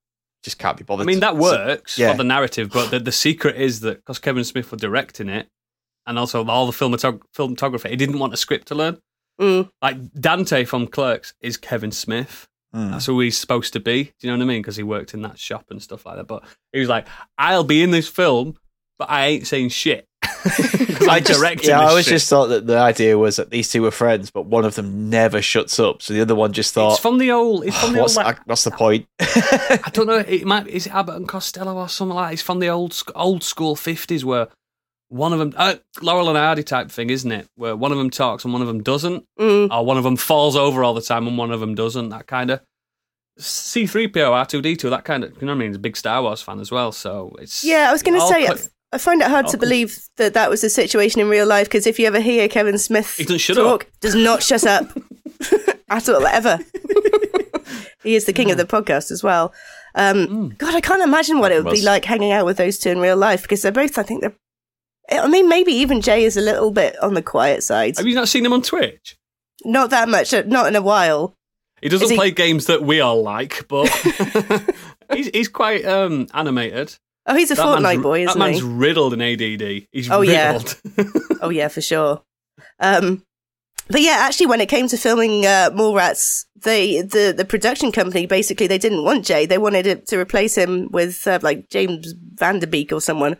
[0.42, 2.10] just can't be bothered." I mean, that So- works yeah.
[2.12, 5.48] for the narrative, but the, the secret is that because Kevin Smith was directing it,
[6.08, 8.98] and also all the filmatog- filmography, he didn't want a script to learn.
[9.40, 12.48] mm, Like Dante from Clerks is Kevin Smith.
[12.72, 12.90] Hmm.
[12.90, 14.04] That's who he's supposed to be.
[14.04, 14.60] Do you know what I mean?
[14.62, 16.26] Because he worked in that shop and stuff like that.
[16.26, 17.06] But he was like,
[17.38, 18.56] "I'll be in this film,
[18.98, 22.12] but I ain't saying shit." 'Cause I I'm yeah, this I always shit.
[22.12, 25.08] just thought that the idea was that these two were friends, but one of them
[25.08, 27.64] never shuts up, so the other one just thought, It's from the old.
[27.64, 28.26] It's from the "What's old.
[28.26, 30.18] Like, I- what's the point?" I don't know.
[30.18, 32.28] It might is it Abbott and Costello or something like.
[32.28, 32.32] that?
[32.34, 34.48] It's from the old old school fifties where
[35.08, 37.48] one of them uh, Laurel and Hardy type thing, isn't it?
[37.56, 39.70] Where one of them talks and one of them doesn't, mm.
[39.70, 42.10] or one of them falls over all the time and one of them doesn't.
[42.10, 42.60] That kind of
[43.38, 44.90] C three PO R two D two.
[44.90, 45.68] That kind of you know what I mean.
[45.70, 48.26] He's a big Star Wars fan as well, so it's Yeah, I was going to
[48.26, 48.48] say,
[48.92, 51.86] I find it hard to believe that that was the situation in real life because
[51.86, 53.90] if you ever hear Kevin Smith He doesn't shut talk, up.
[54.00, 54.90] does not shut up
[55.90, 56.58] at all, ever.
[58.02, 59.52] he is the king of the podcast as well.
[59.94, 60.58] Um, Mm.
[60.58, 62.98] God, I can't imagine what it would be like hanging out with those two in
[62.98, 64.34] real life because they're both, I think they're.
[65.10, 67.96] I mean, maybe even Jay is a little bit on the quiet side.
[67.96, 69.16] Have you not seen him on Twitch?
[69.64, 71.34] Not that much, uh, not in a while.
[71.80, 73.88] He doesn't Is he- play games that we all like, but
[75.12, 76.96] he's he's quite um, animated.
[77.26, 78.66] Oh, he's a That Fortnite boy, isn't that man's he?
[78.66, 79.86] riddled in ADD.
[79.92, 80.58] He's Oh, yeah.
[81.40, 82.22] Oh yeah, for sure.
[82.80, 83.22] Um,
[83.88, 88.26] but yeah, actually, when it came to filming uh, Mallrats, they the the production company
[88.26, 89.46] basically they didn't want Jay.
[89.46, 93.36] They wanted it to replace him with uh, like James Van Der Beek or someone.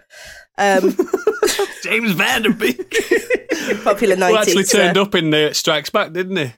[0.58, 0.94] Um,
[1.82, 2.90] James Van Der Beek.
[3.84, 4.48] popular Who nineties.
[4.48, 6.52] actually turned up in uh, Strikes Back, didn't he?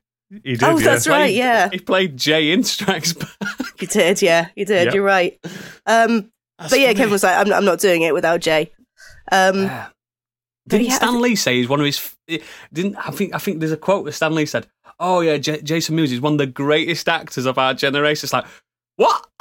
[0.44, 0.84] He did, Oh, yeah.
[0.84, 1.32] that's right.
[1.34, 3.30] Yeah, He played Jay in Strikes Back.
[3.80, 4.22] you did.
[4.22, 4.86] Yeah, you did.
[4.86, 4.92] Yeah.
[4.94, 5.38] You're right.
[5.86, 8.70] Um, but yeah, Kevin was like, I'm, I'm not doing it without Jay.
[9.32, 9.88] Um, Yeah.
[10.68, 12.14] Didn't yeah, Stan Lee say he's one of his?
[12.72, 13.34] Didn't I think?
[13.34, 14.68] I think there's a quote that Stan Lee said.
[15.00, 18.26] Oh yeah, J- Jason Mewes is one of the greatest actors of our generation.
[18.26, 18.44] It's like
[18.96, 19.26] what?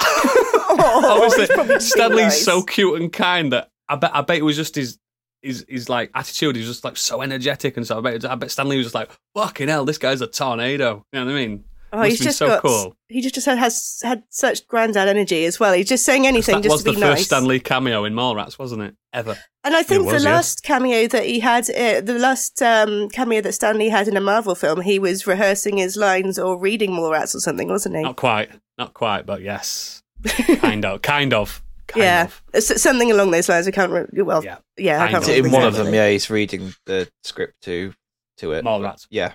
[0.72, 2.44] Oh, he's probably Obviously, being Stan Lee's nice.
[2.44, 4.10] so cute and kind that I bet.
[4.14, 4.98] I bet it was just his.
[5.42, 8.50] His, his like attitude He's just like so energetic and so I bet, I bet
[8.50, 11.34] Stan Lee was just like fucking hell this guy's a tornado you know what I
[11.34, 12.62] mean oh, Must he's just so got.
[12.62, 12.96] cool.
[13.08, 15.72] He just, just had, has had such granddad energy as well.
[15.72, 17.26] He's just saying anything that just was to the be first nice.
[17.26, 21.06] Stan Lee cameo in Mallrats wasn't it ever And I think was, the last cameo
[21.08, 24.54] that he had, uh, the last um, cameo that Stan Lee had in a Marvel
[24.54, 28.02] film, he was rehearsing his lines or reading Mallrats or something, wasn't he?
[28.02, 30.02] not quite not quite but yes
[30.58, 31.62] kind of kind of
[31.96, 32.42] yeah, of.
[32.54, 33.66] S- something along those lines.
[33.68, 33.90] I can't.
[33.92, 34.58] Re- well, Yeah.
[34.76, 35.22] yeah, I can't.
[35.22, 35.28] of.
[35.28, 37.92] remember in one of them, yeah, he's reading the script to
[38.38, 38.64] to it.
[38.64, 39.06] Mallrats.
[39.10, 39.34] Yeah,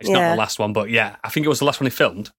[0.00, 1.90] It's not the last one, but yeah, I think it was the last one he
[1.90, 2.30] filmed.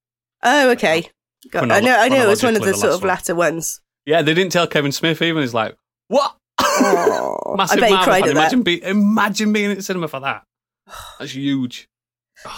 [0.43, 1.09] Oh, okay.
[1.51, 1.95] God, Chronolo- I know.
[1.99, 2.23] I know.
[2.25, 3.07] It was one of the the sort last of one.
[3.07, 3.81] latter ones.
[4.05, 5.41] Yeah, they didn't tell Kevin Smith even.
[5.41, 5.75] He's like,
[6.07, 6.35] what?
[6.59, 8.29] Oh, I Massive bet he cried fan.
[8.29, 8.41] at that.
[8.53, 10.43] Imagine, be- imagine being in the cinema for that.
[11.19, 11.87] That's huge.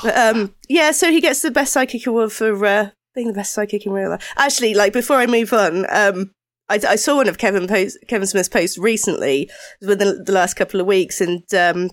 [0.03, 3.53] But, um, yeah, so he gets the best psychic award for uh, being the best
[3.53, 4.33] psychic in real life.
[4.37, 6.31] Actually, like before I move on, um,
[6.73, 9.49] I, I saw one of Kevin post, Kevin Smith's posts recently
[9.81, 11.91] within the last couple of weeks, and um,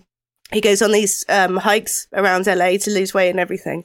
[0.51, 3.83] he goes on these um, hikes around LA to lose weight and everything.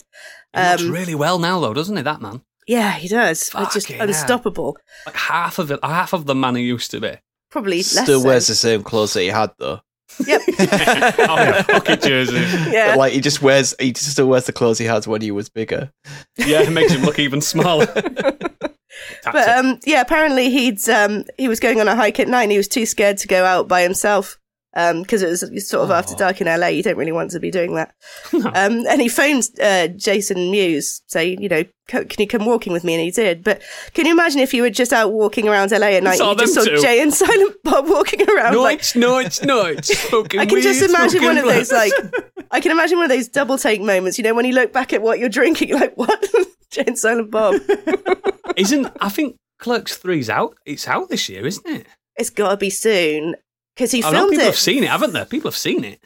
[0.54, 2.02] He looks Um, really well now, though, doesn't he?
[2.02, 3.50] That man, Yeah, he does.
[3.54, 4.08] It's just Fucking hell.
[4.08, 4.76] unstoppable.
[5.06, 7.12] like half of it, half of the man he used to be.
[7.50, 8.26] Probably less still so.
[8.26, 9.80] wears the same clothes that he had though.
[10.26, 10.40] Yep.
[10.48, 12.36] oh yeah, pocket jersey.
[12.70, 12.90] Yeah.
[12.92, 15.30] But, like he just wears, he just still wears the clothes he had when he
[15.30, 15.92] was bigger.
[16.38, 17.86] Yeah, it makes him look even smaller.
[19.24, 22.44] But um, yeah, apparently he'd um, he was going on a hike at night.
[22.44, 24.38] and He was too scared to go out by himself
[24.74, 26.18] because it was sort of after Oh.
[26.18, 26.66] dark in LA.
[26.66, 27.94] You don't really want to be doing that.
[28.34, 32.72] Um, and he phoned uh, Jason Mewes, saying, you know, "Co- can you come walking
[32.74, 32.94] with me?
[32.94, 33.42] And he did.
[33.42, 33.62] But
[33.94, 36.18] can you imagine if you were just out walking around LA at night?
[36.18, 36.78] Saw and you just saw two.
[36.82, 38.56] Jay and Silent Bob walking around.
[38.56, 39.98] like, Nights, nights, nights.
[40.08, 41.92] Smoking I can just imagine one of those like
[42.50, 44.18] I can imagine one of those double take moments.
[44.18, 46.22] You know, when you look back at what you're drinking, you're like what?
[46.70, 47.54] Jay and Silent Bob.
[48.56, 50.56] Isn't I think Clerks Three's out.
[50.66, 51.86] It's out this year, isn't it?
[52.16, 53.36] it's got to be soon
[53.74, 54.46] because he I know filmed people it.
[54.48, 55.24] have seen it, haven't they?
[55.26, 56.00] People have seen it.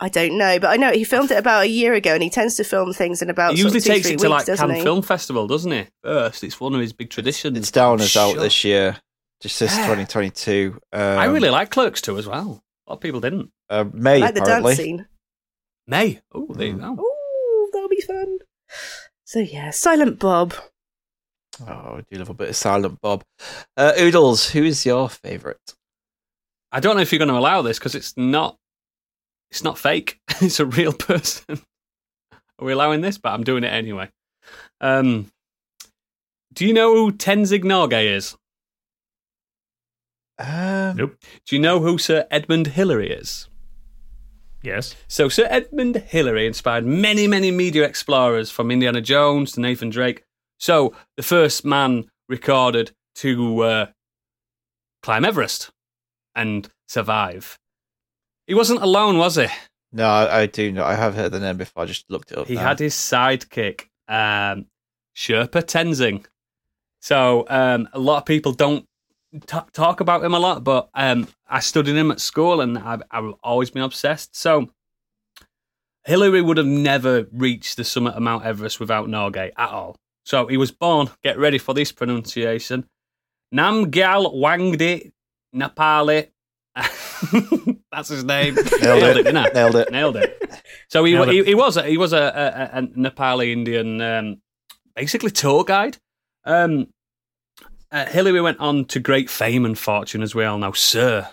[0.00, 2.28] I don't know, but I know he filmed it about a year ago, and he
[2.28, 4.24] tends to film things in about He usually sort of two, takes three it to
[4.24, 4.82] weeks, like doesn't Cannes he?
[4.82, 5.86] Film Festival, doesn't he?
[6.02, 7.56] First, it's one of his big traditions.
[7.56, 8.98] It's down as out this year.
[9.40, 9.84] Just this Yeah.
[9.84, 10.78] 2022.
[10.92, 12.62] Um, I really like Clerks 2 as well.
[12.86, 13.50] A lot of people didn't.
[13.70, 14.74] uh, May like the apparently.
[14.74, 15.06] dance scene.
[15.86, 16.20] May.
[16.34, 16.96] Oh, there you Mm.
[16.96, 17.02] go.
[17.02, 18.38] Ooh, that'll be fun.
[19.24, 20.54] So yeah, Silent Bob.
[21.60, 23.24] Oh, I do love a bit of Silent Bob.
[23.76, 25.74] Uh, Oodles, who is your favourite?
[26.72, 28.58] I don't know if you're going to allow this because it's not.
[29.50, 30.20] It's not fake.
[30.40, 31.60] it's a real person.
[32.58, 33.18] Are we allowing this?
[33.18, 34.10] But I'm doing it anyway.
[34.80, 35.30] Um,
[36.52, 38.36] do you know who Tenzing Norgay is?
[40.38, 41.16] Um, Nope.
[41.46, 43.48] Do you know who Sir Edmund Hillary is?
[44.62, 44.96] Yes.
[45.08, 50.24] So Sir Edmund Hillary inspired many, many media explorers from Indiana Jones to Nathan Drake.
[50.64, 53.86] So the first man recorded to uh,
[55.02, 55.70] climb Everest
[56.34, 57.58] and survive.
[58.46, 59.46] He wasn't alone, was he?
[59.92, 60.82] No, I, I do know.
[60.82, 61.82] I have heard the name before.
[61.82, 62.46] I just looked it up.
[62.46, 62.62] He now.
[62.62, 64.64] had his sidekick, um,
[65.14, 66.24] Sherpa Tenzing.
[67.02, 68.86] So um, a lot of people don't
[69.46, 73.02] t- talk about him a lot, but um, I studied him at school and I've,
[73.10, 74.34] I've always been obsessed.
[74.34, 74.70] So
[76.06, 79.98] Hillary would have never reached the summit of Mount Everest without Norgay at all.
[80.24, 82.88] So he was born, get ready for this pronunciation,
[83.54, 85.12] Namgyal Wangdi
[85.54, 86.28] Nepali.
[87.92, 88.54] That's his name.
[88.54, 89.14] Nailed it.
[89.14, 89.48] didn't I?
[89.54, 89.92] Nailed it.
[89.92, 90.62] Nailed it.
[90.88, 91.46] So he, Nailed he, it.
[91.46, 94.42] he was a, he was a, a, a Nepali Indian, um,
[94.96, 95.98] basically tour guide.
[96.44, 96.88] Um,
[97.92, 100.72] uh, Hillary went on to great fame and fortune, as we all know.
[100.72, 101.28] Sir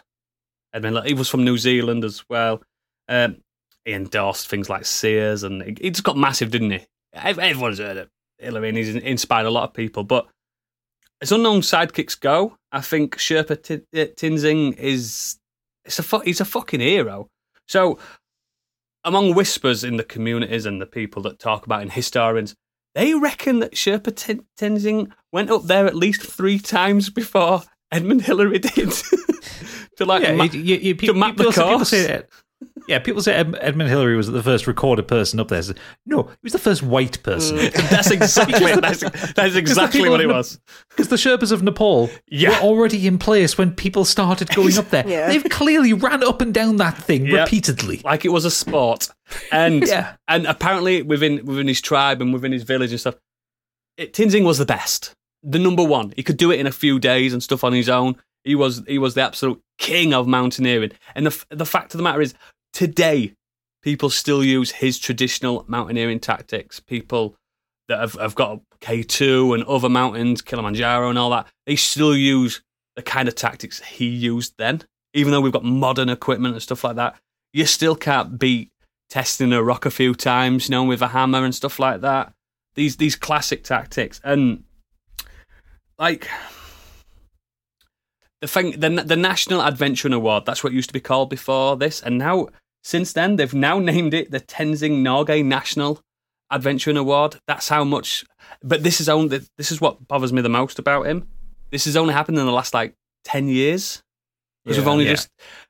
[0.74, 2.62] Edmund, he was from New Zealand as well.
[3.10, 3.38] Um,
[3.84, 6.86] he endorsed things like Sears, and he, he just got massive, didn't he?
[7.14, 8.10] Everyone's heard of
[8.42, 10.04] Hillary, and he's inspired a lot of people.
[10.04, 10.28] But
[11.22, 15.38] as unknown sidekicks go, I think Sherpa T- uh, Tenzing is
[15.86, 17.28] it's a fu- he's a fucking hero.
[17.68, 17.98] So
[19.04, 22.56] among whispers in the communities and the people that talk about in historians,
[22.96, 28.22] they reckon that Sherpa Ten- Tenzing went up there at least three times before Edmund
[28.24, 28.92] Hillary did.
[29.98, 31.90] to like, Yeah, ma- you, you, you, to map the people, say- people course.
[31.90, 32.24] say
[32.88, 35.62] yeah, people say Ed- Edmund Hillary was the first recorded person up there.
[36.06, 37.58] No, he was the first white person.
[37.58, 37.90] Mm.
[37.90, 40.60] that's exactly that's, that's exactly what it was.
[40.90, 42.50] Because the Sherpas of Nepal Yeah.
[42.50, 45.06] were already in place when people started going up there.
[45.12, 45.28] Yeah.
[45.28, 47.42] They've clearly ran up and down that thing Yeah.
[47.42, 48.02] repeatedly.
[48.04, 49.10] Like it was a sport,
[49.52, 50.16] and Yeah.
[50.28, 53.16] and apparently within within his tribe and within his village and stuff,
[53.98, 55.14] it, Tenzing was the best,
[55.44, 56.14] the number one.
[56.16, 58.16] He could do it in a few days and stuff on his own.
[58.44, 60.92] He was he was the absolute king of mountaineering.
[61.16, 62.34] And the the fact of the matter is,
[62.74, 63.34] today
[63.82, 66.80] people still use his traditional mountaineering tactics.
[66.80, 67.36] People
[67.88, 72.62] that have, have got K2 and other mountains, Kilimanjaro and all that, they still use
[72.96, 74.84] the kind of tactics he used then.
[75.14, 77.18] Even though we've got modern equipment and stuff like that,
[77.54, 78.72] you still can't beat
[79.10, 82.34] testing a rock a few times, you know, with a hammer and stuff like that.
[82.76, 84.64] These these classic tactics and
[86.00, 86.30] like
[88.42, 90.46] the thing, the the National Adventuring Award.
[90.46, 92.48] That's what it used to be called before this, and now
[92.84, 96.02] since then they've now named it the Tenzing Norgay National
[96.52, 97.40] Adventuring Award.
[97.48, 98.26] That's how much.
[98.64, 101.28] But this is only this is what bothers me the most about him.
[101.70, 104.02] This has only happened in the last like ten years
[104.66, 105.12] because we've only Yeah.
[105.12, 105.30] just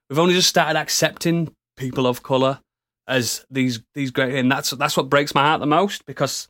[0.09, 2.59] we've only just started accepting people of color
[3.07, 6.47] as these these great, and that's that's what breaks my heart the most because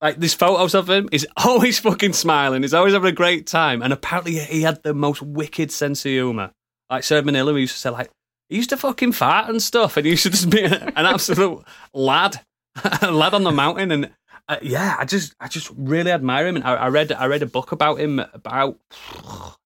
[0.00, 3.82] like these photos of him, he's always fucking smiling, he's always having a great time,
[3.82, 6.52] and apparently he had the most wicked sense of humor.
[6.88, 8.10] Like Sir Manila used to say, like
[8.48, 11.62] he used to fucking fart and stuff, and he used to just be an absolute
[11.94, 12.40] lad,
[13.02, 14.10] a lad on the mountain, and
[14.48, 17.42] uh, yeah, I just I just really admire him, and I, I read I read
[17.42, 18.78] a book about him about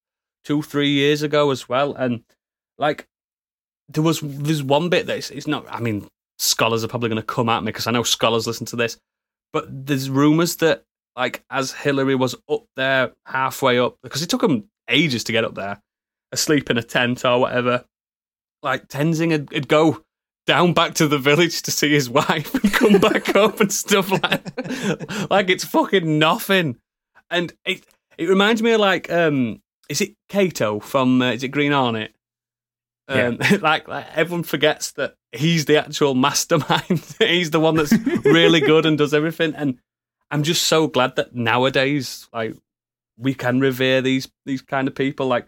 [0.45, 2.23] two three years ago as well, and
[2.77, 3.07] like
[3.89, 5.65] there was there's one bit that it's, it's not.
[5.71, 6.09] I mean,
[6.39, 8.99] scholars are probably going to come at me because I know scholars listen to this,
[9.55, 10.85] but there's rumors that
[11.17, 15.45] like as Hillary was up there halfway up because it took him ages to get
[15.45, 15.81] up there,
[16.33, 17.85] asleep in a tent or whatever.
[18.65, 20.03] Like Tenzing would would go
[20.47, 24.11] down back to the village to see his wife and come back up and stuff
[24.11, 26.77] like like it's fucking nothing.
[27.31, 27.87] And it
[28.19, 32.13] it reminds me of like um is it Kato from uh, is it Green Hornet?
[33.07, 37.05] Um, like, like everyone forgets that he's the actual mastermind.
[37.19, 37.93] he's the one that's
[38.25, 39.55] really good and does everything.
[39.55, 39.79] And
[40.31, 42.55] I'm just so glad that nowadays, like,
[43.17, 45.27] we can revere these these kind of people.
[45.27, 45.47] Like,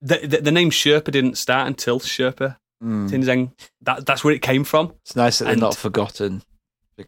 [0.00, 3.08] the the, the name Sherpa didn't start until Sherpa Mm.
[3.08, 3.52] Tenzing.
[3.82, 4.92] That that's where it came from.
[5.02, 6.42] It's nice that they're not forgotten.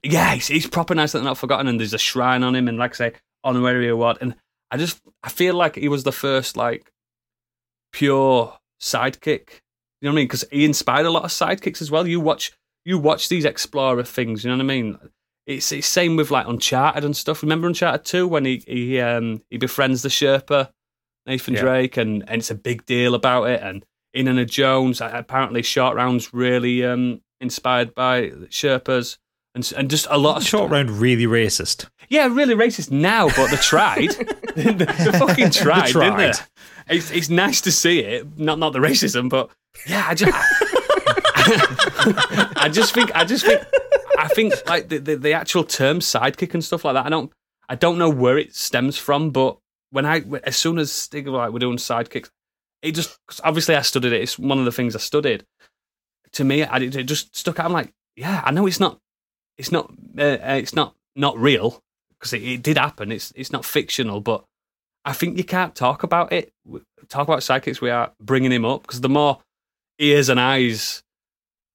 [0.03, 2.69] Yeah, he's, he's proper nice that they're not forgotten, and there's a shrine on him,
[2.69, 3.13] and like I say,
[3.45, 4.19] honorary award.
[4.21, 4.35] And
[4.71, 6.91] I just I feel like he was the first like
[7.93, 9.61] pure sidekick.
[10.01, 10.25] You know what I mean?
[10.27, 12.07] Because he inspired a lot of sidekicks as well.
[12.07, 12.53] You watch
[12.85, 14.45] you watch these explorer things.
[14.45, 14.99] You know what I mean?
[15.47, 17.43] It's it's same with like Uncharted and stuff.
[17.43, 20.71] Remember Uncharted two when he he um he befriends the Sherpa
[21.27, 21.61] Nathan Yeah.
[21.61, 23.61] Drake, and and it's a big deal about it.
[23.63, 23.85] And
[24.15, 29.19] Indiana Jones apparently short rounds really um inspired by Sherpas
[29.55, 30.71] and and just a lot of Short stuff.
[30.73, 31.89] round really racist.
[32.09, 34.11] Yeah, really racist now, but they tried.
[34.55, 36.33] they, they fucking tried, didn't they?
[36.91, 38.39] It's, it's nice to see it.
[38.39, 39.51] Not not the racism, but
[39.87, 40.33] yeah, I just,
[42.57, 43.63] I just think, I just think,
[44.19, 47.07] I think like the, the the actual term sidekick and stuff like that.
[47.07, 47.33] I don't,
[47.69, 49.59] I don't know where it stems from, but
[49.91, 52.31] when I, as soon as Stig like we're doing sidekicks,
[52.83, 54.23] it just obviously I studied it.
[54.23, 55.45] It's one of the things I studied.
[56.33, 57.67] To me, I, it just stuck out.
[57.67, 58.99] I'm like, yeah, I know it's not,
[59.57, 61.83] it's not, uh, uh, it's not not real
[62.19, 63.13] because it, it did happen.
[63.13, 64.45] It's it's not fictional, but
[65.05, 66.53] I think you can't talk about it.
[67.09, 69.39] Talk about sidekicks without bringing him up because the more
[69.99, 71.03] ears and eyes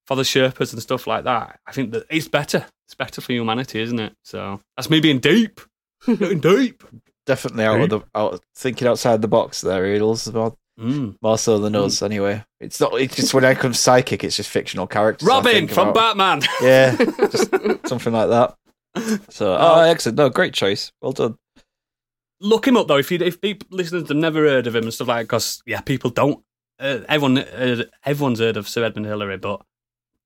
[0.06, 2.66] for the Sherpas and stuff like that, I think that it's better.
[2.88, 4.14] It's better for humanity, isn't it?
[4.24, 5.62] So that's me being deep,
[6.06, 6.84] getting deep.
[7.26, 10.32] Definitely out of the out thinking outside the box there, Eagles.
[10.32, 11.16] More, Mm.
[11.22, 12.44] more so than us, anyway.
[12.60, 13.00] It's not.
[13.00, 15.28] It's just when I come psychic, it's just fictional characters.
[15.28, 16.18] Robin from about.
[16.18, 16.42] Batman.
[16.64, 16.96] Yeah,
[17.30, 18.56] just something like that.
[19.30, 20.18] So, oh, excellent!
[20.18, 20.92] No, great choice.
[21.00, 21.36] Well done.
[22.44, 22.98] Look him up though.
[22.98, 25.80] If you if people listeners have never heard of him and stuff like, because yeah,
[25.80, 26.44] people don't.
[26.78, 29.62] Uh, everyone uh, everyone's heard of Sir Edmund Hillary, but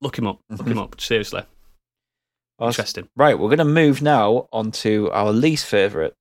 [0.00, 0.40] look him up.
[0.50, 1.00] Look him up.
[1.00, 1.42] Seriously,
[2.58, 3.08] Well, interesting.
[3.14, 6.14] Right, we're going to move now on to our least favourite.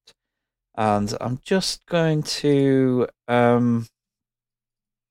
[0.76, 3.08] And I'm just going to.
[3.28, 3.88] Um,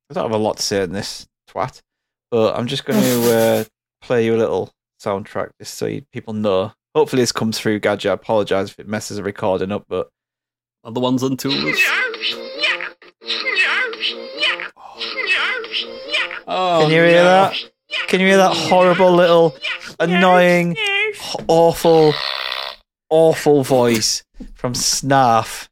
[0.08, 1.82] I don't have a lot to say in this twat,
[2.30, 3.64] but I'm just going to uh,
[4.02, 4.70] play you a little
[5.02, 6.72] soundtrack just so you, people know.
[6.94, 8.10] Hopefully, this comes through, Gadget.
[8.10, 10.08] I apologise if it messes the recording up, but
[10.86, 11.76] Other ones and tools.
[16.46, 17.24] Oh, can you hear no.
[17.24, 17.56] that?
[18.06, 19.56] Can you hear that horrible little,
[19.98, 20.76] annoying,
[21.48, 22.14] awful,
[23.10, 24.22] awful voice
[24.54, 25.68] from Snarf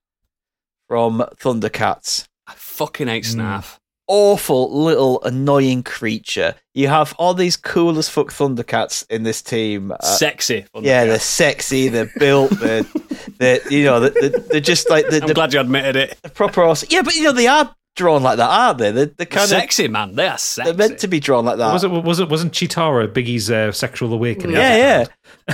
[0.88, 2.26] from Thundercats?
[2.48, 3.78] I fucking hate Snarf.
[4.06, 6.54] Awful little annoying creature.
[6.74, 9.92] You have all these cool as fuck Thundercats in this team.
[9.92, 10.66] Uh, Sexy.
[10.80, 12.82] yeah, they're sexy, they're built, they're,
[13.38, 16.18] they're you know, they're, they're just like the, I'm the, glad you admitted it.
[16.22, 16.62] the proper.
[16.62, 18.90] awesome- Yeah, but you know they are drawn like that, aren't they?
[18.90, 20.16] They're, they're kind of sexy, man.
[20.16, 20.70] They are sexy.
[20.72, 21.72] they're meant to be drawn like that.
[21.72, 21.88] Was it?
[21.90, 22.28] Was it?
[22.28, 24.56] Wasn't Cheetara Biggie's uh, sexual awakening?
[24.56, 25.06] yeah, yeah.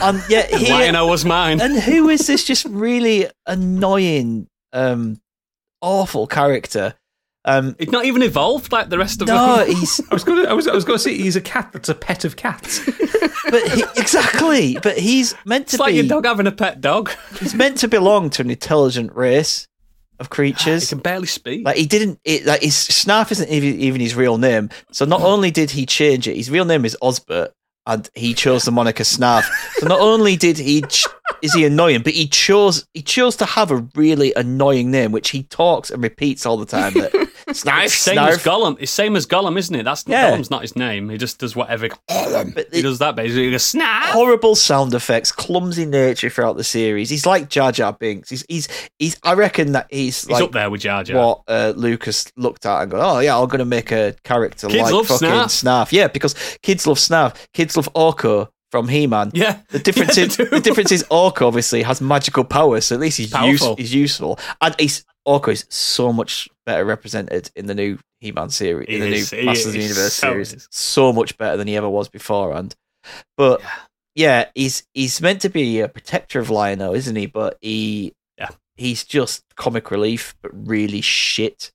[0.02, 1.60] And yet here, Lion-O was mine.
[1.60, 5.20] and who is this just really annoying, um,
[5.82, 6.94] awful character?
[7.44, 9.74] Um, It's not even evolved like the rest of no, them.
[9.74, 10.42] he's I was going.
[10.44, 10.68] To, I was.
[10.68, 12.84] I was going to say he's a cat that's a pet of cats.
[13.50, 15.96] but he, exactly, but he's meant to It's like be.
[16.00, 17.10] your dog having a pet dog.
[17.38, 19.66] He's meant to belong to an intelligent race
[20.18, 20.82] of creatures.
[20.90, 21.64] He can barely speak.
[21.64, 22.20] Like he didn't.
[22.24, 24.68] It, like his Snarf isn't even, even his real name.
[24.92, 27.52] So not only did he change it, his real name is Osbert,
[27.86, 29.48] and he chose the moniker Snarf.
[29.78, 31.06] So not only did he ch-
[31.40, 35.30] is he annoying, but he chose he chose to have a really annoying name, which
[35.30, 36.92] he talks and repeats all the time.
[36.92, 38.38] That Snarf, same as.
[38.38, 38.76] Gollum.
[38.80, 39.84] It's same as Gollum, isn't it?
[39.84, 40.30] That's Yeah.
[40.32, 41.08] Gollum's not his name.
[41.08, 41.88] He just does whatever.
[42.08, 43.44] But He does that basically.
[43.46, 44.10] He goes, snap.
[44.12, 47.10] horrible sound effects, clumsy nature throughout the series.
[47.10, 48.30] He's like Jar Jar Binks.
[48.30, 48.68] He's he's
[48.98, 49.16] he's.
[49.22, 51.16] I reckon that he's He's like up there with Jar Jar.
[51.24, 54.68] what uh, Lucas looked at and go, oh yeah, I'm going to make a character
[54.68, 55.44] Kids like fucking Snarf.
[55.62, 55.92] Snarf.
[55.92, 57.34] Yeah, because kids love Snarf.
[57.52, 59.32] Kids love Orko from He-Man.
[59.34, 59.58] Yeah.
[59.70, 63.18] The difference Yeah, is the difference is Orko obviously has magical powers, so at least
[63.18, 64.38] he's use, he's useful.
[64.60, 69.00] And he's Orko is so much better represented in the new He-Man series, He in
[69.00, 70.52] the is, new he Masters of the Universe so series.
[70.52, 70.68] is.
[70.70, 72.74] So much better than he ever was beforehand.
[73.36, 73.68] But Yeah.
[74.14, 77.26] yeah, he's he's meant to be a protector of Lion-O, isn't he?
[77.26, 78.50] But he Yeah.
[78.76, 81.72] he's just comic relief, but really shit.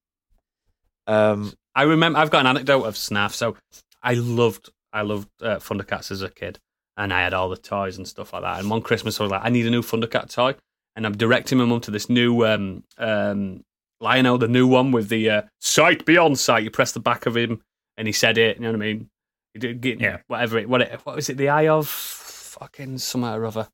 [1.08, 2.20] Um, I remember.
[2.20, 3.34] I've got an anecdote of Snarf.
[3.34, 3.58] So
[4.02, 6.60] I loved, I loved uh, Thundercats as a kid,
[6.98, 8.60] and I had all the toys and stuff like that.
[8.60, 10.56] And one Christmas, I was like, I need a new Thundercat toy,
[10.96, 13.64] and I'm directing my mum to this new um, um,
[14.02, 16.64] Lion-O, the new one with the uh, sight beyond sight.
[16.64, 17.62] You press the back of him,
[17.98, 18.58] and he said it.
[18.58, 19.10] You know what I mean?
[19.54, 20.18] He did get Yeah.
[20.28, 20.68] whatever it.
[20.70, 21.00] What it?
[21.04, 21.38] What was it?
[21.38, 23.70] The eye of fucking somewhere or other.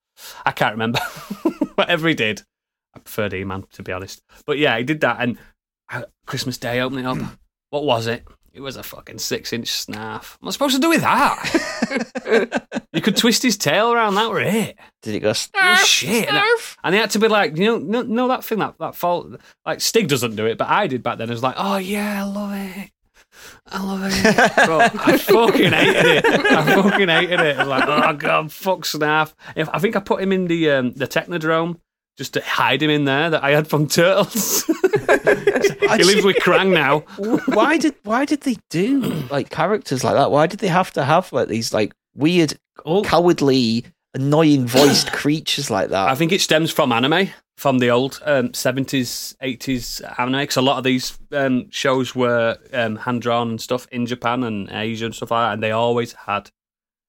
[0.46, 1.00] I can't remember.
[1.76, 2.44] whatever he did.
[2.96, 5.18] I preferred E-Man to be honest, but yeah, he did that.
[5.20, 5.38] And
[5.92, 7.18] uh, Christmas Day opening up.
[7.70, 8.28] What was it?
[8.54, 10.36] It was a fucking six inch snarf.
[10.40, 12.68] What am I supposed to do with that?
[12.94, 14.78] you could twist his tail around, that were it.
[15.02, 15.30] did it go?
[15.30, 16.28] It was shit.
[16.28, 16.44] And,
[16.84, 19.40] and they had to be like, you know, no, no that thing, that, that fault.
[19.66, 21.30] Like, Stig doesn't do it, but I did back then.
[21.30, 22.92] It was like, oh, yeah, I love it.
[23.68, 24.56] I love it.
[24.56, 26.26] But I fucking hated it.
[26.26, 27.58] I fucking hated it.
[27.58, 29.34] I was like, oh, God, fuck Snarf.
[29.56, 31.78] If, I think I put him in the um, the Technodrome
[32.22, 34.64] just to hide him in there that I had from Turtles.
[34.66, 37.00] he lives with Krang now.
[37.56, 39.00] why did why did they do
[39.32, 40.30] like characters like that?
[40.30, 45.72] Why did they have to have like these like weird, All, cowardly, annoying voiced creatures
[45.72, 46.10] like that?
[46.10, 50.62] I think it stems from anime, from the old um, 70s, 80s anime, because a
[50.62, 55.06] lot of these um, shows were um, hand drawn and stuff in Japan and Asia
[55.06, 56.52] and stuff like that, and they always had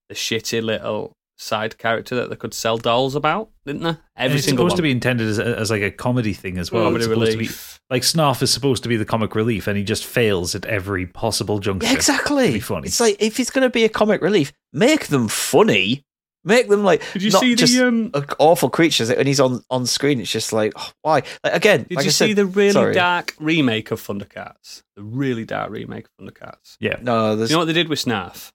[0.09, 1.13] the shitty little
[1.43, 3.97] side character that they could sell dolls about, didn't they?
[4.17, 4.77] Every it's single supposed one.
[4.77, 6.85] to be intended as, as like a comedy thing as well.
[6.85, 7.79] Comedy supposed relief.
[7.79, 10.55] to be like Snarf is supposed to be the comic relief, and he just fails
[10.55, 11.87] at every possible juncture.
[11.89, 12.47] Yeah, exactly.
[12.49, 12.87] To be funny.
[12.87, 16.05] It's like if it's going to be a comic relief, make them funny.
[16.45, 18.11] Make them like Did you not see just the um?
[18.15, 19.11] uh, awful creatures.
[19.15, 21.23] When he's on on screen, it's just like oh, why?
[21.45, 22.95] Like, again, Did like you I said, see the really sorry.
[22.95, 24.83] dark remake of Thundercats?
[24.97, 26.77] The really dark remake of Thundercats.
[26.81, 26.97] yeah.
[27.01, 28.51] No, there's you know what they did with Snarf?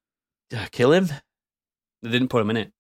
[0.54, 1.08] uh, kill him.
[2.02, 2.72] They didn't put him in it.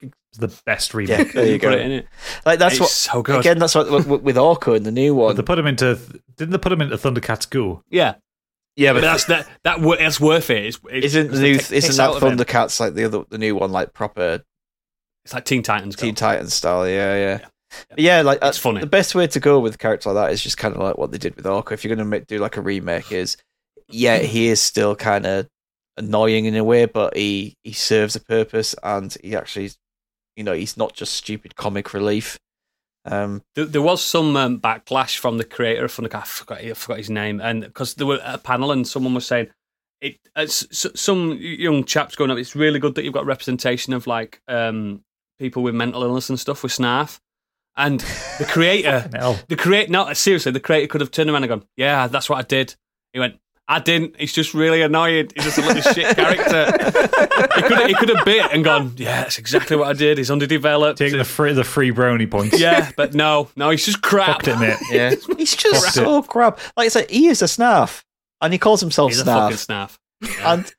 [0.00, 1.32] It's the best Yeah, remake.
[1.32, 1.76] there you didn't put go.
[1.76, 2.06] it in it.
[2.44, 3.40] Like that's It's what so good.
[3.40, 3.58] again.
[3.58, 5.36] That's what with, with Orko in the new But one.
[5.36, 5.98] they put him into.
[6.36, 7.82] Didn't they put him into Thundercats Go?
[7.90, 8.16] yeah,
[8.76, 10.66] yeah, but that's that that that's worth it.
[10.66, 12.22] It's, it's, isn't the new isn't that out of.
[12.22, 14.42] Thundercats like the other the new one like proper
[15.24, 15.96] It's like Teen Titans.
[15.96, 16.18] Teen Go.
[16.18, 16.86] Titans style?
[16.86, 17.38] Yeah, yeah.
[17.90, 18.80] But yeah, like uh, It's funny.
[18.80, 20.98] The best way to go with a character like that is just kind of like
[20.98, 21.72] what they did with Orko.
[21.72, 23.38] If you're going to do like a remake, is
[23.88, 25.48] yeah, he is still kind of
[25.96, 29.70] annoying in a way, but he he serves a purpose, and he actually,
[30.36, 32.38] you know, he's not just stupid comic relief.
[33.04, 36.22] Um, There, there was some um, backlash from the creator of Thundercat.
[36.22, 39.26] I forgot, I forgot his name, and because there were a panel and someone was
[39.26, 39.48] saying
[40.00, 40.18] it.
[40.34, 42.38] Uh, s- s- some young chaps going up.
[42.38, 45.02] It's really good that you've got representation of like um,
[45.38, 47.18] people with mental illness and stuff with Snarf.
[47.76, 48.00] And
[48.38, 49.38] the creator, Hell.
[49.48, 52.38] the create no seriously, the creator could have turned around and gone, "Yeah, that's what
[52.38, 52.74] I did."
[53.12, 53.38] He went,
[53.68, 54.18] "I didn't.
[54.18, 55.30] He's just really annoying.
[55.34, 56.72] He's just a little shit character."
[57.56, 60.18] he could he could have bit and gone, "Yeah, that's exactly what I did.
[60.18, 62.58] He's underdeveloped." Take the free, the free brownie points.
[62.60, 64.42] yeah, but no, no, he's just crap.
[64.44, 64.76] Fucked it, mate.
[64.90, 66.58] yeah, he's just Fucked so crap.
[66.76, 68.02] Like I said, he is a snarf,
[68.40, 69.60] and he calls himself He's a fucking Snarf.
[69.60, 69.98] snaff.
[70.44, 70.72] And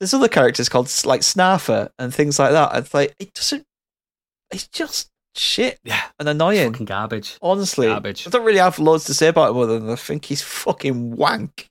[0.00, 2.74] there's other characters called like Snarfer and things like that.
[2.76, 3.66] It's like it doesn't.
[4.50, 6.72] It's just shit Yeah, and annoying.
[6.72, 7.38] fucking garbage.
[7.42, 8.26] Honestly, Garbage.
[8.26, 11.16] I don't really have loads to say about him other than I think he's fucking
[11.16, 11.68] wank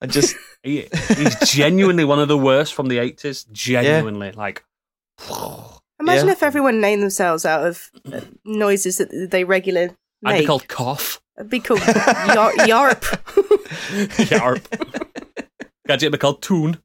[0.00, 0.86] and just He,
[1.16, 3.44] he's genuinely one of the worst from the eighties.
[3.44, 4.62] Genuinely, like
[5.98, 6.32] Imagine Yeah.
[6.32, 11.20] if everyone named themselves out of uh, noises that they regular I'd be called cough.
[11.38, 13.00] It'd be called yar- yarp.
[14.28, 14.62] Yarp.
[15.86, 16.78] Gadget would be called Toon.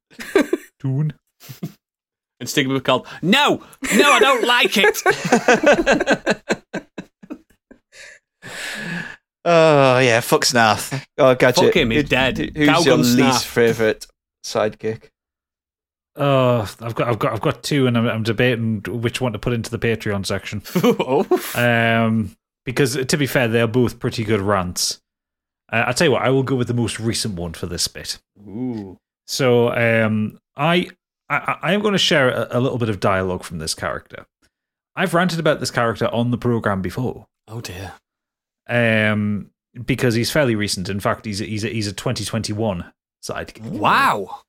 [0.80, 1.14] Toon.
[2.40, 3.64] And Stig would be called No,
[3.96, 4.98] no, I don't like it.
[9.46, 11.06] oh yeah, fuck Snarf.
[11.18, 11.66] Oh, gadget.
[11.66, 12.38] Fuck him, he's Who- dead.
[12.38, 13.18] Who's Calgon your Snarf.
[13.32, 14.08] least favorite
[14.44, 15.10] sidekick?
[16.18, 19.40] Oh, I've got, I've got, I've got two, and I'm, I'm debating which one to
[19.40, 20.62] put into the Patreon section.
[20.84, 21.26] oh,
[21.56, 22.36] Um,
[22.66, 25.02] because to be fair, they're both pretty good rants.
[25.72, 27.88] Uh, I'll tell you what, I will go with the most recent one for this
[27.90, 28.18] bit.
[28.48, 28.98] Ooh.
[29.28, 30.88] So, um, I,
[31.30, 34.26] I, I am going to share a, a little bit of dialogue from this character.
[34.96, 37.94] I've ranted about this character on the program before, oh dear.
[38.70, 39.50] um,
[39.86, 40.88] because he's fairly recent.
[40.88, 42.92] In fact, he's a, he's a, he's a 2021
[43.24, 43.62] sidekick.
[43.62, 44.42] Wow.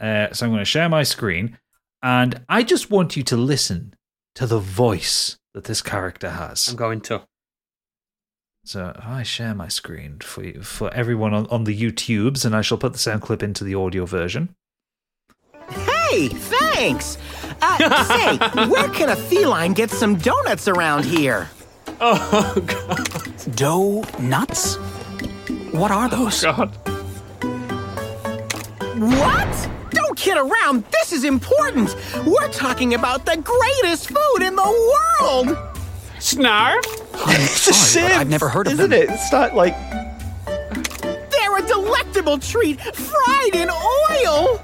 [0.00, 1.58] Uh, so I'm going to share my screen,
[2.02, 3.94] and I just want you to listen
[4.34, 6.66] to the voice that this character has.
[6.68, 7.22] I'm going to.
[8.64, 12.62] So I share my screen for you, for everyone on, on the YouTubes, and I
[12.62, 14.56] shall put the sound clip into the audio version.
[16.14, 17.18] Hey, thanks!
[17.60, 18.36] Uh, say,
[18.68, 21.50] where can a feline get some donuts around here?
[22.00, 23.56] Oh god.
[23.56, 24.76] Dough nuts?
[25.72, 26.44] What are those?
[26.44, 26.68] God.
[28.96, 29.70] What?
[29.90, 31.96] Don't kid around, this is important!
[32.24, 34.62] We're talking about the greatest food in the
[35.20, 35.48] world!
[36.20, 36.84] Snarf.
[37.26, 39.02] It's the sorry, but I've never heard of isn't them.
[39.02, 39.10] it?
[39.10, 39.74] It's not like
[40.46, 44.60] They're a delectable treat, fried in oil!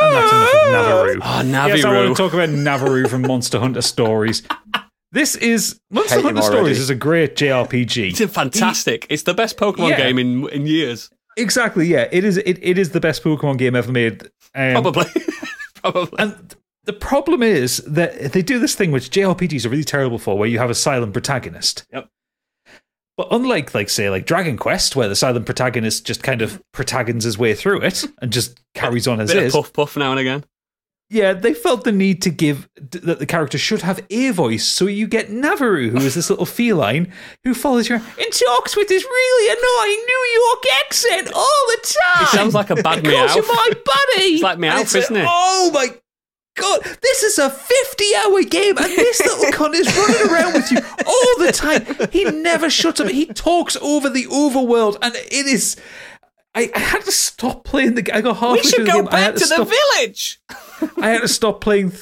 [0.00, 1.20] And that's enough of Navirou.
[1.22, 4.42] Oh, Yes, I want to talk about Navirou from Monster Hunter Stories.
[5.12, 6.56] This is Monster Hate Hunter already.
[6.56, 8.08] Stories is a great JRPG.
[8.20, 9.06] It's fantastic.
[9.08, 9.96] It's the best Pokemon Yeah.
[9.96, 11.10] game in in years.
[11.36, 12.08] Exactly, yeah.
[12.12, 14.24] It is it, it is the best Pokemon game ever made.
[14.54, 15.06] Um, Probably.
[15.76, 16.18] Probably.
[16.18, 16.54] And
[16.84, 20.48] the problem is that they do this thing which JRPGs are really terrible for, where
[20.48, 21.86] you have a silent protagonist.
[21.92, 22.08] Yep.
[23.18, 27.24] But unlike, like, say, like Dragon Quest, where the silent protagonist just kind of protagons
[27.24, 30.12] his way through it and just carries on as Bit is, of puff puff now
[30.12, 30.44] and again.
[31.10, 34.64] yeah, they felt the need to give that the character should have a voice.
[34.64, 37.12] So you get Navirou, who is this little feline
[37.42, 41.94] who follows you around and talks with this really annoying New York accent all the
[42.04, 42.20] time.
[42.24, 43.48] He sounds like a bad He calls you Meowth.
[43.48, 44.22] my buddy.
[44.34, 45.26] It's like And Meowth, it's a- isn't it?
[45.28, 45.88] Oh my
[46.58, 50.70] god, this is a 50 hour game and this little cunt is running around with
[50.72, 51.84] you all the time.
[52.10, 53.08] He never shuts up.
[53.08, 55.76] He talks over the overworld and it is.
[56.54, 58.16] I, I had to stop playing the game.
[58.16, 59.08] I got halfway We through should the go game.
[59.12, 60.40] I had back to the stop, village.
[61.02, 61.92] I had to stop playing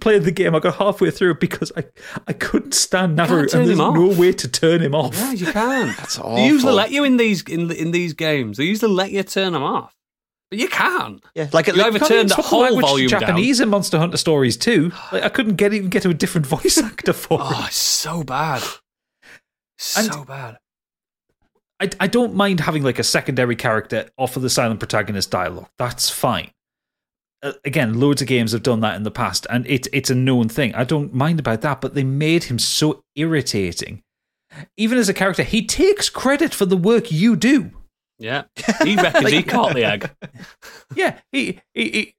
[0.00, 0.54] playing the game.
[0.54, 1.84] I got halfway through because I,
[2.26, 4.18] I couldn't stand Navirou turn and there's him no off.
[4.18, 5.14] way to turn him off.
[5.14, 5.96] Yeah, you can't.
[5.98, 6.36] that's all.
[6.36, 6.76] They usually awful.
[6.76, 8.56] let you in these in in these games.
[8.58, 9.94] They usually let you turn them off.
[10.52, 11.24] But you can't.
[11.34, 13.20] Yeah, like You either Can't the whole language to volume down.
[13.20, 14.92] Japanese in Monster Hunter Stories too.
[15.10, 17.38] Like I couldn't get even get to a different voice actor for.
[17.40, 18.62] Oh, it's so bad.
[19.78, 20.58] So And- bad.
[21.80, 25.70] I, I don't mind having like a secondary character offer the silent protagonist dialogue.
[25.78, 26.50] That's fine.
[27.42, 30.14] Uh, again, loads of games have done that in the past, and it's it's a
[30.14, 30.74] known thing.
[30.74, 34.02] I don't mind about that, but they made him so irritating.
[34.76, 37.70] Even as a character, he takes credit for the work you do.
[38.22, 38.44] Yeah.
[38.84, 40.10] He reckons he caught the egg.
[40.94, 42.14] Yeah, he, he, he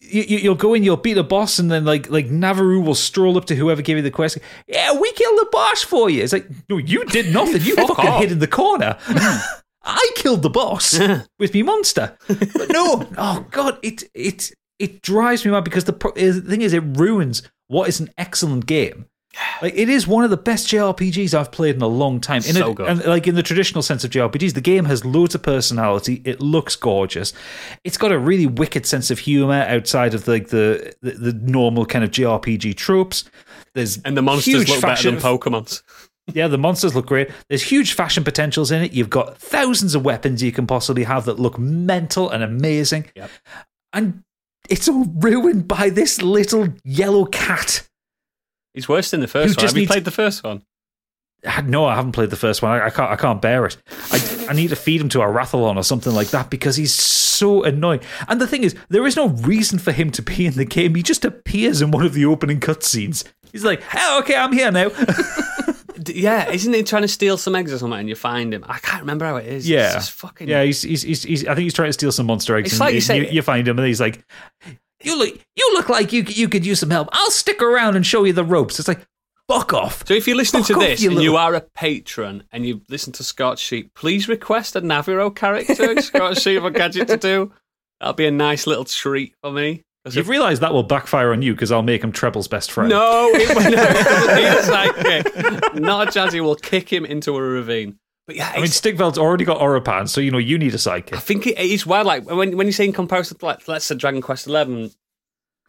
[0.00, 3.36] you, you'll go in, you'll beat the boss, and then like like Navirou will stroll
[3.36, 4.38] up to whoever gave you the quest.
[4.68, 6.22] Yeah, we killed the boss for you.
[6.22, 7.62] It's like no, you did nothing.
[7.62, 8.20] You Fuck fucking off.
[8.22, 8.96] hid in the corner.
[9.06, 9.42] Mm.
[9.84, 10.96] I killed the boss
[11.40, 12.16] with me monster.
[12.28, 16.62] But no, oh god, it it it drives me mad because the, pro- the thing
[16.62, 19.06] is, it ruins what is an excellent game.
[19.62, 22.38] Like it is one of the best JRPGs I've played in a long time.
[22.38, 22.88] In So a, good.
[22.88, 26.20] And like in the traditional sense of JRPGs, the game has loads of personality.
[26.24, 27.32] It looks gorgeous.
[27.84, 31.86] It's got a really wicked sense of humor outside of like the the, the normal
[31.86, 33.24] kind of JRPG tropes.
[33.74, 35.82] There's And the monsters look fashion, better than Pokemon's.
[36.34, 37.30] yeah, the monsters look great.
[37.48, 38.92] There's huge fashion potentials in it.
[38.92, 43.10] You've got thousands of weapons you can possibly have that look mental and amazing.
[43.16, 43.30] Yep.
[43.94, 44.22] And
[44.68, 47.88] it's all ruined by this little yellow cat.
[48.74, 49.62] He's worse than the first one.
[49.62, 50.62] just Have you played the first one?
[51.64, 52.70] No, I haven't played the first one.
[52.70, 53.10] I, I can't.
[53.10, 53.76] I can't bear it.
[54.12, 56.94] I, I need to feed him to a Rathalos or something like that because he's
[56.94, 58.00] so annoying.
[58.28, 60.94] And the thing is, there is no reason for him to be in the game.
[60.94, 63.24] He just appears in one of the opening cutscenes.
[63.50, 64.90] He's like, "Oh, okay, I'm here now."
[66.08, 68.64] Yeah, isn't he trying to steal some eggs or something and you find him?
[68.68, 69.68] I can't remember how it is.
[69.68, 70.48] yeah, fucking.
[70.48, 70.62] yeah.
[70.64, 71.46] He's, he's, he's, he's.
[71.46, 72.66] I think he's trying to steal some monster eggs.
[72.66, 74.24] It's and like you you, say- you, you find him, and he's like,
[75.04, 77.08] "You look, you look like you you could use some help.
[77.12, 79.00] I'll stick around and show you the ropes." It's like,
[79.48, 80.06] fuck off.
[80.06, 82.64] So if you're listening Fuck to off, this you and you are a patron and
[82.66, 87.16] you listen to Scorched Sheep, please request a Navirou character Scorched Sheep or Gadget to
[87.16, 87.52] do.
[88.00, 89.82] That'll be a nice little treat for me.
[90.04, 92.72] 'Cause You've if- realised that will backfire on you because I'll make him Treble's best
[92.72, 92.90] friend.
[92.90, 95.80] no, it, no, it doesn't need a sidekick.
[95.80, 97.98] Not a Jazzy will kick him into a ravine.
[98.26, 101.14] But yeah, I mean, Stigveld's already got Orapan, so you know you need a sidekick.
[101.14, 102.06] I think it is wild.
[102.06, 104.90] Like when when you say in comparison to like let's say Dragon Quest Eleven,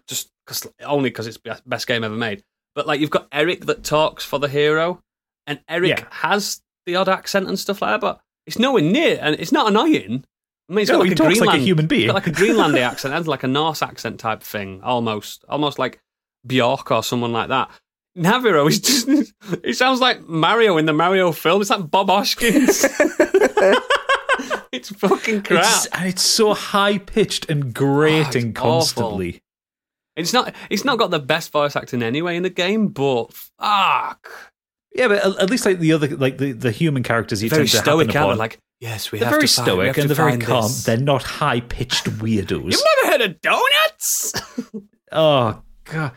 [0.07, 2.43] just cause, only because it's best, best game ever made.
[2.75, 5.01] But like you've got Eric that talks for the hero,
[5.47, 6.05] and Eric Yeah.
[6.11, 8.01] has the odd accent and stuff like that.
[8.01, 10.23] But it's nowhere near, and it's not annoying.
[10.69, 12.09] I mean, it's No, got like he a talks like a human being.
[12.09, 15.99] like a Greenlandy accent and like a Norse accent type thing, almost, almost like
[16.45, 17.69] Bjork or someone like that.
[18.18, 19.07] Navirou is just,
[19.64, 21.61] it sounds like Mario in the Mario film.
[21.61, 22.85] It's like Bob Hoskins.
[24.72, 25.64] it's fucking crap.
[25.64, 28.72] It's, and it's so high pitched and grating Oh, it's awful.
[29.03, 29.41] constantly.
[30.15, 30.53] It's not.
[30.69, 34.30] It's not got the best voice acting anyway in the game, but fuck,
[34.94, 37.69] Yeah, but at, least like the other, like the, the human characters you very tend
[37.72, 38.07] to stoic.
[38.11, 38.38] happen upon.
[38.38, 40.64] Like yes, we they're have very to find, stoic and they're very calm.
[40.64, 40.84] this.
[40.84, 42.72] They're not high pitched weirdos.
[42.72, 44.34] You've never heard of donuts?
[45.11, 46.11] oh god.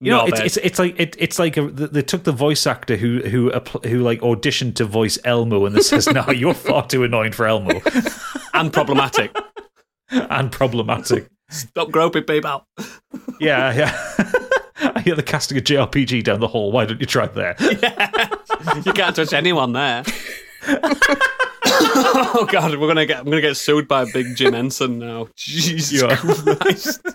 [0.00, 2.96] You know, it's, it's it's like it, it's like a, they took the voice actor
[2.96, 3.50] who who
[3.84, 7.46] who like auditioned to voice Elmo, and this says, "No, you're far too annoying for
[7.46, 7.80] Elmo
[8.54, 9.34] and problematic.
[10.10, 12.66] and problematic." Stop groping people.
[13.40, 14.92] Yeah, yeah.
[14.94, 16.72] I hear the casting a JRPG down the hall.
[16.72, 17.54] Why don't you try there?
[17.60, 20.02] You can't touch anyone there.
[21.66, 23.20] oh god, we're gonna get.
[23.20, 25.28] I'm gonna get sued by Big Jim Henson now.
[25.36, 26.02] Jesus.
[26.02, 27.06] Christ,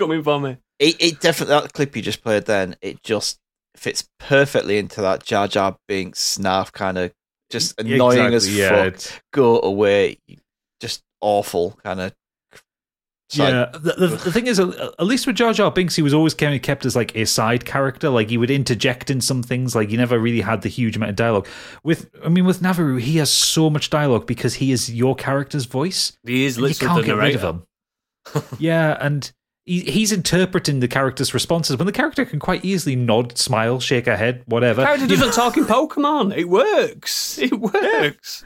[0.00, 0.56] coming for me.
[0.80, 2.74] It, it definitely that clip you just played then.
[2.82, 3.38] It just
[3.76, 7.12] fits perfectly into that Jar Jar Binks snarf kind of
[7.50, 8.86] just annoying as Exactly, yeah, fuck.
[8.94, 10.18] it's- Go away,
[10.80, 12.12] just awful kind of.
[13.32, 16.34] Yeah, the, the, the thing is, at least with Jar Jar Binks, he was always
[16.34, 18.08] kind of kept as like a side character.
[18.08, 19.76] Like he would interject in some things.
[19.76, 21.46] Like he never really had the huge amount of dialogue.
[21.84, 25.66] With, I mean, with Navirou, he has so much dialogue because he is your character's
[25.66, 26.18] voice.
[26.24, 27.62] He is And you literally can't the get rid of him.
[28.58, 29.30] yeah, and
[29.66, 34.06] he, he's interpreting the character's responses when the character can quite easily nod, smile, shake
[34.06, 34.82] her head, whatever.
[34.84, 35.26] Character You know?
[35.26, 36.36] doesn't talk in Pokemon.
[36.36, 37.38] It works.
[37.38, 38.44] It works.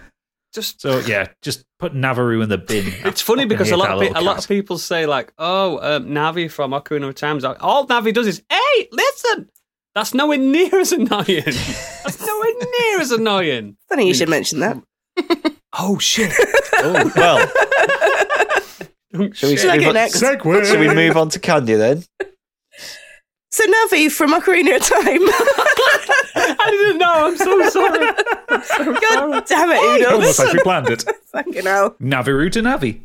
[0.52, 2.84] Just So yeah, just put Navirou in the bin.
[3.04, 6.06] it's funny because a lot of pe- a lot of people say like, "Oh, um,
[6.06, 9.50] Navi from Ocarina of Time." is like, All Navi does is, "Hey, listen."
[9.96, 11.42] That's nowhere near as annoying.
[11.44, 13.76] That's nowhere near as annoying.
[13.88, 14.80] Funny you should mention that.
[15.76, 16.32] Oh shit!
[16.78, 17.38] Oh, well,
[19.14, 20.18] shall we, Should move go on, next?
[20.20, 22.04] shall we move on to Candy then?
[23.50, 25.00] So Navi from Ocarina of Time.
[26.58, 27.26] I didn't know.
[27.28, 28.08] I'm so sorry.
[28.48, 30.14] I'm so God damn it, Udo.
[30.14, 31.04] Almost like we planned it.
[31.26, 31.90] Fucking hell.
[32.00, 33.02] Navirou to Navi.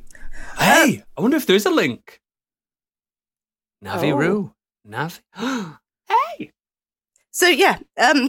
[0.58, 2.20] Hey, I wonder if there is a link.
[3.86, 4.18] Navi Oh.
[4.18, 4.54] Roo.
[4.88, 5.20] Navi.
[6.10, 6.52] hey.
[7.32, 8.28] So yeah, um,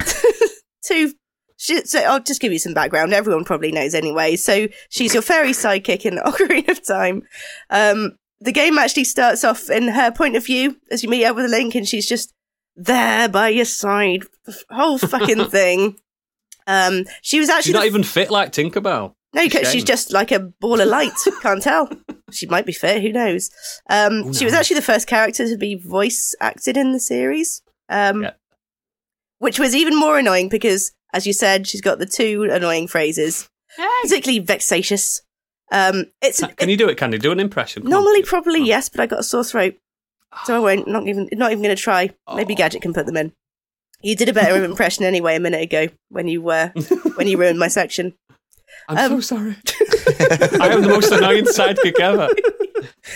[0.85, 1.15] two
[1.63, 3.13] she, so I'll just give you some background.
[3.13, 4.37] Everyone probably knows anyway.
[4.37, 7.23] So she's your fairy sidekick in Ocarina of Time.
[7.69, 11.37] Um, the game actually starts off in her point of view as you meet up
[11.37, 12.33] with Link, and she's just
[12.77, 14.23] there by your side,
[14.71, 15.97] whole fucking thing.
[16.67, 19.13] Um, she was actually She's not the- even fit like Tinkerbell.
[19.35, 21.13] no, she's just like a ball of light.
[21.43, 21.91] Can't tell.
[22.31, 23.03] She might be fit.
[23.03, 23.51] Who knows?
[23.91, 27.61] Um, Who She was actually the first character to be voice acted in the series,
[27.91, 28.31] um, Yeah.
[29.39, 33.49] which was even more annoying because, as you said, she's got the two annoying phrases,
[34.03, 35.23] particularly vexatious.
[35.73, 37.19] Um, it's Can you do it, Candy?
[37.19, 37.83] Do an impression.
[37.83, 38.03] Come on.
[38.03, 39.75] normally probably yes, but I got a sore throat,
[40.45, 40.89] so I won't.
[40.89, 42.11] Not even not even going to try.
[42.35, 42.57] Maybe Oh.
[42.57, 43.33] Gadget can put them in.
[44.03, 46.73] You did a better impression anyway a minute ago when you were
[47.17, 48.15] when you ruined my section.
[48.89, 49.57] I'm Um, so sorry.
[50.61, 52.29] I am the most annoying sidekick ever.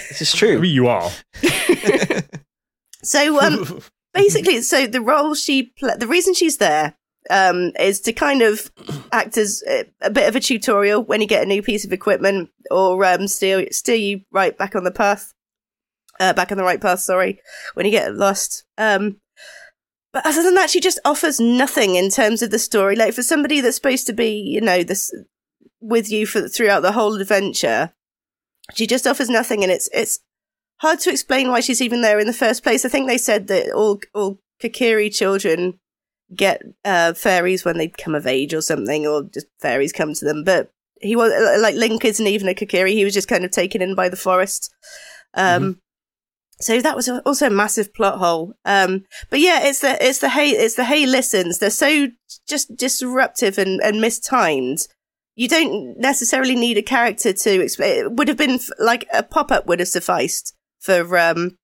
[0.09, 0.61] This is I true.
[0.61, 1.11] mean, you are.
[3.03, 3.81] So um,
[4.15, 6.95] basically, so the role she pla the reason she's there
[7.31, 8.71] um, is to kind of
[9.13, 11.93] act as a, a bit of a tutorial when you get a new piece of
[11.93, 15.33] equipment or um, steer steer you right back on the path,
[16.21, 17.01] uh, back on the right path.
[17.01, 17.41] Sorry,
[17.75, 18.65] when you get lost.
[18.77, 19.21] Um,
[20.13, 22.95] but other than that, she just offers nothing in terms of the story.
[22.95, 25.13] Like for somebody that's supposed to be, you know, this
[25.81, 27.93] with you for throughout the whole adventure,
[28.75, 30.21] she just offers nothing, and it's it's
[30.77, 32.85] hard to explain why she's even there in the first place.
[32.85, 35.81] I think they said that all all Kokiri children
[36.37, 40.25] get uh, fairies when they come of age or something, or just fairies come to
[40.25, 40.45] them.
[40.45, 40.71] But
[41.01, 43.95] he was like Link isn't even a Kokiri; he was just kind of taken in
[43.95, 44.73] by the forest.
[45.35, 45.81] Um,
[46.61, 48.55] So that was also a massive plot hole.
[48.65, 51.59] Um, but yeah, it's the it's the hey it's the hey listens.
[51.59, 52.09] They're so
[52.49, 54.87] just disruptive and, and mistimed.
[55.35, 58.05] You don't necessarily need a character to explain.
[58.05, 61.59] It would have been f- like a pop up would have sufficed for um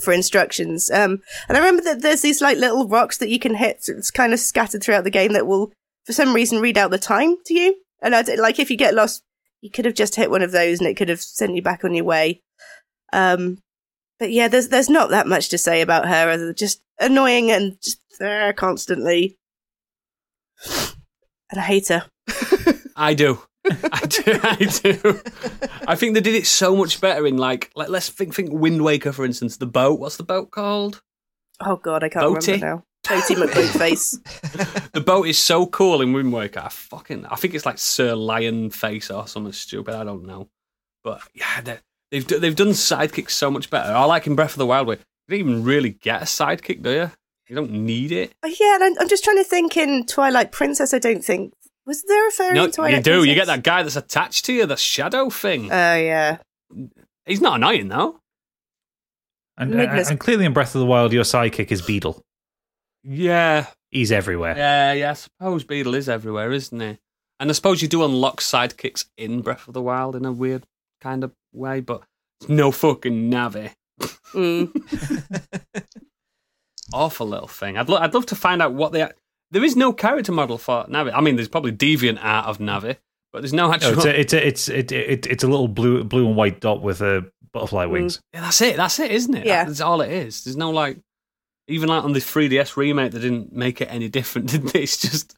[0.00, 0.90] for instructions.
[0.90, 3.84] Um, and I remember that there's these like little rocks that you can hit.
[3.88, 5.72] It's kind of scattered throughout the game that will,
[6.04, 7.76] for some reason, read out the time to you.
[8.00, 9.22] And I like if you get lost,
[9.60, 11.84] you could have just hit one of those and it could have sent you back
[11.84, 12.40] on your way.
[13.12, 13.58] Um,
[14.18, 17.50] but yeah, there's there's not that much to say about her other than just annoying
[17.50, 19.36] and just there constantly.
[21.50, 22.06] And I hate her.
[22.96, 23.42] I do.
[23.92, 24.40] I do.
[24.42, 25.20] I do.
[25.86, 28.82] I think they did it so much better in like, like let's think, think Wind
[28.82, 29.56] Waker for instance.
[29.56, 30.00] The boat.
[30.00, 31.02] What's the boat called?
[31.60, 32.46] Oh god, I can't Boaty?
[32.54, 32.84] remember now.
[33.04, 34.88] Boaty McBoatface.
[34.92, 36.60] The boat is so cool in Wind Waker.
[36.60, 37.24] I fucking.
[37.26, 39.94] I think it's like Sir Lion Face or something stupid.
[39.94, 40.48] I don't know.
[41.02, 41.78] But yeah, they-
[42.10, 43.92] they've they've done sidekicks so much better.
[43.92, 46.82] I like in Breath of the Wild where you don't even really get a sidekick,
[46.82, 47.10] do you?
[47.48, 48.32] You don't need it.
[48.42, 50.92] Oh, yeah, I'm just trying to think in Twilight Princess.
[50.94, 51.52] I don't think
[51.92, 53.24] was there a fairy No, in Twilight you do.
[53.24, 55.70] You get that guy that's attached to you, the shadow thing.
[55.70, 56.38] Oh yeah.
[57.26, 58.18] He's not annoying though.
[59.58, 60.08] And, Midna.
[60.10, 62.20] and clearly in Breath of the Wild, your sidekick is Beedle.
[63.04, 64.56] Yeah, He's everywhere.
[64.56, 66.98] Yeah, yeah, I suppose Beedle is everywhere, isn't he?
[67.38, 70.64] And I suppose you do unlock sidekicks in Breath of the Wild in a weird
[71.02, 72.02] kind of way, but
[72.40, 73.72] it's no fucking Navi.
[74.32, 74.72] Mm.
[76.92, 77.76] Awful little thing.
[77.76, 79.08] I'd, lo- I'd love to find out what they.
[79.52, 79.58] Are.
[79.58, 81.12] There is no character model for Navi.
[81.14, 82.96] I mean, there's probably deviant art of Navi,
[83.32, 83.96] but there's no actual.
[83.96, 86.60] No, it's a, it's a, it's it, it, it's a little blue blue and white
[86.60, 88.20] dot with a butterfly wings.
[88.32, 88.76] Yeah, that's it.
[88.76, 89.46] That's it, isn't it?
[89.46, 89.64] Yeah.
[89.64, 90.44] That's all it is.
[90.44, 90.98] There's no like.
[91.68, 94.80] Even like on the 3DS remake, they didn't make it any different, did they?
[94.82, 95.36] It's just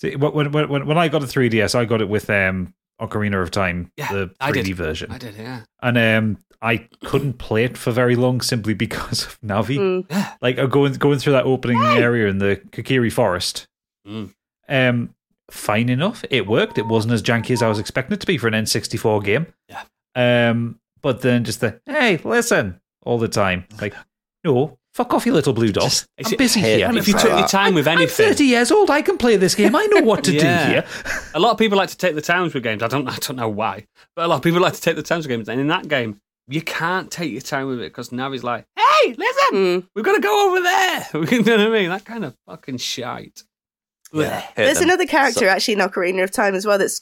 [0.00, 3.42] See, when, when, when, when I got a 3DS, I got it with um, Ocarina
[3.42, 4.76] of Time, Yeah, the 3D did.
[4.76, 5.10] version.
[5.10, 5.62] I did, yeah.
[5.82, 9.78] and um, I couldn't play it for very long simply because of Navi.
[9.78, 10.06] Mm.
[10.10, 10.32] Yeah.
[10.40, 13.66] Like uh, going going through that opening area in the Kokiri Forest.
[14.06, 14.32] Mm.
[14.68, 15.14] Um,
[15.50, 16.78] fine enough, it worked.
[16.78, 19.46] It wasn't as janky as I was expecting it to be for an N64 game.
[19.68, 19.82] Yeah.
[20.16, 23.66] Um, but then just the hey, listen, all the time.
[23.80, 23.94] Like,
[24.44, 25.84] no, fuck off, you little blue dot.
[25.84, 26.86] Just I'm busy here.
[26.86, 28.90] I'm If you took your time with I'm anything, 30 years old.
[28.90, 29.74] I can play this game.
[29.76, 30.66] I know what to Yeah.
[30.66, 30.84] do here.
[31.34, 32.82] A lot of people like to take the times with games.
[32.82, 35.02] I don't, I don't know why, but a lot of people like to take the
[35.02, 35.48] times with games.
[35.48, 39.14] And in that game, you can't take your time with it because Navi's like, "Hey,
[39.16, 39.88] listen, Mm.
[39.94, 41.88] we've got to go over there." you know what I mean?
[41.90, 43.42] That kind of fucking shite.
[44.12, 44.84] Yeah, There's them.
[44.88, 47.00] another character So- actually in Ocarina of Time as well that's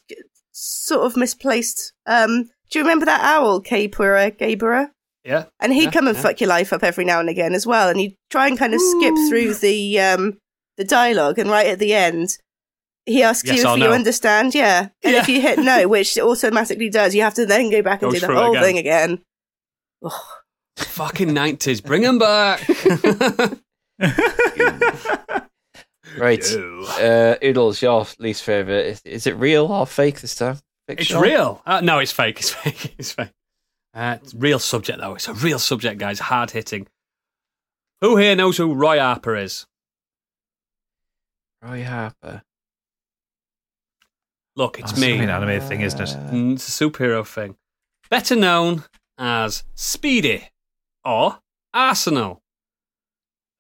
[0.53, 1.93] sort of misplaced.
[2.07, 4.91] Um, do you remember that owl, Kaepora Gaebora?
[5.25, 6.23] Yeah, And he'd Yeah, come and yeah.
[6.23, 7.89] fuck your life up every now and again as well.
[7.89, 10.39] And he'd try and kind of skip through the um,
[10.77, 12.39] the dialogue, and right at the end,
[13.07, 13.93] he asks Yes you or if you no.
[13.93, 14.55] understand.
[14.55, 17.83] Yeah, and if you hit no, which it automatically does, you have to then go
[17.83, 18.63] back and Goes do the whole again.
[18.63, 19.21] thing again.
[20.77, 22.61] fucking nineties, bring them back.
[26.19, 26.45] Right.
[26.55, 28.85] Uh, Oodles, your least favourite.
[28.87, 30.59] Is, is it real or fake this time?
[30.87, 31.63] It's real.
[31.65, 32.39] Uh, no, it's fake.
[32.41, 32.95] It's fake.
[32.99, 33.31] It's fake.
[33.95, 35.15] Uh, it's real subject though.
[35.15, 36.19] It's a real subject, guys.
[36.19, 36.87] Hard hitting.
[38.01, 39.67] Who here knows who Roy Harper is?
[41.63, 42.43] Roy Harper.
[44.57, 45.19] Look, it's That's me.
[45.19, 46.09] an animated thing, isn't it?
[46.31, 47.57] Mm, It's a superhero thing.
[48.11, 48.85] Better known
[49.19, 50.49] as Speedy
[51.05, 51.39] or
[51.73, 52.43] Arsenal.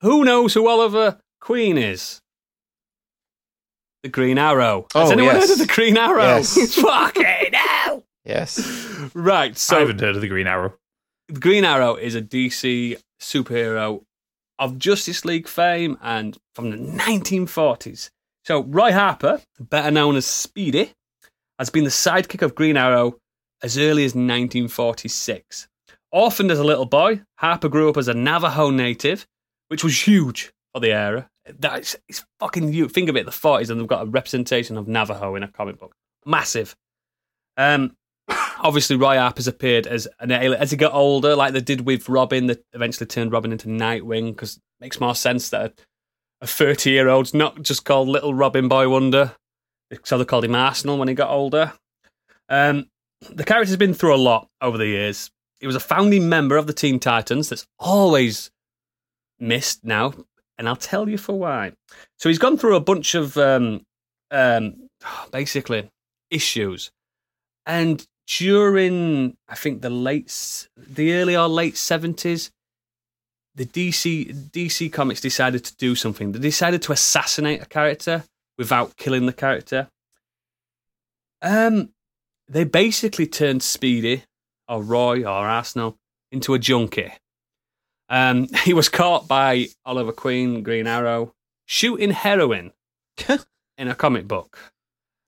[0.03, 2.21] Who knows who Oliver Queen is?
[4.03, 4.87] The Green Arrow.
[4.95, 5.49] Has Oh, anyone yes.
[5.49, 6.19] heard of the Green Arrow?
[6.23, 6.75] Yes.
[6.81, 8.05] Fucking hell!
[8.25, 8.79] Yes.
[9.15, 10.75] Right, So I so haven't heard of the Green Arrow.
[11.29, 14.05] the Green Arrow is a DC superhero
[14.61, 18.11] of Justice League fame and from the 1940s.
[18.45, 20.93] So Roy Harper, better known as Speedy,
[21.59, 23.19] has been the sidekick of Green Arrow
[23.61, 25.67] as early as 1946.
[26.13, 29.27] Orphaned as a little boy, Harper grew up as a Navajo native,
[29.69, 31.29] which was huge for the era.
[31.59, 32.93] That's it's fucking huge.
[32.93, 35.79] Think of it, the 40s, and they've got a representation of Navajo in a comic
[35.79, 35.95] book.
[36.25, 36.77] Massive.
[37.57, 37.97] Um,
[38.63, 42.09] obviously Roy Harper's appeared as an alien as he got older, like they did with
[42.09, 45.75] Robin, that eventually turned Robin into Nightwing because it makes more sense that
[46.41, 49.35] a thirty-year-old's not just called Little Robin Boy Wonder,
[50.05, 51.73] so they called him Arsenal when he got older.
[52.49, 52.87] Um,
[53.31, 55.31] the character's been through a lot over the years.
[55.61, 57.49] He was a founding member of the Teen Titans.
[57.49, 58.51] That's always
[59.39, 60.15] missed now,
[60.59, 61.73] and I'll tell you for why.
[62.19, 63.83] So he's gone through a bunch of um,
[64.31, 64.89] um,
[65.31, 65.91] basically
[66.31, 66.91] issues
[67.67, 72.51] and during I think the late, the early or late seventies,
[73.55, 76.33] the DC DC Comics decided to do something.
[76.33, 78.25] They decided to assassinate a character
[78.59, 79.89] without killing the character.
[81.41, 81.91] Um,
[82.49, 84.25] they basically turned Speedy
[84.69, 85.99] or Roy or Arsenal
[86.31, 87.13] into a junkie.
[88.09, 91.33] Um, he was caught by Oliver Queen, Green Arrow,
[91.67, 92.73] shooting heroin
[93.79, 94.73] in a comic book.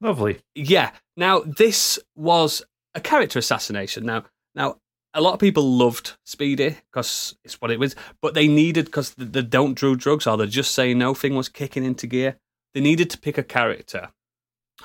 [0.00, 0.40] Lovely.
[0.54, 0.90] Yeah.
[1.16, 2.62] Now this was
[2.94, 4.04] a character assassination.
[4.04, 4.76] Now, now
[5.14, 9.14] a lot of people loved Speedy because it's what it was, but they needed because
[9.14, 12.36] the, the don't do drugs or the just say no thing was kicking into gear.
[12.74, 14.10] They needed to pick a character,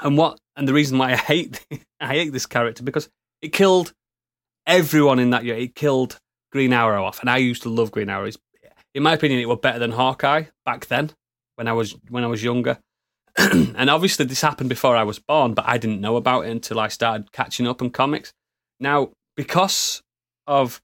[0.02, 1.66] and what and the reason why I hate
[2.00, 3.10] I hate this character because
[3.42, 3.94] it killed
[4.68, 5.56] everyone in that year.
[5.56, 6.20] It killed
[6.52, 8.30] Green Arrow off, and I used to love Green Arrow.
[8.94, 11.12] In my opinion, it was better than Hawkeye back then
[11.56, 12.80] when I was when I was younger.
[13.38, 16.80] and obviously this happened before I was born, but I didn't know about it until
[16.80, 18.34] I started catching up on comics.
[18.80, 20.02] Now, because
[20.48, 20.82] of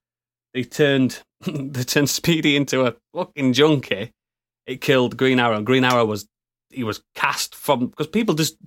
[0.53, 4.11] they turned they turned Speedy into a fucking junkie,
[4.67, 5.61] it killed Green Arrow.
[5.61, 6.27] Green Arrow was
[6.69, 8.57] he was cast from because people just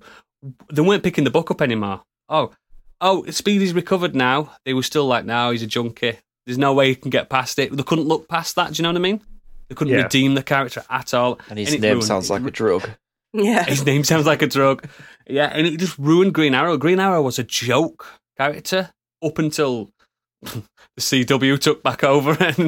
[0.72, 2.02] they weren't picking the book up anymore.
[2.28, 2.52] Oh,
[3.00, 4.52] oh, Speedy's recovered now.
[4.64, 6.18] They were still like, no, he's a junkie.
[6.46, 7.76] There's no way he can get past it.
[7.76, 8.72] They couldn't look past that.
[8.72, 9.20] Do you know what I mean?
[9.68, 10.02] They couldn't Yeah.
[10.04, 11.38] redeem the character at all.
[11.50, 12.88] And his it name ruined- sounds like a drug.
[13.32, 13.64] Yeah.
[13.64, 14.86] his name sounds like a drug.
[15.26, 16.76] Yeah, and it just ruined Green Arrow.
[16.76, 18.06] Green Arrow was a joke
[18.38, 18.90] character
[19.22, 19.90] up until
[20.42, 20.62] the
[20.98, 22.58] CW took back over, and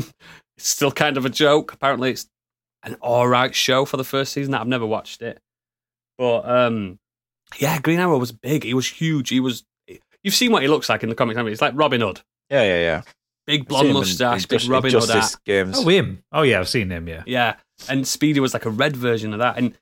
[0.57, 1.73] it's still kind of a joke.
[1.73, 2.27] Apparently, it's
[2.83, 4.55] an all right show for the first season.
[4.55, 5.39] I've never watched it,
[6.19, 6.99] but um,
[7.59, 8.65] yeah, Green Arrow was big.
[8.65, 9.31] He was huge.
[9.31, 9.65] He was.
[10.23, 11.37] You've seen what he looks like in the comics.
[11.39, 11.53] haven't you?
[11.53, 12.21] It's like Robin Hood,
[12.51, 13.03] Yeah, yeah, yeah.
[13.47, 15.09] big I've blonde him in- mustache, in big Just- Robin Hood hat.
[15.09, 15.79] Justice games.
[15.79, 16.23] Oh, him.
[16.31, 17.23] Oh, yeah, I've seen him, yeah.
[17.27, 17.55] Yeah,
[17.89, 19.57] and Speedy was like a red version of that.
[19.57, 19.75] And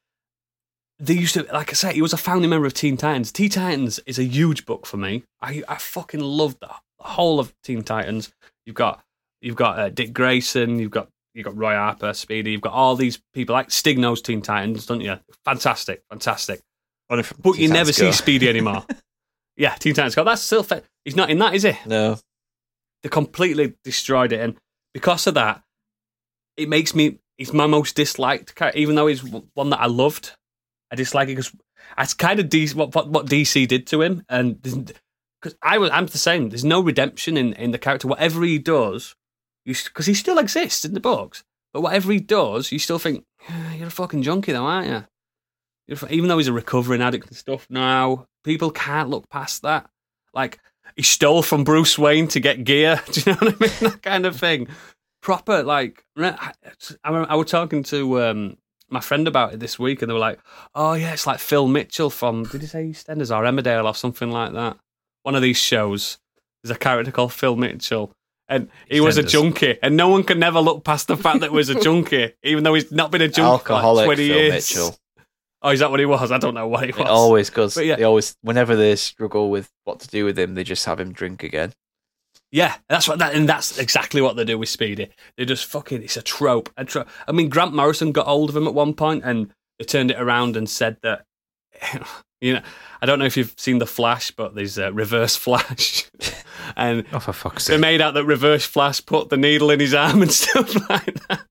[1.01, 3.31] they used to, like I said, he was a founding member of Teen Titans.
[3.33, 5.23] Teen Titans is a huge book for me.
[5.41, 8.33] I I fucking love the whole of Teen Titans.
[8.67, 9.03] You've got
[9.41, 12.97] you've got uh, Dick Grayson, you've got you've got Roy Harper, Speedy, you've got all
[12.97, 15.19] these people like Stig knows Teen Titans, don't you?
[15.45, 16.61] Fantastic, fantastic.
[17.09, 18.85] But you Teen never Titans see Speedy anymore.
[19.57, 20.25] yeah, Teen Titans Go.
[20.25, 21.73] That's still fa- he's not in that, is he?
[21.87, 22.19] No.
[23.03, 24.57] they completely destroyed it, and
[24.93, 25.63] because of that,
[26.57, 27.19] it makes me.
[27.37, 30.33] He's my most disliked character, even though he's one that I loved.
[30.91, 31.53] I dislike it because
[31.99, 35.91] it's kind of DC, what, what what DC did to him, and because I was,
[35.91, 36.49] I'm the same.
[36.49, 38.09] There's no redemption in in the character.
[38.09, 39.15] Whatever he does,
[39.65, 43.25] because he still exists in the books, but whatever he does, you still think
[43.77, 45.05] you're a fucking junkie, though, aren't you?
[45.87, 49.89] You're, even though he's a recovering addict and stuff, now people can't look past that.
[50.35, 50.59] Like
[50.97, 53.01] he stole from Bruce Wayne to get gear.
[53.13, 53.93] Do you know what I mean?
[53.93, 54.69] That kind of thing.
[55.21, 56.53] Proper like I,
[57.05, 58.57] I, I was talking to um,
[58.91, 60.39] my friend about it this week, and they were like,
[60.75, 64.31] "Oh yeah, it's like Phil Mitchell from did he say EastEnders or Emmerdale or something
[64.31, 64.77] like that?
[65.23, 66.19] One of these shows.
[66.63, 68.13] There's a character called Phil Mitchell."
[68.51, 71.51] And he was a junkie, and no one can never look past the fact that
[71.51, 73.43] he was a junkie, even though he's not been a junkie
[73.73, 74.55] Alcoholic for like 20 Phil years.
[74.55, 74.97] Mitchell.
[75.61, 76.33] Oh, is that what he was?
[76.33, 77.09] I don't know what he It was.
[77.09, 77.75] always goes.
[77.75, 77.97] But yeah.
[77.97, 81.13] They always, whenever they struggle with what to do with him, they just have him
[81.13, 81.73] drink again.
[82.51, 85.11] Yeah, that's what that, and that's exactly what they do with Speedy.
[85.37, 86.71] They just fucking, it's a trope.
[86.77, 89.85] A tro- I mean, Grant Morrison got hold of him at one point, and they
[89.85, 91.25] turned it around and said that,
[92.41, 92.63] you know,
[93.03, 96.11] I don't know if you've seen the Flash, but there's a Reverse Flash,
[96.75, 99.93] and Oh, for fuck's they made out that Reverse Flash put the needle in his
[99.93, 101.43] arm and stuff like that.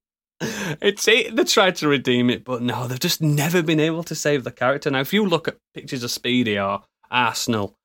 [0.81, 4.15] It's it, they tried to redeem it, but no, they've just never been able to
[4.15, 4.89] save the character.
[4.89, 7.76] Now, if you look at pictures of Speedy or Arsenal.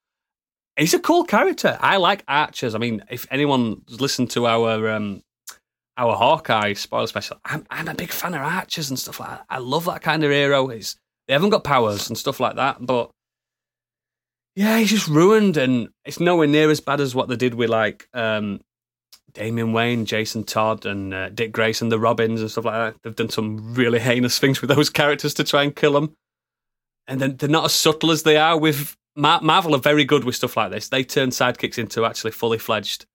[0.76, 1.78] He's a cool character.
[1.80, 2.74] I like archers.
[2.74, 5.22] I mean, if anyone's listened to our um,
[5.96, 9.44] our Hawkeye spoiler special, I'm I'm a big fan of archers and stuff like that.
[9.50, 10.68] I love that kind of hero.
[10.68, 10.96] He's,
[11.26, 13.10] they haven't got powers and stuff like that, but
[14.54, 17.70] yeah, he's just ruined, and it's nowhere near as bad as what they did with
[17.70, 18.60] like um,
[19.32, 23.02] Damian Wayne, Jason Todd, and uh, Dick Grayson, the Robins, and stuff like that.
[23.02, 26.14] They've done some really heinous things with those characters to try and kill them.
[27.06, 29.74] And then they're not as subtle as they are with Mar- Marvel.
[29.74, 30.88] Are very good with stuff like this.
[30.88, 33.06] They turn sidekicks into actually fully fledged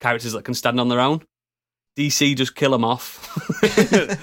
[0.00, 1.22] characters that can stand on their own.
[1.96, 3.38] DC just kill them off,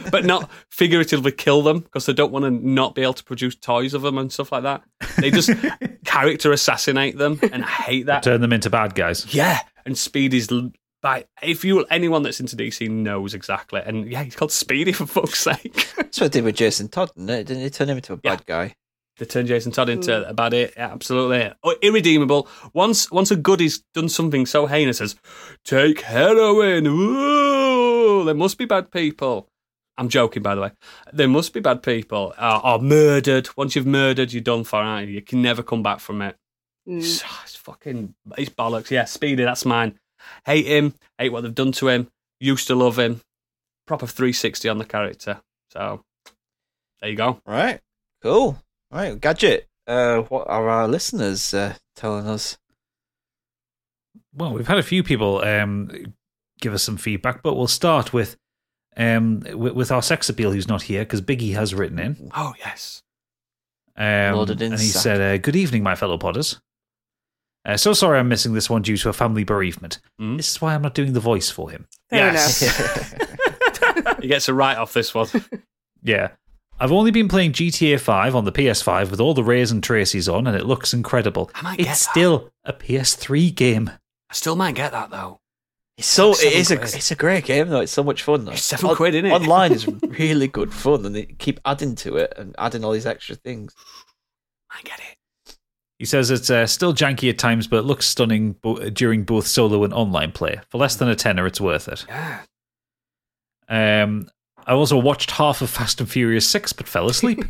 [0.12, 3.56] but not figuratively kill them because they don't want to not be able to produce
[3.56, 4.84] toys of them and stuff like that.
[5.20, 5.52] They just
[6.06, 8.24] character assassinate them, and I hate that.
[8.24, 9.34] Turn them into bad guys.
[9.34, 10.72] Yeah, and Speed is l-
[11.02, 13.82] by if you anyone that's into DC knows exactly.
[13.86, 15.94] And yeah, he's called Speedy for fuck's sake.
[15.96, 17.44] That's what they did with Jason Todd, didn't it?
[17.48, 18.76] Didn't they turn him into a bad guy?
[19.18, 20.74] They turn Jason Todd into a bad it.
[20.76, 22.48] Yeah, absolutely oh, irredeemable.
[22.74, 25.16] Once once a goodie's done something so heinous as
[25.64, 29.48] take heroin, ooh, there must be bad people.
[29.98, 30.72] I'm joking, by the way.
[31.14, 32.34] There must be bad people.
[32.42, 33.50] Or, or murdered.
[33.56, 34.78] Once you've murdered, you're done for.
[34.78, 35.16] Aren't you?
[35.16, 36.36] you can never come back from it.
[36.88, 37.00] Mm.
[37.00, 38.16] It's, it's fucking.
[38.38, 38.90] It's bollocks.
[38.90, 39.44] Yeah, Speedy.
[39.44, 40.00] That's mine.
[40.46, 40.96] Hate him.
[41.18, 42.08] Hate what they've done to him.
[42.40, 43.22] Used to love him.
[43.86, 45.42] Proper 360 on the character.
[45.70, 46.04] So
[47.02, 47.40] there you go.
[47.46, 47.80] Right.
[48.24, 48.58] Cool.
[48.92, 49.20] Right.
[49.20, 49.68] Gadget.
[49.88, 52.58] Uh, what are our listeners uh, telling us?
[54.34, 55.90] Well, we've had a few people um,
[56.60, 58.38] give us some feedback, but we'll start with
[58.98, 62.30] um, with, with our sex appeal who's not here because Biggie has written in.
[62.36, 63.04] Oh yes.
[63.98, 65.02] Um, Loaded in and he sack.
[65.04, 66.60] said, uh, Good evening, my fellow podders.
[67.66, 70.00] Uh, so sorry I'm missing this one due to a family bereavement.
[70.18, 70.38] Hmm?
[70.38, 71.88] This is why I'm not doing the voice for him.
[72.10, 72.60] Fair Yes.
[74.22, 75.28] he gets a write off this one.
[76.04, 76.30] Yeah.
[76.82, 80.28] I've only been playing GTA 5 on the PS5 with all the Rays and Tracy's
[80.28, 81.52] on, and it looks incredible.
[81.54, 82.12] I might get It's that.
[82.12, 83.92] still a PS3 game.
[84.30, 85.40] I still might get that though.
[85.98, 87.82] It's so Seven it is a it's a great game though.
[87.82, 88.46] It's so much fun.
[88.46, 88.54] Though.
[88.54, 89.32] It's seven quid, innit?
[89.32, 93.06] Online is really good fun, and they keep adding to it and adding all these
[93.06, 93.76] extra things.
[94.72, 95.58] I get it.
[96.00, 99.46] He says it's uh, still janky at times, but it looks stunning bo- during both
[99.46, 100.60] solo and online play.
[100.72, 102.06] For less than a tenner, it's worth it.
[102.10, 102.40] Yeah.
[103.70, 104.28] Um,
[104.68, 107.44] I also watched half of Fast and Furious 6, but fell asleep.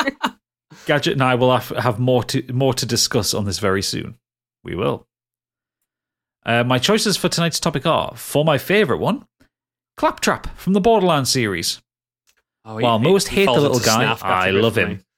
[0.86, 4.16] Gadget and I will have, more to more to discuss on this very soon.
[4.64, 5.06] We will.
[6.44, 9.24] Uh, my choices for tonight's topic are for my favourite one,
[9.96, 11.80] Claptrap from the Borderlands series.
[12.64, 15.04] Oh, While most hate the little guy, I love him.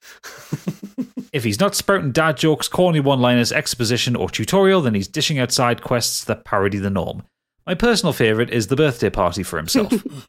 [1.34, 5.36] If he's not sprouting dad jokes, corny one liners, exposition, or tutorial, then he's dishing
[5.40, 7.24] out side quests that parody the norm.
[7.66, 9.92] My personal favourite is the birthday party for himself.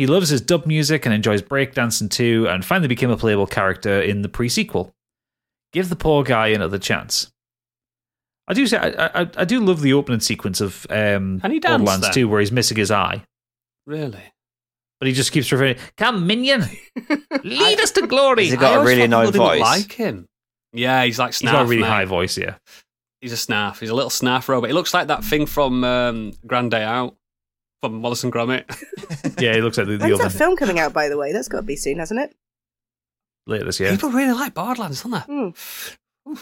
[0.00, 4.00] he loves his dub music and enjoys breakdancing too, and finally became a playable character
[4.00, 4.94] in the pre sequel.
[5.74, 7.30] Give the poor guy another chance.
[8.48, 11.60] I do say I, I, I do love the opening sequence of um, Can he
[11.60, 12.14] dance Borderlands then?
[12.14, 13.22] 2 where he's missing his eye,
[13.86, 14.32] Really?
[14.98, 16.64] but he just keeps referring, "Come minion,
[17.44, 19.60] lead us to glory." He's got I a really thought annoying voice?
[19.60, 20.26] Like him.
[20.72, 21.52] Yeah, he's like He's Snarf.
[21.52, 21.88] got a really mate.
[21.88, 22.54] high voice, yeah.
[23.20, 23.78] He's a Snarf.
[23.80, 24.70] He's a little Snarf robot.
[24.70, 27.16] He looks like that thing from um, Grand Day Out
[27.82, 28.64] from Wallace and Gromit.
[29.40, 31.32] Yeah, he looks like the, the When's other that film coming out, by the way?
[31.32, 32.34] That's got to be soon, hasn't it?
[33.46, 33.90] later this year.
[33.90, 36.34] People really like Borderlands, don't they?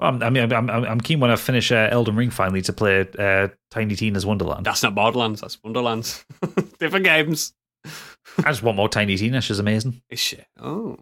[0.00, 2.72] Um, I mean, I'm, I'm, I'm keen when I finish uh, Elden Ring finally to
[2.72, 4.66] play uh, Tiny Tina's Wonderland.
[4.66, 5.40] That's not Borderlands.
[5.40, 6.24] That's Wonderlands.
[6.78, 7.52] Different games.
[7.84, 9.40] I just want more Tiny Tina.
[9.40, 10.02] She's amazing.
[10.08, 10.38] Is she?
[10.60, 10.98] Oh.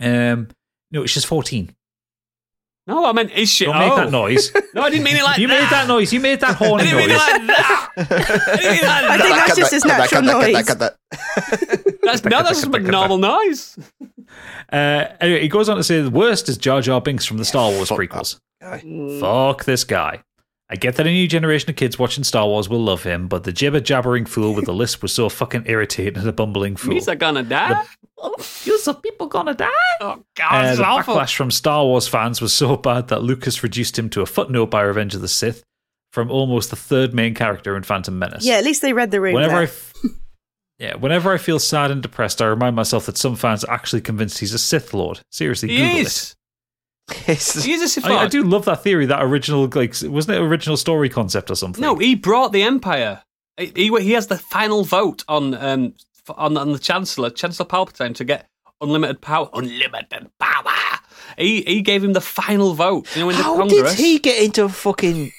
[0.00, 0.48] Um,
[0.90, 1.74] no, she's 14.
[2.88, 3.66] No, I meant is she?
[3.66, 3.80] Don't oh.
[3.80, 4.50] make that noise.
[4.74, 5.42] No, I didn't mean it like that.
[5.42, 5.60] you that.
[5.60, 6.12] made that noise.
[6.12, 7.18] You made that I horny didn't mean it noise.
[7.18, 7.88] like that.
[7.96, 9.46] I didn't mean it like I think that.
[9.46, 10.66] that's just his natural noise.
[12.02, 13.76] That's, no, that's just a normal noise.
[14.72, 17.44] Uh, anyway, he goes on to say the worst is Jar Jar Binks from the
[17.44, 18.40] Star Wars prequels.
[19.20, 20.22] Fuck this guy.
[20.70, 23.44] I get that a new generation of kids watching Star Wars will love him, but
[23.44, 26.90] the jibber jabbering fool with the lisp was so fucking irritating and a bumbling fool.
[26.90, 27.84] Means they're gonna die.
[28.64, 29.68] You're some people gonna die?
[30.00, 31.14] Oh God, Uh, it's the awful.
[31.16, 34.66] backlash from Star Wars fans was so bad that Lucas reduced him to a footnote
[34.66, 35.62] by Revenge of the Sith
[36.12, 38.44] from almost the third main character in Phantom Menace.
[38.44, 39.34] Yeah, at least they read the room.
[39.34, 39.64] Whenever I, there.
[39.64, 39.92] f-
[40.78, 44.02] yeah, whenever I feel sad and depressed, I remind myself that some fans are actually
[44.02, 45.20] convinced he's a Sith Lord.
[45.30, 45.96] Seriously, He Google is.
[46.00, 46.37] It's- He is a Sith it.
[48.18, 49.06] I, I do love that theory.
[49.06, 51.80] That original, like, wasn't it original story concept or something?
[51.80, 53.22] No, he brought the Empire.
[53.56, 55.94] He, he, has the final vote on um
[56.36, 58.48] on, on the Chancellor, Chancellor Palpatine, to get
[58.80, 59.48] unlimited power.
[59.52, 60.72] Unlimited power.
[61.36, 63.14] He he gave him the final vote.
[63.16, 65.32] You know, in the How did he get into a fucking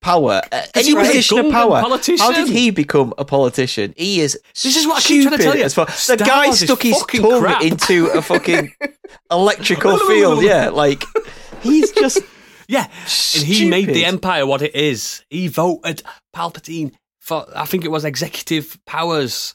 [0.00, 1.80] power, uh, any he position of power.
[1.80, 2.18] politician.
[2.24, 3.94] How did he become a politician?
[3.96, 4.38] He is.
[4.62, 5.64] This is what I keep trying to tell you.
[5.64, 7.62] as The guy Wars stuck his tongue crap.
[7.62, 8.72] into a fucking
[9.30, 10.42] electrical field.
[10.42, 11.04] Yeah, like
[11.62, 12.20] he's just.
[12.70, 12.84] Yeah,
[13.34, 15.24] and he made the Empire what it is.
[15.30, 16.02] He voted
[16.36, 19.54] Palpatine for, I think it was executive powers.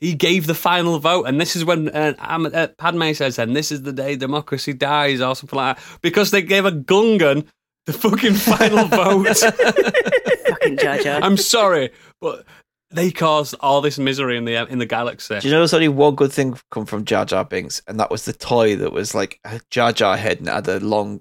[0.00, 3.54] He gave the final vote, and this is when uh, Am- uh, Padme says, "And
[3.54, 7.46] this is the day democracy dies," or something like that, because they gave a Gungan
[7.86, 9.36] the fucking final vote.
[10.48, 11.20] Fucking Jar Jar.
[11.22, 11.90] I'm sorry,
[12.20, 12.44] but
[12.90, 15.38] they caused all this misery in the in the galaxy.
[15.40, 18.10] Do you know there's only one good thing come from Jar Jar Binks, and that
[18.10, 21.20] was the toy that was like a Jar Jar head and had a long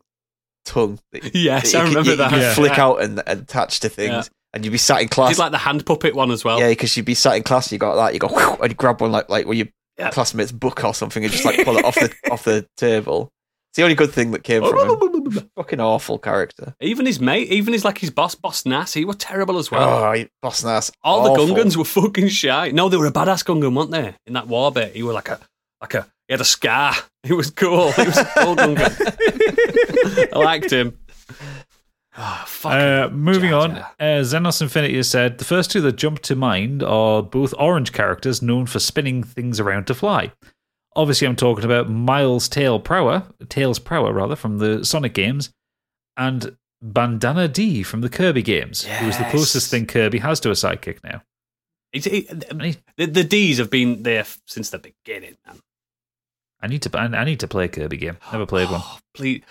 [0.65, 0.99] tongue.
[1.11, 2.31] That, Yes, that I you could- remember that.
[2.34, 2.53] You Yeah.
[2.53, 4.23] flick out and, and attach to things, Yeah.
[4.53, 5.31] and you'd be sat in class.
[5.31, 6.60] It's like the hand puppet one as well.
[6.60, 8.27] Yeah, because you'd be sat in class, you got that, you go,
[8.61, 9.68] and you grab one like like when your
[9.98, 10.10] Yeah.
[10.11, 13.30] classmate's book or something, and just like pull it off the off the table.
[13.73, 15.49] It's the only good thing that came from him.
[15.55, 16.75] Fucking awful character.
[16.79, 19.89] Even his mate, even his like his boss, Boss Nass, he was terrible as well.
[20.05, 20.91] oh, he- boss Nass.
[21.03, 21.47] All awful.
[21.47, 22.69] the Gungans were fucking shy.
[22.69, 24.13] No, they were a badass Gungan, weren't they?
[24.27, 25.39] In that war bit, he was like a
[25.81, 26.93] like a he had a scar.
[27.23, 27.91] He was cool.
[27.93, 30.33] He was a cool Gungan.
[30.33, 30.97] I liked him.
[32.15, 33.91] Oh, fucking Uh, moving Jar on, Jar.
[33.99, 37.91] uh, Xenos Infinity has said the first two that jump to mind are both orange
[37.91, 40.31] characters known for spinning things around to fly.
[40.95, 45.49] Obviously, I'm talking about Miles Tail Prower, Tails Prower rather, from the Sonic games,
[46.18, 50.49] and Bandana Dee from the Kirby games, who is the closest thing Kirby has to
[50.49, 51.22] a sidekick now.
[51.91, 52.02] He-
[52.98, 55.60] the, the D's have been there since the beginning, man.
[56.61, 58.18] I need to, I need to play a Kirby game.
[58.32, 58.82] Never played one.
[58.84, 59.44] Oh, please.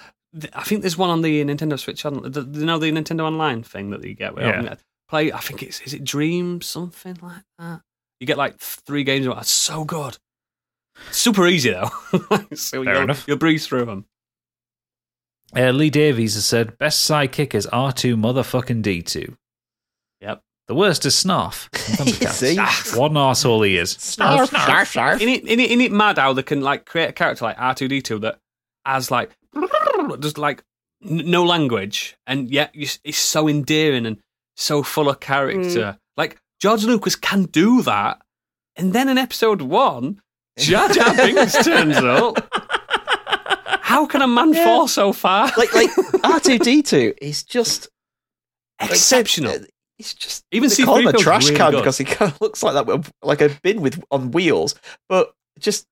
[0.54, 2.04] I think there's one on the Nintendo Switch.
[2.06, 4.34] On the, you know the Nintendo Online thing that you get.
[4.34, 4.74] Where Yeah.
[5.08, 5.30] Play.
[5.30, 7.82] I think it's is it Dream something like that.
[8.18, 9.26] You get like three games.
[9.26, 10.16] It's so good.
[11.10, 11.90] Super easy though.
[12.54, 13.24] so Fair you'll, enough.
[13.26, 14.06] You'll breeze through them.
[15.54, 19.36] Uh, Lee Davies has said best sidekick is R2 motherfucking D2.
[20.22, 20.40] Yep.
[20.68, 21.74] The worst is Snarf.
[22.32, 22.56] See?
[22.56, 22.96] Thundercats.
[22.98, 23.94] what an arsehole he is.
[23.94, 25.16] Snarf, snarf, snarf.
[25.16, 27.58] Isn't it, isn't, it, isn't it mad how they can like create a character like
[27.58, 28.38] R two D two that
[28.86, 29.36] has like
[30.20, 30.64] just like
[31.04, 34.18] n- no language and yet it's so endearing and
[34.56, 35.98] so full of character.
[36.16, 38.22] Like George Lucas can do that,
[38.76, 40.20] and then in episode one,
[40.58, 42.36] Jar Jar Binks turns up.
[43.80, 45.50] How can a man fall so far?
[45.56, 45.90] Like like
[46.24, 47.88] R two D two is just
[48.80, 49.58] exceptional.
[49.98, 51.76] He's just Even call him a C-3PO 's trash really can good.
[51.78, 54.74] because he kind of looks like that, like a bin with on wheels.
[55.08, 55.86] But just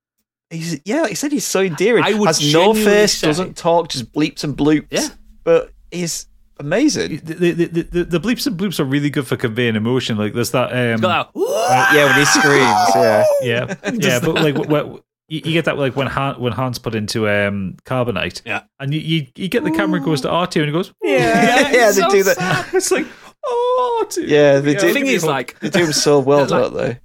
[0.50, 2.02] he's yeah, like I said, he's so endearing.
[2.04, 4.88] I would Has no face, say- doesn't talk, just bleeps and bloops.
[4.90, 5.08] Yeah.
[5.44, 6.26] but he's
[6.60, 7.20] amazing.
[7.24, 10.16] The, the, the, the, the bleeps and bloops are really good for conveying emotion.
[10.16, 10.70] Like there's that.
[10.70, 13.24] Um, that, Uh, yeah, when he screams, yeah.
[13.42, 16.78] yeah, yeah, but like wh- wh- you, you get that like when Han, when Han's
[16.78, 18.62] put into um, carbonite, Yeah.
[18.78, 21.70] and you, you you get the camera goes to R2 and he goes, Yeah.
[21.72, 22.36] Yeah, they so do that.
[22.36, 22.66] sad.
[22.74, 23.06] It's like
[23.44, 24.28] oh, R2.
[24.28, 24.86] Yeah, they do.
[24.88, 27.00] The thing is, like, they do him so well, Like- don't they?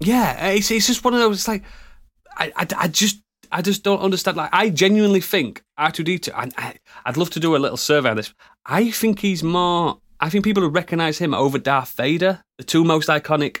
[0.00, 1.36] Yeah, it's, it's just one of those.
[1.38, 1.62] It's like
[2.36, 3.20] I, I, I just
[3.52, 4.36] I just don't understand.
[4.36, 6.32] Like I genuinely think R two D two.
[6.36, 8.32] And I, I'd love to do a little survey on this.
[8.66, 10.00] I think he's more.
[10.20, 13.60] I think people would recognize him over Darth Vader, the two most iconic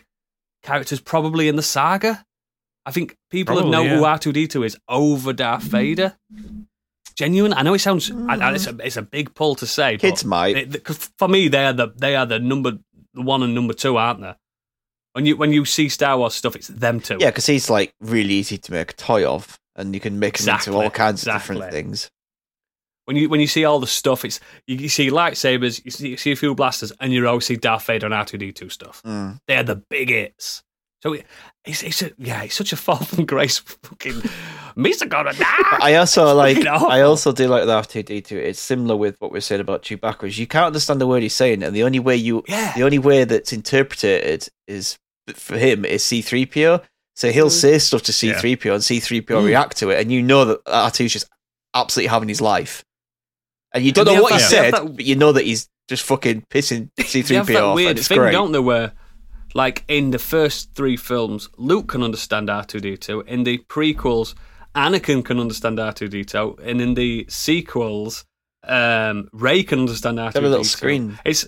[0.62, 2.24] characters probably in the saga.
[2.86, 4.08] I think people would know Probably, who yeah.
[4.08, 6.16] R two D two is over Darth Vader.
[7.16, 7.52] Genuine.
[7.52, 8.10] I know it sounds.
[8.10, 9.96] I, I, it's, a, it's a big pull to say.
[9.96, 10.56] but Kids might.
[10.56, 12.78] it- because for me, they are the they are the number
[13.14, 14.34] one and number two, aren't they?
[15.12, 17.18] When you when you see Star Wars stuff, it's them two.
[17.20, 20.40] Yeah, because he's like really easy to make a toy of, and you can mix
[20.40, 22.10] Exactly, into all kinds of different things.
[23.06, 26.08] When you when you see all the stuff, it's you, you see lightsabers, you see,
[26.10, 28.52] you see a few blasters, and you always see Darth Vader and R two D
[28.52, 29.02] two stuff.
[29.04, 29.40] Mm.
[29.48, 30.62] They're the big hits.
[31.02, 31.26] So it-
[31.66, 33.58] it's, it's a, yeah, it's such a fall from grace.
[33.58, 34.22] Fucking
[34.76, 35.44] Mister gonna die.
[35.80, 36.64] I also like.
[36.66, 38.38] I also do like the R two D two.
[38.38, 40.24] It's similar with what we're saying about Chewbacca.
[40.28, 42.72] Is you can't understand the word he's saying, and the only way you, Yeah.
[42.74, 44.98] the only way that's interpreted is
[45.34, 46.80] for him is C three PO.
[47.20, 49.46] So he'll say stuff to C three PO, and C three PO Mm.
[49.46, 51.26] react to it, and you know that R 2s just
[51.74, 52.82] absolutely having his life,
[53.74, 55.44] and you don't And know what he that- they said, that- but you know that
[55.44, 58.18] he's just fucking pissing C They three have PO that off, weird and it's thing,
[58.18, 58.32] great.
[58.32, 58.58] don't they?
[58.58, 58.92] Where
[59.52, 63.20] like in the first three films, Luke can understand R two D two.
[63.26, 64.34] In the prequels,
[64.74, 68.24] Anakin can understand R two D two, and in the sequels,
[68.66, 70.44] um, Rey can understand R two They D two.
[70.44, 71.18] have a little screen.
[71.26, 71.46] It's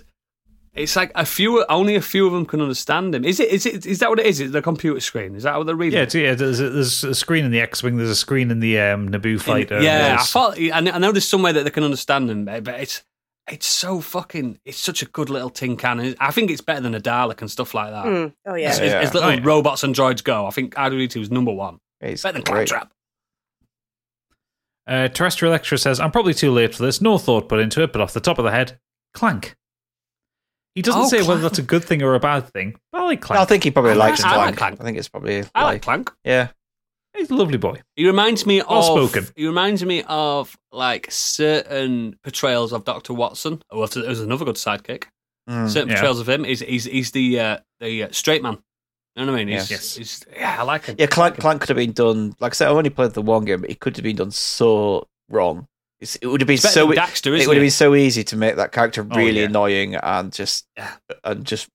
[0.74, 3.24] it's like a few, only a few of them can understand him.
[3.24, 3.49] Is it?
[3.51, 3.85] Is it?
[3.86, 4.40] Is that what it is?
[4.40, 5.35] Is it the computer screen?
[5.35, 5.99] Is that what they're reading?
[5.99, 6.35] Yeah, it's, yeah.
[6.35, 7.97] There's a, there's a screen in the X-wing.
[7.99, 9.81] There's a screen in the um, Naboo In- fighter.
[9.82, 10.59] yeah, I thought.
[10.59, 13.03] I know I know there's somewhere that they can understand them, but it's
[13.51, 14.61] it's so fucking.
[14.65, 16.15] It's such a good little tin can.
[16.19, 18.07] I think it's better than a Dalek and stuff like that.
[18.07, 18.32] Mm.
[18.47, 18.70] Oh yeah.
[18.70, 19.40] As, as- as little Oh, yeah.
[19.43, 21.78] robots and droids go, I think R2D2 is number one.
[22.01, 22.69] He's Better than great.
[22.69, 22.93] Claptrap.
[24.86, 27.01] Uh, Terrestrial Extra says, I'm probably too late for this.
[27.01, 28.78] No thought put into it, but off the top of the head,
[29.15, 29.55] Clank.
[30.74, 32.77] He doesn't Oh, say whether that's a good thing or a bad thing.
[32.93, 33.40] But I like Clank.
[33.40, 34.57] I think he probably I like- likes I like Clank.
[34.57, 34.81] Clank.
[34.81, 36.11] I think it's probably I like Clank.
[36.24, 36.49] Yeah.
[37.15, 37.82] He's a lovely boy.
[37.94, 39.11] He reminds me Well of.
[39.11, 39.28] spoken.
[39.36, 43.62] He reminds me of like certain portrayals of Doctor Watson.
[43.70, 45.05] Oh, it was another good sidekick.
[45.49, 45.69] Mm.
[45.69, 45.97] Certain Yeah.
[45.97, 46.44] portrayals of him.
[46.44, 48.59] He's he's he's the uh, the uh, straight man.
[49.16, 49.55] You know what I mean?
[49.59, 49.97] He's, Yes.
[49.97, 50.97] he's yeah, I like him.
[50.99, 52.35] Yeah, Clank, Clank could have been done.
[52.40, 54.31] Like I said, I've only played the one game, but it could have been done
[54.31, 55.66] so wrong.
[56.02, 56.88] It's, it would have been It's so.
[56.88, 59.40] than Daxter, it isn't would have been so easy to make that character Oh, really
[59.40, 59.46] yeah.
[59.46, 60.92] annoying and just Yeah.
[61.24, 61.68] and just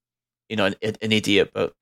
[0.49, 1.51] you know an, an idiot.
[1.53, 1.73] But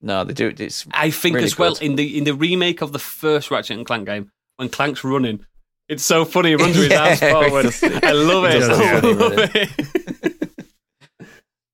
[0.00, 0.52] no, they do.
[0.56, 1.82] It's I think really as well good.
[1.82, 5.44] in the in the remake of the first Ratchet and Clank game when Clank's running,
[5.88, 6.50] it's so funny.
[6.50, 7.66] He runs with his ass forward.
[7.66, 8.06] he.
[8.08, 8.58] I love it.
[8.60, 10.44] does I love it.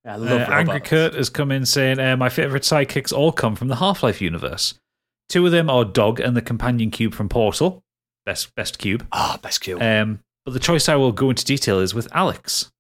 [0.07, 0.81] I Uh, love Angry.
[0.81, 4.21] Kurt has come in saying, uh, My favourite sidekicks all come from the Half Life
[4.21, 4.75] universe.
[5.29, 7.84] Two of them are Dog and the companion cube from Portal.
[8.27, 9.07] Best, best cube.
[9.13, 9.83] Ah, best cube.
[9.83, 12.71] Um, but the choice I will go into detail is with Alyx.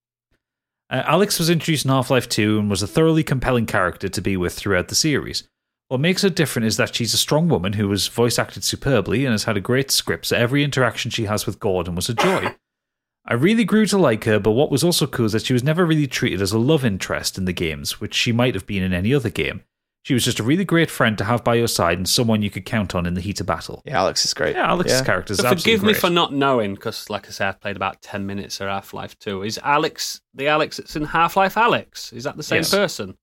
[0.90, 4.20] Uh, Alyx was introduced in Half Life 2 and was a thoroughly compelling character to
[4.20, 5.48] be with throughout the series.
[5.88, 9.24] What makes her different is that she's a strong woman who was voice acted superbly
[9.24, 12.14] and has had a great script, so every interaction she has with Gordon was a
[12.14, 12.54] joy.
[13.26, 15.64] I really grew to like her, but what was also cool is that she was
[15.64, 18.82] never really treated as a love interest in the games, which she might have been
[18.82, 19.62] in any other game.
[20.05, 22.51] She was just a really great friend to have by your side and someone you
[22.51, 23.82] could count on in the heat of battle.
[23.86, 24.55] yeah, Alyx is great.
[24.55, 25.05] Yeah, Alyx's Yeah.
[25.05, 26.01] character is So absolutely forgive me great.
[26.01, 29.18] for not knowing, because like I said, I've played about ten minutes of Half Life
[29.18, 29.43] Two.
[29.43, 32.12] Is Alyx the Alyx that's in Half Life Alyx?
[32.12, 32.70] Is that the same Yes.
[32.70, 33.16] person?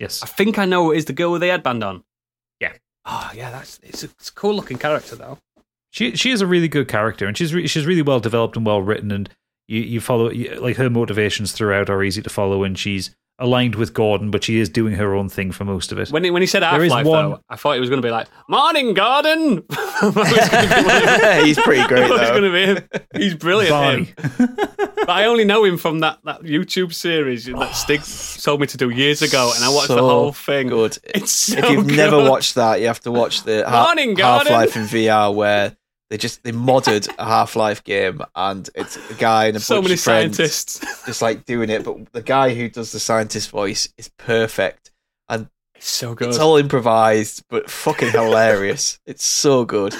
[0.00, 0.22] Yes.
[0.22, 0.90] I think I know.
[0.90, 2.02] Is the girl with the headband on?
[2.60, 2.72] Yeah.
[3.04, 5.38] Oh yeah, that's it's a, it's a cool looking character though.
[5.92, 8.66] She she is a really good character, and she's re- she's really well developed and
[8.66, 9.30] well written, and
[9.68, 13.74] you you follow you, like her motivations throughout are easy to follow, and she's aligned
[13.74, 16.10] with Gordon, but she is doing her own thing for most of it.
[16.10, 18.06] When he, when he said Half Life, one- though, I thought it was going to
[18.06, 19.64] be like "Morning, Gordon."
[19.98, 22.38] It's gonna be like- He's pretty great though.
[22.40, 23.18] going to be.
[23.18, 24.08] He's brilliant.
[24.08, 24.56] Him.
[24.96, 28.02] But I only know him from that, that YouTube series that oh, Stig
[28.42, 30.68] told me to do years ago, and I watched the whole thing.
[30.68, 30.98] Good.
[31.14, 31.96] It's so if you've good.
[31.96, 34.52] never watched that, you have to watch the ha- Morning, Gordon.
[34.52, 35.76] Half Life in VR where
[36.10, 39.76] they just they modded a Half Life game and it's a guy and a so
[39.76, 41.04] bunch many of friends scientists.
[41.06, 44.90] just like doing it, but the guy who does the scientist voice is perfect
[45.28, 46.28] and It's so good.
[46.28, 49.00] it's all improvised but fucking hilarious.
[49.06, 49.94] It's so good.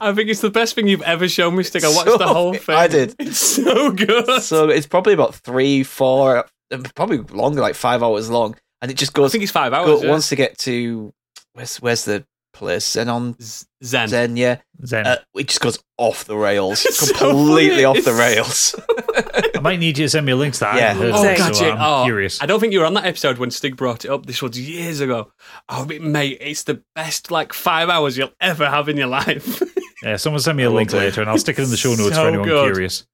[0.00, 1.84] I think it's the best thing you've ever shown me, Stig.
[1.84, 2.76] I watched So- the whole thing.
[2.76, 3.14] I did.
[3.18, 4.42] It's so good.
[4.42, 8.96] So it's probably about three, four, um, probably longer, like five hours long, and it
[8.96, 9.30] just goes.
[9.30, 10.02] I think it's five go, hours.
[10.04, 10.10] yeah.
[10.10, 11.12] Once they get to
[11.54, 12.24] where's where's the
[12.58, 12.84] place?
[12.84, 14.08] Xenon Z- Xen.
[14.08, 14.58] Xen, yeah.
[14.82, 15.06] Xen.
[15.06, 17.98] Uh, it just goes off the rails, It's so completely funny.
[17.98, 18.74] off the rails.
[19.56, 20.76] I might need you to send me a link to that.
[20.76, 20.94] Yeah.
[20.96, 21.36] Oh, of it, Same.
[21.36, 21.70] so gotcha.
[21.72, 22.42] I'm Oh, curious.
[22.42, 24.26] I don't think you were on that episode when Stig brought it up.
[24.26, 25.32] This was years ago.
[25.68, 29.62] Oh, mate, it's the best like five hours you'll ever have in your life.
[30.00, 32.14] Yeah, someone send me a link later, and I'll stick it in the show notes
[32.14, 32.72] So for anyone good.
[32.72, 33.04] curious.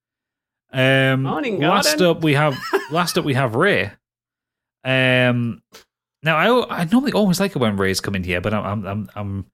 [0.70, 2.06] Um, Morning, last Gordon.
[2.18, 2.58] up we have
[2.90, 3.90] last up we have Ray.
[4.84, 5.62] Um,
[6.24, 8.86] now I I normally always like it when Ray's come in here, but I'm I'm
[8.86, 9.46] I'm, I'm,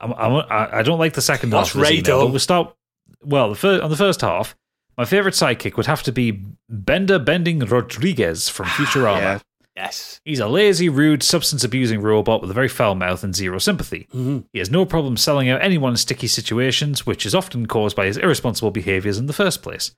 [0.00, 1.82] I'm, I'm I I don't like the second What's half.
[1.82, 2.74] Ray email, we'll start.
[3.22, 4.54] Well, the first, on the first half,
[4.98, 9.18] my favorite sidekick would have to be Bender Bending Rodriguez from Futurama.
[9.20, 9.38] Yeah.
[9.76, 10.20] yes.
[10.24, 14.08] He's a lazy, rude, substance abusing robot with a very foul mouth and zero sympathy.
[14.12, 14.44] Mhm.
[14.52, 18.06] He has no problem selling out anyone in sticky situations, which is often caused by
[18.06, 19.92] his irresponsible behaviors in the first place.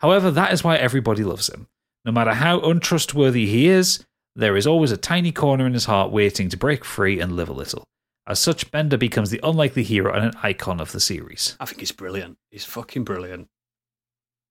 [0.00, 1.66] However, that is why everybody loves him.
[2.04, 4.04] No matter how untrustworthy he is,
[4.38, 7.48] there is always a tiny corner in his heart waiting to break free and live
[7.48, 7.84] a little.
[8.26, 11.56] As such, Bender becomes the unlikely hero and an icon of the series.
[11.58, 12.38] I think he's brilliant.
[12.50, 13.48] He's fucking brilliant.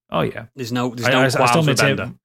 [0.09, 0.47] Oh, yeah.
[0.55, 2.15] There's no, there's I, no I- I still maintain, Bender.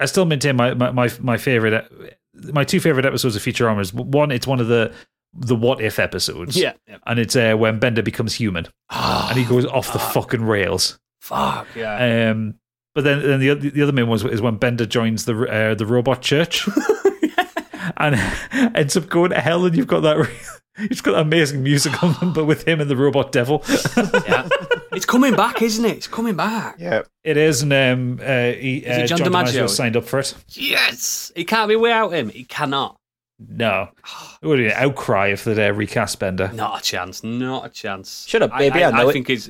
[0.00, 1.92] I still maintain my, my, my, my favorite,
[2.34, 4.92] my two favorite episodes of Futurama is one, it's one of the,
[5.32, 6.56] the what if episodes.
[6.56, 6.72] Yeah.
[6.88, 6.96] yeah.
[7.06, 10.98] And it's uh, when Bender becomes human and he goes off the fucking rails.
[11.20, 12.30] Fuck yeah.
[12.30, 12.54] Um,
[13.02, 15.74] but then, then the other- the other main one is when Bender joins the uh,
[15.74, 16.68] the robot church
[17.96, 18.14] and
[18.76, 20.16] ends up going to hell, and you've got that
[20.78, 23.62] you've got that amazing music on them, but with him and the robot devil.
[23.96, 24.48] yeah.
[24.92, 25.96] It's coming back, isn't it?
[25.98, 26.76] It's coming back.
[26.78, 27.02] Yeah.
[27.22, 29.52] it is, and um, uh, he, Is it uh, John John DiMaggio?
[29.62, 30.34] DiMaggio signed up for it.
[30.48, 31.30] Yes.
[31.36, 32.28] He can't be without him.
[32.28, 32.96] He cannot.
[33.38, 33.88] No,
[34.42, 36.50] it would be an outcry if they'd uh, recast Bender.
[36.52, 37.22] Not a chance.
[37.24, 38.26] Not a chance.
[38.28, 39.12] Shut up, baby, I, I know it.
[39.12, 39.48] think he's.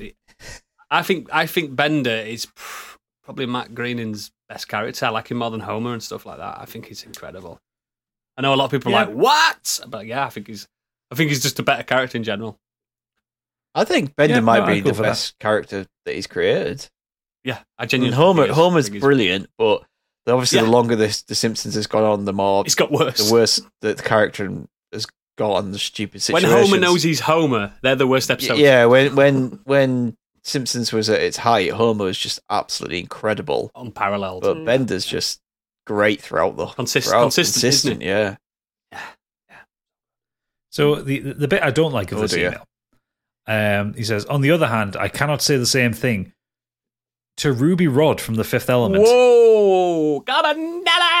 [0.89, 2.90] I think I think Bender is pr-
[3.23, 5.05] probably Matt Groening's best character.
[5.05, 6.57] I like him more than Homer and stuff like that.
[6.59, 7.59] I think he's incredible.
[8.37, 10.67] I know a lot of people are like what, but yeah, I think he's.
[11.11, 12.57] I think he's just a better character in general.
[13.75, 15.09] I think Bender Yeah, might no, be the for that.
[15.09, 16.87] best character that he's created.
[17.43, 18.15] Yeah, I I mean, genuinely.
[18.17, 18.55] Homer, think.
[18.55, 19.83] Homer's think brilliant, but
[20.27, 20.65] obviously Yeah.
[20.65, 23.27] the longer this the Simpsons has gone on, the more It's got worse.
[23.27, 24.49] the worse the, the character
[24.93, 25.05] has
[25.37, 26.43] got on the stupid when.
[26.43, 28.59] Homer knows he's Homer, they're the worst Y- episodes.
[28.59, 33.71] yeah, when when when Simpsons was at its height, Homer was just absolutely incredible.
[33.75, 34.41] unparalleled.
[34.43, 35.39] But Bender's just
[35.85, 38.35] great throughout the Consist- throughout, consistent, isn't consistent, yeah.
[40.71, 42.63] So the the bit I don't like of Oh, this dear.
[43.47, 46.31] email, um, he says, on the other hand, I cannot say the same thing
[47.37, 49.03] to Ruby Rod from The Fifth Element.
[49.03, 50.21] Whoa!
[50.21, 51.20] Korben Dallas!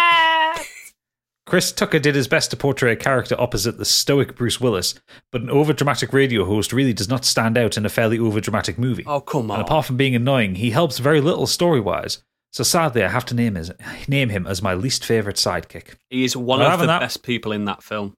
[1.51, 4.95] Chris Tucker did his best to portray a character opposite the stoic Bruce Willis,
[5.33, 9.03] but an overdramatic radio host really does not stand out in a fairly overdramatic movie.
[9.05, 9.59] Oh, come on.
[9.59, 12.23] And apart from being annoying, he helps very little story wise.
[12.53, 13.69] So sadly, I have to name his
[14.07, 15.95] name him as my least favorite sidekick.
[16.09, 18.13] He is one Well, of the that- best people in that film.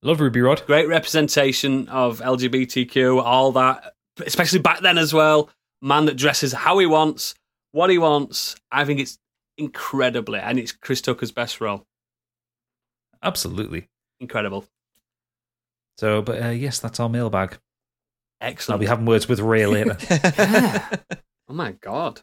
[0.00, 0.62] Love Ruby Rod.
[0.64, 3.94] Great representation of LGBTQ, all that,
[4.24, 5.50] especially back then as well.
[5.80, 7.34] Man that dresses how he wants,
[7.72, 8.54] what he wants.
[8.70, 9.18] I think it's
[9.58, 11.84] incredibly, and it's Chris Tucker's best role.
[13.22, 13.88] Absolutely.
[14.20, 14.64] Incredible.
[15.98, 17.58] So, but uh, yes, that's our mailbag.
[18.40, 18.76] Excellent.
[18.76, 19.96] I'll be having words with Ray later.
[20.10, 20.88] Yeah.
[21.48, 22.22] Oh my god.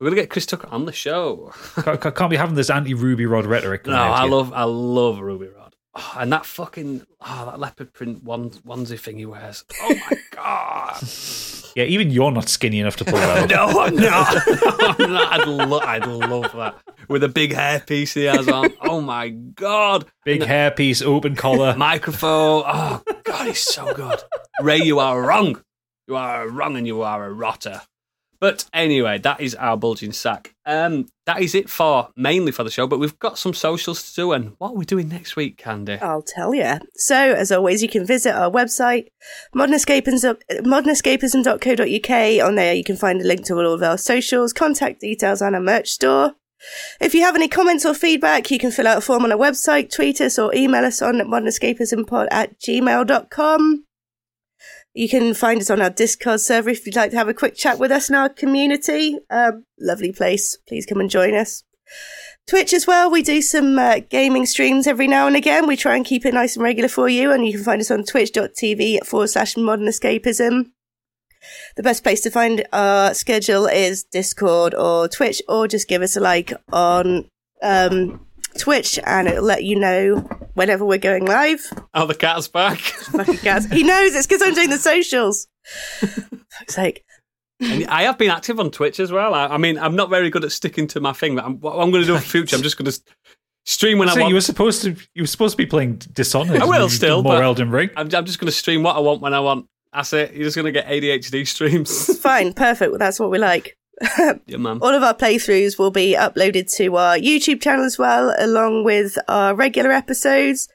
[0.00, 1.52] We're gonna get Chris Tucker on the show.
[1.76, 3.86] can't, can't- can't be having this anti Ruby Rod rhetoric.
[3.86, 4.30] No, I here.
[4.30, 5.76] love I love Ruby Rod.
[5.94, 9.64] Oh, and that fucking oh that leopard print one, onesie thing he wears.
[9.80, 10.96] Oh my god.
[11.76, 13.74] Yeah, even you're not skinny enough to pull that off.
[13.74, 15.00] no, I'm not.
[15.00, 15.32] I'm not.
[15.40, 16.76] I'd, lo- I'd love that.
[17.08, 18.72] With a big hairpiece he has on.
[18.80, 20.06] Oh my god.
[20.24, 21.74] Big hairpiece, open collar.
[21.78, 22.62] Microphone.
[22.66, 24.22] Oh god, he's so good.
[24.62, 25.60] Ray, you are wrong.
[26.06, 27.82] You are wrong and you are a rotter.
[28.40, 30.54] But anyway, that is our bulging sack.
[30.66, 32.86] Um, that is it for mainly for the show.
[32.86, 34.32] But we've got some socials to do.
[34.32, 35.98] And what are we doing next week, Candy?
[36.00, 36.78] I'll tell you.
[36.96, 39.06] So, as always, you can visit our website,
[39.54, 42.46] modernescapism, modernescapism.co.uk.
[42.46, 45.56] On there, you can find a link to all of our socials, contact details, and
[45.56, 46.34] a merch store.
[47.00, 49.38] If you have any comments or feedback, you can fill out a form on our
[49.38, 53.83] website, tweet us, or email us on modernescapismpod at gmail.com.
[54.94, 57.56] You can find us on our Discord server if you'd like to have a quick
[57.56, 59.18] chat with us in our community.
[59.28, 60.56] Um, lovely place.
[60.68, 61.64] Please come and join us.
[62.46, 63.10] Twitch as well.
[63.10, 65.66] We do some uh, gaming streams every now and again.
[65.66, 67.90] We try and keep it nice and regular for you, and you can find us
[67.90, 70.66] on twitch.tv forward slash modern escapism.
[71.76, 76.16] The best place to find our schedule is Discord or Twitch, or just give us
[76.16, 77.28] a like on
[77.62, 78.26] um,
[78.58, 80.16] Twitch, and it'll let you know
[80.54, 81.60] whenever we're going live.
[81.94, 82.78] Oh, the cat's back.
[82.78, 83.66] Fucking Gaz.
[83.66, 85.48] He knows it's because I'm doing the socials.
[86.00, 87.04] Fuck's sake.
[87.60, 89.34] And I have been active on Twitch as well.
[89.34, 91.36] I, I mean, I'm not very good at sticking to my thing.
[91.36, 93.00] But I'm, what I'm going to do in the future, I'm just going to
[93.64, 94.28] stream when I want.
[94.28, 96.60] you were supposed to you were supposed to be playing Dishonored.
[96.60, 97.90] I will still more but Elden Ring.
[97.96, 99.66] I'm, I'm just going to stream what I want when I want.
[99.92, 100.34] That's it.
[100.34, 102.18] You're just going to get ADHD streams.
[102.18, 102.90] Fine, perfect.
[102.90, 103.76] Well, that's what we like.
[104.46, 104.78] Yeah, man.
[104.80, 109.16] All of our playthroughs will be uploaded to our YouTube channel as well, along with
[109.28, 110.68] our regular episodes.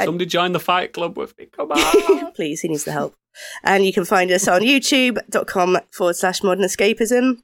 [0.00, 1.46] Somebody join the fight club with me.
[1.46, 2.32] Come on.
[2.34, 3.14] Please, he needs the help.
[3.62, 7.38] And you can find us on youtube.com forward slash modern escapism.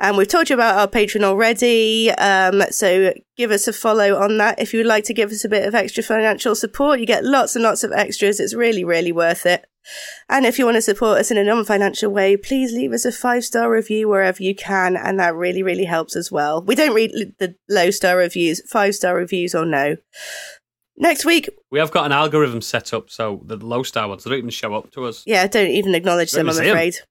[0.00, 2.10] And we've told you about our Patreon already.
[2.12, 4.60] Um, so give us a follow on that.
[4.60, 7.24] If you would like to give us a bit of extra financial support, you get
[7.24, 8.40] lots and lots of extras.
[8.40, 9.66] It's really, really worth it.
[10.28, 13.04] And if you want to support us in a non financial way, please leave us
[13.04, 14.96] a five star review wherever you can.
[14.96, 16.62] And that really, really helps as well.
[16.62, 19.96] We don't read the low star reviews, five star reviews or no.
[21.00, 24.30] Next week, we have got an algorithm set up so the low star ones they
[24.30, 25.22] don't even show up to us.
[25.26, 26.76] yeah, don't even acknowledge them, Don't I'm even see 'em.
[26.76, 26.88] afraid.
[26.88, 27.02] It's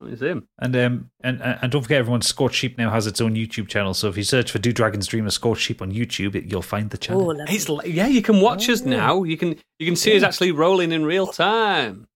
[0.00, 0.46] him.
[0.58, 3.94] And um and and don't forget, everyone, Scorched Sheep now has its own YouTube channel.
[3.94, 6.62] So if you search for Do Dragons Dream of Scorched Sheep on YouTube, it, you'll
[6.62, 7.26] find the Oh, channel.
[7.36, 7.44] lovely.
[7.54, 9.22] It's yeah, you can watch us now.
[9.24, 12.06] You can you can see us actually rolling in real time.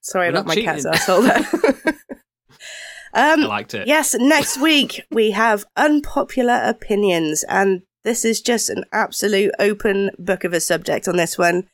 [0.00, 0.94] Sorry We're about not my cat's cheating.
[0.94, 1.94] asshole there.
[3.14, 3.86] I um, liked it.
[3.86, 10.44] yes, next week we have unpopular opinions, and this is just an absolute open book
[10.44, 11.68] of a subject on this one.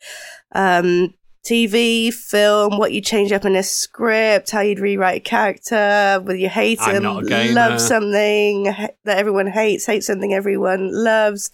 [0.53, 1.13] Um,
[1.45, 6.35] TV, film, what you change up in a script, how you'd rewrite a character, whether
[6.39, 7.53] you hate I'm them, not a gamer.
[7.53, 11.51] love something that everyone hates, hate something everyone loves.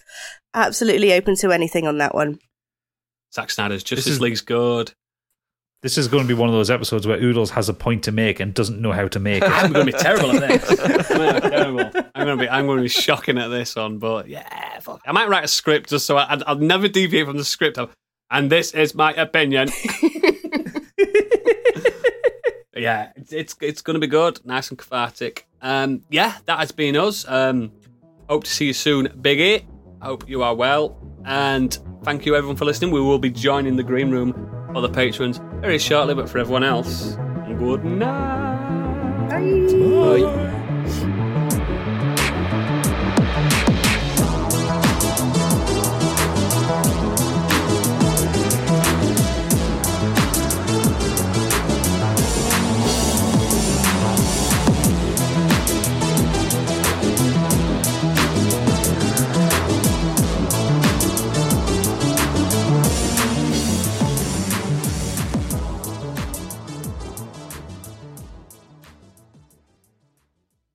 [0.54, 2.38] Absolutely open to anything on that one.
[3.34, 4.92] Zack Snyder's Justice is- League's good.
[5.82, 8.12] This is going to be one of those episodes where Oodles has a point to
[8.12, 9.50] make and doesn't know how to make it.
[9.52, 10.80] I'm going to be terrible at this.
[11.10, 11.80] I'm going to be terrible.
[12.14, 13.98] I'm going to be I'm going to be shocking at this one.
[13.98, 15.00] But yeah, fuck.
[15.04, 17.78] I might write a script just so I, I'll never deviate from the script.
[18.32, 19.68] And this is my opinion.
[22.74, 25.46] yeah, it's it's, it's going to be good, nice and cathartic.
[25.60, 27.28] Um, yeah, that has been us.
[27.28, 27.72] Um,
[28.30, 29.66] hope to see you soon, Biggie.
[30.00, 32.90] Hope you are well, and thank you everyone for listening.
[32.90, 34.32] We will be joining the green room
[34.72, 37.16] for the patrons very shortly, but for everyone else,
[37.58, 39.28] good night.
[39.28, 40.22] Bye.
[40.24, 41.21] Bye.